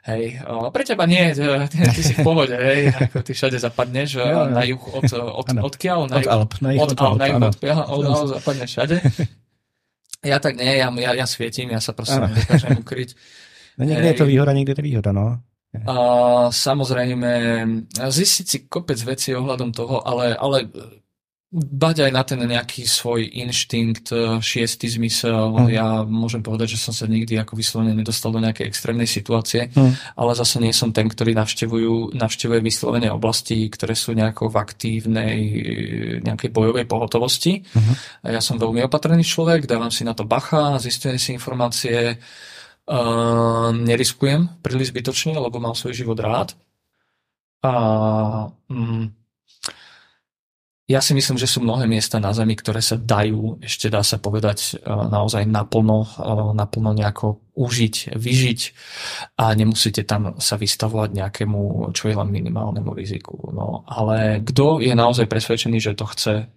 Hej, 0.00 0.40
o, 0.48 0.72
pre 0.72 0.80
teba 0.86 1.04
nie, 1.04 1.34
ty, 1.96 2.00
si 2.00 2.16
v 2.16 2.24
pohode, 2.24 2.56
hej, 2.56 2.88
ako 2.88 3.20
ty 3.20 3.36
všade 3.36 3.60
zapadneš 3.60 4.16
ja, 4.16 4.48
na 4.48 4.64
juh 4.64 4.80
od, 4.80 5.04
od, 5.40 5.46
od 5.52 5.76
odkiaľ? 5.76 6.00
Na 6.08 6.16
od 6.24 6.28
Alp, 6.30 6.52
na 6.64 6.70
juh 6.72 6.80
od, 6.80 6.92
od 6.96 7.00
Alp, 7.00 7.18
na 7.20 7.26
juh 7.28 7.42
od, 7.42 7.56
od, 7.60 8.04
od, 8.08 8.28
zapadneš 8.40 8.70
všade. 8.72 8.96
Ja 10.24 10.36
tak 10.40 10.56
nie, 10.56 10.72
ja, 10.76 10.88
ja, 10.88 11.10
ja 11.16 11.26
svietim, 11.28 11.68
ja 11.72 11.80
sa 11.80 11.92
proste 11.92 12.20
nedokážem 12.20 12.80
ukryť. 12.80 13.12
No 13.78 13.88
niekde 13.88 14.12
hej. 14.12 14.12
je 14.12 14.20
to 14.20 14.28
výhoda, 14.28 14.52
niekde 14.52 14.76
je 14.76 14.78
to 14.82 14.84
výhoda, 14.84 15.10
no. 15.16 15.40
A, 15.88 15.94
samozrejme, 16.52 17.32
zistiť 17.96 18.44
si 18.44 18.58
kopec 18.68 19.00
vecí 19.00 19.32
ohľadom 19.32 19.72
toho, 19.72 20.04
ale, 20.04 20.36
ale 20.36 20.68
bať 21.50 22.06
aj 22.06 22.12
na 22.14 22.22
ten 22.22 22.38
nejaký 22.38 22.86
svoj 22.86 23.26
inštinkt, 23.26 24.14
e, 24.14 24.38
šiestý 24.38 24.86
zmysel. 24.86 25.50
Mm. 25.50 25.68
Ja 25.74 25.86
môžem 26.06 26.46
povedať, 26.46 26.78
že 26.78 26.82
som 26.86 26.94
sa 26.94 27.10
nikdy 27.10 27.42
ako 27.42 27.58
vyslovene 27.58 27.90
nedostal 27.90 28.30
do 28.30 28.38
nejakej 28.38 28.70
extrémnej 28.70 29.10
situácie, 29.10 29.66
mm. 29.74 30.14
ale 30.14 30.30
zase 30.38 30.62
nie 30.62 30.70
som 30.70 30.94
ten, 30.94 31.10
ktorý 31.10 31.34
navštevujú, 31.34 32.14
navštevuje 32.14 32.62
vyslovene 32.62 33.10
oblasti, 33.10 33.66
ktoré 33.66 33.98
sú 33.98 34.14
nejako 34.14 34.46
v 34.46 34.56
aktívnej 34.62 35.38
nejakej 36.22 36.50
bojovej 36.54 36.86
pohotovosti. 36.86 37.66
Mm. 37.66 37.94
Ja 38.30 38.38
som 38.38 38.54
veľmi 38.54 38.86
opatrný 38.86 39.26
človek, 39.26 39.66
dávam 39.66 39.90
si 39.90 40.06
na 40.06 40.14
to 40.14 40.22
bacha, 40.22 40.78
zistujem 40.78 41.18
si 41.18 41.34
informácie, 41.34 42.14
uh, 42.14 43.68
neriskujem 43.74 44.62
príliš 44.62 44.94
zbytočne, 44.94 45.34
lebo 45.34 45.58
mám 45.58 45.74
svoj 45.74 45.98
život 45.98 46.18
rád. 46.22 46.54
A 47.60 47.72
um, 48.70 49.10
ja 50.90 50.98
si 50.98 51.14
myslím, 51.14 51.38
že 51.38 51.46
sú 51.46 51.62
mnohé 51.62 51.86
miesta 51.86 52.18
na 52.18 52.34
Zemi, 52.34 52.58
ktoré 52.58 52.82
sa 52.82 52.98
dajú, 52.98 53.62
ešte 53.62 53.86
dá 53.86 54.02
sa 54.02 54.18
povedať, 54.18 54.74
e, 54.74 54.90
naozaj 54.90 55.46
naplno, 55.46 56.02
e, 56.02 56.30
naplno 56.58 56.90
nejako 56.90 57.38
užiť, 57.54 58.18
vyžiť 58.18 58.60
a 59.38 59.54
nemusíte 59.54 60.02
tam 60.02 60.34
sa 60.42 60.58
vystavovať 60.58 61.14
nejakému, 61.14 61.94
čo 61.94 62.10
je 62.10 62.14
len 62.18 62.28
minimálnemu 62.34 62.90
riziku. 62.90 63.38
No, 63.54 63.86
ale 63.86 64.42
kto 64.42 64.82
je 64.82 64.90
naozaj 64.90 65.30
presvedčený, 65.30 65.78
že 65.78 65.94
to 65.94 66.10
chce 66.10 66.50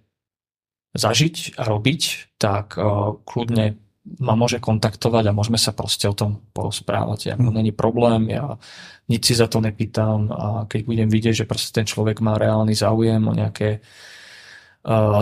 zažiť 0.98 1.58
a 1.62 1.64
robiť, 1.70 2.02
tak 2.38 2.78
uh, 2.78 3.18
kľudne 3.26 3.82
ma 4.20 4.36
môže 4.36 4.60
kontaktovať 4.60 5.32
a 5.32 5.36
môžeme 5.36 5.56
sa 5.56 5.72
proste 5.72 6.12
o 6.12 6.14
tom 6.14 6.44
porozprávať. 6.52 7.34
Ako 7.34 7.50
mm. 7.50 7.56
není 7.56 7.72
problém, 7.72 8.36
ja 8.36 8.60
nič 9.08 9.32
si 9.32 9.34
za 9.34 9.48
to 9.48 9.64
nepýtam 9.64 10.28
a 10.30 10.46
keď 10.68 10.82
budem 10.84 11.10
vidieť, 11.10 11.44
že 11.44 11.50
proste 11.50 11.72
ten 11.72 11.88
človek 11.88 12.20
má 12.20 12.36
reálny 12.36 12.76
záujem 12.76 13.24
o 13.24 13.34
nejaké 13.34 13.80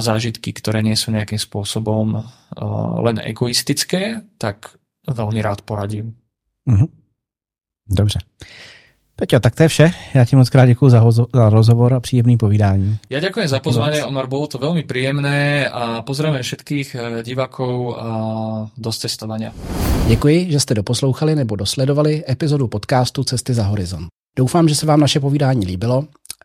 zážitky, 0.02 0.54
ktoré 0.54 0.82
nie 0.82 0.98
sú 0.98 1.14
nejakým 1.14 1.38
spôsobom 1.38 2.26
len 3.06 3.18
egoistické, 3.22 4.26
tak 4.42 4.74
veľmi 5.06 5.42
rád 5.42 5.62
poradím. 5.62 6.18
Mhm. 6.66 6.88
Dobře. 7.90 8.20
Peťo, 9.22 9.38
tak 9.40 9.54
to 9.54 9.64
je 9.64 9.70
vše. 9.70 9.88
Ja 10.18 10.26
ti 10.26 10.34
moc 10.34 10.50
krát 10.50 10.66
ďakujem 10.66 10.90
za, 10.90 11.02
za 11.14 11.46
rozhovor 11.54 11.94
a 11.94 12.02
príjemný 12.02 12.42
povídání. 12.42 13.06
Ja 13.10 13.22
ďakujem 13.22 13.48
za 13.54 13.62
pozvanie, 13.62 14.02
Omar, 14.02 14.26
bolo 14.26 14.50
to 14.50 14.58
veľmi 14.58 14.82
príjemné 14.82 15.70
a 15.70 16.02
pozdravujem 16.02 16.42
všetkých 16.42 16.88
eh, 16.96 17.02
divákov 17.22 18.02
a 18.02 18.10
do 18.74 18.92
cestovania. 18.92 19.54
Děkuji, 20.08 20.52
že 20.52 20.60
jste 20.60 20.74
doposlouchali 20.74 21.36
nebo 21.36 21.56
dosledovali 21.56 22.24
epizodu 22.30 22.68
podcastu 22.68 23.24
Cesty 23.24 23.54
za 23.54 23.64
horizont. 23.64 24.08
Doufám, 24.38 24.70
že 24.70 24.76
se 24.76 24.86
vám 24.86 25.00
naše 25.00 25.20
povídání 25.20 25.66
líbilo 25.66 25.98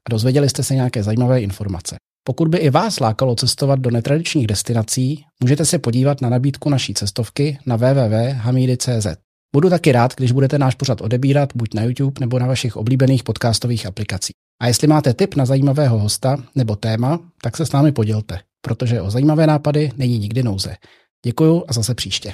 a 0.04 0.06
dozvěděli 0.10 0.48
jste 0.48 0.62
se 0.62 0.74
nějaké 0.74 1.02
zajímavé 1.02 1.40
informace. 1.40 1.96
Pokud 2.28 2.48
by 2.48 2.58
i 2.58 2.70
vás 2.70 3.00
lákalo 3.00 3.34
cestovat 3.34 3.78
do 3.80 3.90
netradičních 3.90 4.46
destinací, 4.46 5.24
můžete 5.42 5.64
se 5.64 5.78
podívat 5.78 6.20
na 6.20 6.28
nabídku 6.28 6.70
naší 6.70 6.94
cestovky 6.94 7.58
na 7.66 7.76
www.hamidy.cz. 7.76 9.06
Budu 9.54 9.70
taky 9.70 9.92
rád, 9.92 10.14
když 10.16 10.32
budete 10.32 10.58
náš 10.58 10.74
pořad 10.74 11.00
odebírat 11.00 11.50
buď 11.54 11.74
na 11.74 11.82
YouTube 11.82 12.20
nebo 12.20 12.38
na 12.38 12.46
vašich 12.46 12.76
oblíbených 12.76 13.22
podcastových 13.22 13.86
aplikacích. 13.86 14.34
A 14.62 14.66
jestli 14.66 14.88
máte 14.88 15.14
tip 15.14 15.34
na 15.34 15.46
zajímavého 15.46 15.98
hosta 15.98 16.36
nebo 16.54 16.76
téma, 16.76 17.20
tak 17.42 17.56
se 17.56 17.66
s 17.66 17.72
námi 17.72 17.92
podělte, 17.92 18.40
protože 18.60 19.00
o 19.00 19.10
zajímavé 19.10 19.46
nápady 19.46 19.92
není 19.96 20.18
nikdy 20.18 20.42
nouze. 20.42 20.76
Děkuju 21.26 21.64
a 21.68 21.72
zase 21.72 21.94
příště. 21.94 22.32